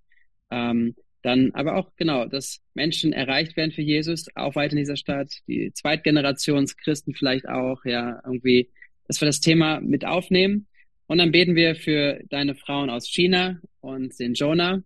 Ähm, 0.51 0.95
dann 1.23 1.51
aber 1.55 1.75
auch 1.75 1.91
genau, 1.97 2.27
dass 2.27 2.63
Menschen 2.75 3.13
erreicht 3.13 3.57
werden 3.57 3.73
für 3.73 3.83
Jesus, 3.83 4.27
auch 4.37 4.55
weiter 4.55 4.75
in 4.75 4.79
dieser 4.79 4.97
Stadt, 4.97 5.33
die 5.49 5.73
Zweitgenerationschristen 5.73 7.15
vielleicht 7.15 7.49
auch, 7.49 7.85
ja, 7.85 8.21
irgendwie, 8.25 8.71
dass 9.09 9.21
wir 9.21 9.27
das 9.27 9.41
Thema 9.41 9.81
mit 9.81 10.05
aufnehmen. 10.05 10.69
Und 11.09 11.19
dann 11.19 11.33
beten 11.33 11.57
wir 11.57 11.75
für 11.75 12.21
deine 12.31 12.55
Frauen 12.55 12.91
aus 12.91 13.09
China 13.09 13.61
und 13.81 14.17
den 14.21 14.35
Jonah, 14.35 14.83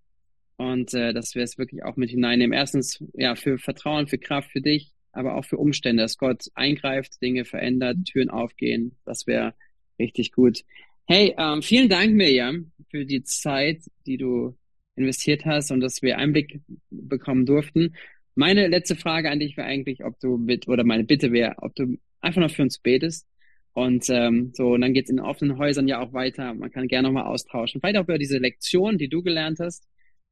und 0.60 0.92
äh, 0.92 1.14
dass 1.14 1.34
wir 1.34 1.42
es 1.42 1.56
wirklich 1.56 1.84
auch 1.84 1.96
mit 1.96 2.10
hineinnehmen. 2.10 2.52
Erstens, 2.52 3.02
ja, 3.14 3.34
für 3.34 3.56
Vertrauen, 3.56 4.08
für 4.08 4.18
Kraft 4.18 4.50
für 4.50 4.60
dich, 4.60 4.92
aber 5.10 5.36
auch 5.36 5.46
für 5.46 5.56
Umstände, 5.56 6.02
dass 6.02 6.18
Gott 6.18 6.48
eingreift, 6.54 7.22
Dinge 7.22 7.46
verändert, 7.46 7.96
Türen 8.04 8.28
aufgehen. 8.28 8.94
Das 9.06 9.26
wäre 9.26 9.54
richtig 9.98 10.32
gut. 10.32 10.60
Hey, 11.06 11.34
ähm, 11.38 11.62
vielen 11.62 11.88
Dank, 11.88 12.14
Mirjam, 12.14 12.72
für 12.90 13.06
die 13.06 13.22
Zeit, 13.22 13.80
die 14.04 14.18
du 14.18 14.54
investiert 14.96 15.46
hast 15.46 15.70
und 15.70 15.80
dass 15.80 16.02
wir 16.02 16.18
Einblick 16.18 16.60
bekommen 16.90 17.46
durften. 17.46 17.96
Meine 18.34 18.68
letzte 18.68 18.96
Frage 18.96 19.30
an 19.30 19.40
dich 19.40 19.56
wäre 19.56 19.66
eigentlich, 19.66 20.04
ob 20.04 20.20
du 20.20 20.36
mit, 20.36 20.68
oder 20.68 20.84
meine 20.84 21.04
Bitte 21.04 21.32
wäre, 21.32 21.54
ob 21.56 21.74
du 21.74 21.96
einfach 22.20 22.42
noch 22.42 22.50
für 22.50 22.62
uns 22.62 22.78
betest. 22.78 23.26
Und 23.72 24.10
ähm, 24.10 24.52
so, 24.54 24.74
und 24.74 24.82
dann 24.82 24.92
geht's 24.92 25.08
in 25.08 25.20
offenen 25.20 25.56
Häusern 25.56 25.88
ja 25.88 26.00
auch 26.00 26.12
weiter. 26.12 26.52
Man 26.52 26.70
kann 26.70 26.86
gerne 26.86 27.08
nochmal 27.08 27.24
austauschen. 27.24 27.80
Vielleicht 27.80 27.96
auch 27.96 28.04
über 28.04 28.18
diese 28.18 28.36
Lektion, 28.36 28.98
die 28.98 29.08
du 29.08 29.22
gelernt 29.22 29.58
hast, 29.58 29.86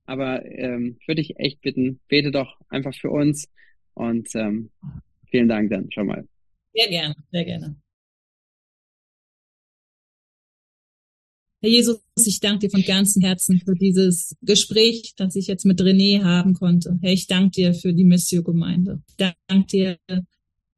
aber 0.09 0.43
ähm, 0.47 0.97
ich 0.99 1.07
würde 1.07 1.21
dich 1.21 1.39
echt 1.39 1.61
bitten, 1.61 2.01
bete 2.09 2.31
doch 2.31 2.59
einfach 2.71 2.95
für 2.95 3.11
uns. 3.11 3.47
Und 3.93 4.35
ähm, 4.35 4.71
vielen 5.31 5.49
Dank 5.49 5.71
dann 5.71 5.91
schon 5.93 6.07
mal. 6.07 6.27
Sehr 6.73 6.89
gerne, 6.89 7.15
sehr 7.31 7.45
gerne. 7.45 7.77
Herr 11.61 11.71
Jesus, 11.71 11.99
ich 12.25 12.41
danke 12.41 12.61
dir 12.61 12.71
von 12.71 12.83
ganzem 12.83 13.21
Herzen 13.21 13.61
für 13.61 13.75
dieses 13.75 14.35
Gespräch, 14.41 15.13
das 15.17 15.37
ich 15.37 15.47
jetzt 15.47 15.67
mit 15.67 15.81
René 15.83 16.23
haben 16.23 16.55
konnte. 16.55 16.99
Herr, 17.03 17.13
ich 17.13 17.27
danke 17.27 17.51
dir 17.51 17.75
für 17.75 17.93
die 17.93 18.05
Missio-Gemeinde. 18.05 19.03
Ich 19.09 19.17
danke 19.49 19.67
dir, 19.67 19.99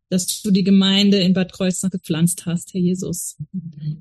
dass 0.09 0.43
du 0.43 0.51
die 0.51 0.65
Gemeinde 0.65 1.21
in 1.21 1.35
Bad 1.35 1.53
Kreuznach 1.53 1.91
gepflanzt 1.91 2.47
hast, 2.47 2.75
Herr 2.75 2.81
Jesus. 2.81 3.37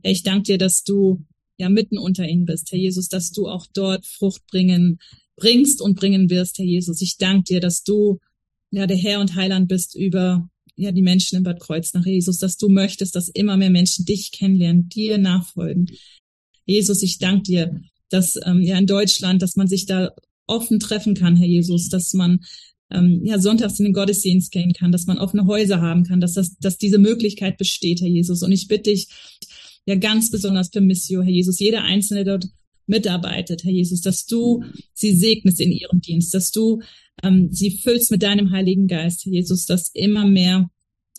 Herr, 0.02 0.12
ich 0.12 0.24
danke 0.24 0.44
dir, 0.44 0.58
dass 0.58 0.84
du 0.84 1.24
ja 1.60 1.69
mitten 1.69 1.98
unter 1.98 2.28
ihnen 2.28 2.45
bist, 2.45 2.72
Herr 2.72 2.80
Jesus, 2.80 3.10
dass 3.10 3.32
du 3.32 3.48
auch 3.48 3.67
dort 3.74 4.06
Frucht 4.06 4.48
bringen, 4.48 5.00
bringst 5.36 5.82
und 5.82 5.95
bringen 5.95 6.30
wirst, 6.30 6.58
Herr 6.58 6.65
Jesus. 6.65 7.02
Ich 7.02 7.17
danke 7.17 7.43
dir, 7.43 7.60
dass 7.60 7.84
du 7.84 8.19
ja 8.72 8.88
der 8.88 8.98
Herr 8.98 9.19
und 9.19 9.36
Heiland 9.36 9.67
bist 9.67 9.95
über 9.95 10.50
ja 10.76 10.93
die 10.93 11.02
Menschen 11.02 11.38
in 11.38 11.43
Bad 11.43 11.60
Kreuznach, 11.60 12.06
Jesus, 12.06 12.38
dass 12.38 12.56
du 12.56 12.69
möchtest, 12.69 13.15
dass 13.15 13.28
immer 13.28 13.58
mehr 13.58 13.69
Menschen 13.69 14.06
dich 14.06 14.32
kennenlernen, 14.32 14.88
dir 14.88 15.17
nachfolgen. 15.17 15.91
Jesus, 16.65 17.04
ich 17.04 17.17
danke 17.19 17.43
dir, 17.43 17.82
dass 18.10 18.39
ähm, 18.45 18.62
ja 18.62 18.78
in 18.78 18.88
Deutschland, 18.88 19.41
dass 19.41 19.58
man 19.58 19.67
sich 19.67 19.86
da 19.86 20.12
offen 20.48 20.80
treffen 20.80 21.13
kann, 21.13 21.36
Herr 21.36 21.48
Jesus, 21.48 21.89
dass 21.89 22.13
man 22.13 22.39
ähm, 22.91 23.22
ja 23.24 23.39
sonntags 23.39 23.80
in 23.80 23.86
den 23.86 23.93
Gottesdienst 23.93 24.52
gehen 24.52 24.72
kann, 24.72 24.93
dass 24.93 25.06
man 25.06 25.17
offene 25.17 25.45
Häuser 25.45 25.82
haben 25.82 26.06
kann, 26.06 26.22
dass 26.22 26.34
das, 26.34 26.58
dass 26.60 26.78
diese 26.78 26.98
Möglichkeit 26.98 27.58
besteht, 27.58 28.00
Herr 28.00 28.08
Jesus. 28.08 28.41
Und 28.41 28.54
ich 28.54 28.67
bitte 28.67 28.91
dich, 28.91 29.10
ja 29.86 29.96
ganz 29.96 30.32
besonders 30.32 30.70
für 30.72 30.82
Missio, 30.82 31.22
Herr 31.22 31.32
Jesus, 31.32 31.60
jeder 31.60 31.84
Einzelne 31.84 32.24
dort 32.24 32.48
mitarbeitet, 32.88 33.63
Herr 33.63 33.72
Jesus, 33.72 34.02
dass 34.02 34.26
du 34.26 34.63
sie 34.94 35.15
segnest 35.15 35.62
in 35.62 35.72
ihrem 35.72 36.02
Dienst, 36.02 36.34
dass 36.34 36.52
du 36.52 36.82
ähm, 37.24 37.50
sie 37.52 37.72
füllst 37.72 38.12
mit 38.12 38.24
deinem 38.24 38.52
Heiligen 38.52 38.88
Geist, 38.88 39.26
Herr 39.26 39.34
Jesus, 39.34 39.65
dass 39.65 39.89
immer 39.94 40.26
mehr 40.26 40.70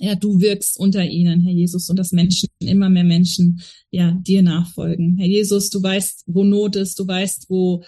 ja, 0.00 0.14
du 0.14 0.40
wirkst 0.40 0.78
unter 0.78 1.04
ihnen, 1.04 1.42
Herr 1.42 1.52
Jesus, 1.52 1.90
und 1.90 1.98
dass 1.98 2.10
Menschen, 2.10 2.48
immer 2.58 2.88
mehr 2.88 3.04
Menschen, 3.04 3.60
ja, 3.90 4.12
dir 4.26 4.42
nachfolgen. 4.42 5.18
Herr 5.18 5.28
Jesus, 5.28 5.68
du 5.68 5.82
weißt, 5.82 6.24
wo 6.26 6.42
Not 6.42 6.76
ist, 6.76 6.98
du 6.98 7.06
weißt, 7.06 7.46
wo 7.50 7.84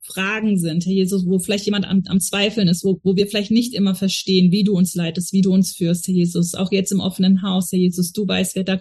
Fragen 0.00 0.58
sind, 0.58 0.84
Herr 0.84 0.92
Jesus, 0.92 1.24
wo 1.24 1.38
vielleicht 1.38 1.64
jemand 1.64 1.86
am, 1.86 2.02
am 2.06 2.20
Zweifeln 2.20 2.66
ist, 2.66 2.82
wo, 2.82 3.00
wo 3.04 3.14
wir 3.14 3.28
vielleicht 3.28 3.52
nicht 3.52 3.74
immer 3.74 3.94
verstehen, 3.94 4.50
wie 4.50 4.64
du 4.64 4.76
uns 4.76 4.96
leitest, 4.96 5.32
wie 5.32 5.42
du 5.42 5.52
uns 5.52 5.76
führst, 5.76 6.08
Herr 6.08 6.14
Jesus. 6.14 6.54
Auch 6.54 6.72
jetzt 6.72 6.90
im 6.90 6.98
offenen 6.98 7.42
Haus, 7.42 7.70
Herr 7.70 7.78
Jesus, 7.78 8.12
du 8.12 8.26
weißt, 8.26 8.56
wer 8.56 8.64
da 8.64 8.80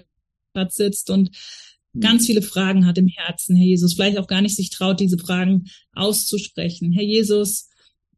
Platz 0.53 0.75
sitzt 0.75 1.09
und 1.09 1.31
ganz 1.99 2.25
viele 2.25 2.41
Fragen 2.41 2.85
hat 2.85 2.97
im 2.97 3.07
Herzen, 3.07 3.55
Herr 3.55 3.65
Jesus, 3.65 3.93
vielleicht 3.93 4.17
auch 4.17 4.27
gar 4.27 4.41
nicht 4.41 4.55
sich 4.55 4.69
traut, 4.69 4.99
diese 4.99 5.17
Fragen 5.17 5.65
auszusprechen. 5.93 6.91
Herr 6.93 7.03
Jesus, 7.03 7.69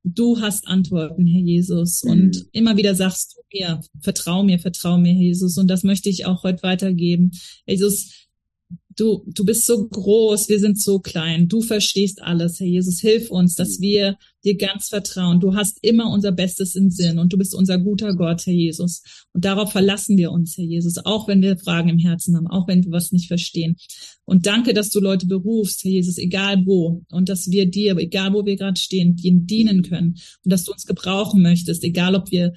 du 0.04 0.40
hast 0.42 0.68
Antworten, 0.68 1.26
Herr 1.26 1.42
Jesus. 1.42 2.04
Und 2.04 2.36
mhm. 2.36 2.50
immer 2.52 2.78
wieder 2.78 2.94
sagst 2.96 3.36
du 3.36 3.58
mir, 3.58 3.82
vertrau 4.02 4.44
mir, 4.44 4.60
vertrau 4.60 4.98
mir, 4.98 5.14
Herr 5.14 5.22
Jesus. 5.22 5.58
Und 5.58 5.68
das 5.68 5.84
möchte 5.84 6.10
ich 6.10 6.26
auch 6.26 6.44
heute 6.44 6.62
weitergeben. 6.64 7.32
Jesus, 7.66 8.28
du, 8.96 9.24
du 9.28 9.46
bist 9.46 9.66
so 9.66 9.88
groß, 9.88 10.50
wir 10.50 10.60
sind 10.60 10.80
so 10.80 11.00
klein. 11.00 11.48
Du 11.48 11.62
verstehst 11.62 12.22
alles, 12.22 12.60
Herr 12.60 12.68
Jesus. 12.68 13.00
Hilf 13.00 13.30
uns, 13.32 13.56
dass 13.56 13.80
wir 13.80 14.18
dir 14.44 14.58
ganz 14.58 14.90
vertrauen. 14.90 15.40
Du 15.40 15.56
hast 15.56 15.78
immer 15.82 16.12
unser 16.12 16.32
Bestes 16.32 16.76
im 16.76 16.90
Sinn 16.90 17.20
und 17.20 17.32
du 17.32 17.38
bist 17.38 17.56
unser 17.56 17.78
guter 17.78 18.14
Gott, 18.16 18.46
Herr 18.46 18.54
Jesus. 18.54 19.02
Und 19.32 19.46
darauf 19.46 19.72
verlassen 19.72 20.18
wir 20.18 20.32
uns, 20.32 20.58
Herr 20.58 20.66
Jesus, 20.66 20.98
auch 20.98 21.28
wenn 21.28 21.42
wir 21.42 21.58
Fragen 21.58 21.90
im 21.90 22.00
Herzen 22.00 22.36
haben, 22.36 22.48
auch 22.48 22.68
wenn 22.68 22.84
wir 22.84 22.92
was 22.92 23.12
nicht 23.12 23.28
verstehen. 23.28 23.78
Und 24.26 24.46
danke, 24.46 24.74
dass 24.74 24.90
du 24.90 25.00
Leute 25.00 25.28
berufst, 25.28 25.84
Herr 25.84 25.92
Jesus, 25.92 26.18
egal 26.18 26.66
wo. 26.66 27.04
Und 27.10 27.30
dass 27.30 27.50
wir 27.50 27.66
dir, 27.66 27.98
egal 27.98 28.34
wo 28.34 28.46
wir 28.46 28.56
gerade 28.56 28.80
stehen, 28.80 29.16
dienen 29.16 29.84
können. 29.84 30.16
Und 30.44 30.52
dass 30.52 30.66
du 30.66 30.72
uns 30.72 30.86
gebrauchen 30.86 31.42
möchtest, 31.42 31.84
egal 31.84 32.16
ob 32.16 32.32
wir 32.32 32.54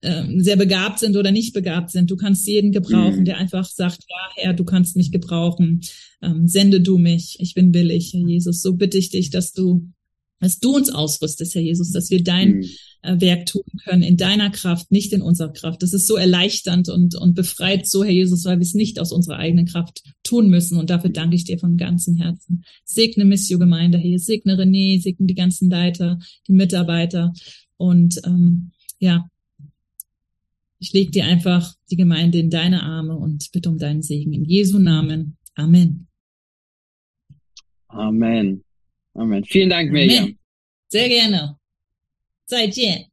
sehr 0.00 0.56
begabt 0.56 1.00
sind 1.00 1.16
oder 1.16 1.32
nicht 1.32 1.52
begabt 1.52 1.90
sind. 1.90 2.10
Du 2.10 2.16
kannst 2.16 2.46
jeden 2.46 2.70
gebrauchen, 2.70 3.20
mhm. 3.20 3.24
der 3.24 3.38
einfach 3.38 3.68
sagt, 3.68 4.04
ja, 4.08 4.42
Herr, 4.42 4.54
du 4.54 4.64
kannst 4.64 4.96
mich 4.96 5.10
gebrauchen. 5.10 5.80
Ähm, 6.22 6.46
sende 6.46 6.80
du 6.80 6.98
mich. 6.98 7.36
Ich 7.40 7.54
bin 7.54 7.74
willig, 7.74 8.12
Herr 8.12 8.26
Jesus. 8.26 8.62
So 8.62 8.74
bitte 8.74 8.96
ich 8.96 9.10
dich, 9.10 9.30
dass 9.30 9.52
du, 9.52 9.88
dass 10.40 10.60
du 10.60 10.76
uns 10.76 10.90
ausrüstest, 10.90 11.54
Herr 11.56 11.62
Jesus, 11.62 11.90
dass 11.90 12.10
wir 12.10 12.22
dein 12.22 12.58
mhm. 12.58 12.64
äh, 13.02 13.20
Werk 13.20 13.46
tun 13.46 13.64
können 13.82 14.04
in 14.04 14.16
deiner 14.16 14.50
Kraft, 14.50 14.92
nicht 14.92 15.12
in 15.12 15.20
unserer 15.20 15.52
Kraft. 15.52 15.82
Das 15.82 15.92
ist 15.92 16.06
so 16.06 16.14
erleichternd 16.14 16.88
und, 16.88 17.16
und 17.16 17.34
befreit 17.34 17.88
so, 17.88 18.04
Herr 18.04 18.12
Jesus, 18.12 18.44
weil 18.44 18.58
wir 18.58 18.66
es 18.66 18.74
nicht 18.74 19.00
aus 19.00 19.10
unserer 19.10 19.38
eigenen 19.38 19.66
Kraft 19.66 20.04
tun 20.22 20.48
müssen. 20.48 20.78
Und 20.78 20.90
dafür 20.90 21.10
danke 21.10 21.34
ich 21.34 21.42
dir 21.42 21.58
von 21.58 21.76
ganzem 21.76 22.18
Herzen. 22.18 22.62
Segne 22.84 23.24
Missio 23.24 23.58
Gemeinde, 23.58 23.98
Herr. 23.98 24.20
Segne 24.20 24.54
René, 24.54 25.02
segne 25.02 25.26
die 25.26 25.34
ganzen 25.34 25.68
Leiter, 25.68 26.20
die 26.46 26.52
Mitarbeiter. 26.52 27.32
Und 27.76 28.20
ähm, 28.24 28.70
ja, 29.00 29.28
ich 30.78 30.92
leg 30.92 31.12
dir 31.12 31.24
einfach 31.24 31.74
die 31.90 31.96
Gemeinde 31.96 32.38
in 32.38 32.50
deine 32.50 32.82
Arme 32.82 33.16
und 33.16 33.50
bitte 33.52 33.68
um 33.68 33.78
deinen 33.78 34.02
Segen. 34.02 34.32
In 34.32 34.44
Jesu 34.44 34.78
Namen. 34.78 35.36
Amen. 35.54 36.08
Amen. 37.88 38.64
Amen. 39.14 39.44
Vielen 39.44 39.70
Dank, 39.70 39.90
Miriam. 39.90 40.24
Amen. 40.24 40.38
Sehr 40.88 41.08
gerne. 41.08 41.58
Seid 42.46 42.76
ihr. 42.76 43.06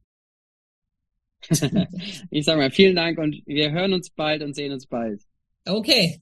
ich 2.30 2.44
sag 2.44 2.56
mal 2.56 2.70
vielen 2.70 2.96
Dank 2.96 3.18
und 3.18 3.42
wir 3.46 3.70
hören 3.70 3.92
uns 3.92 4.10
bald 4.10 4.42
und 4.42 4.54
sehen 4.54 4.72
uns 4.72 4.86
bald. 4.86 5.20
Okay. 5.66 6.20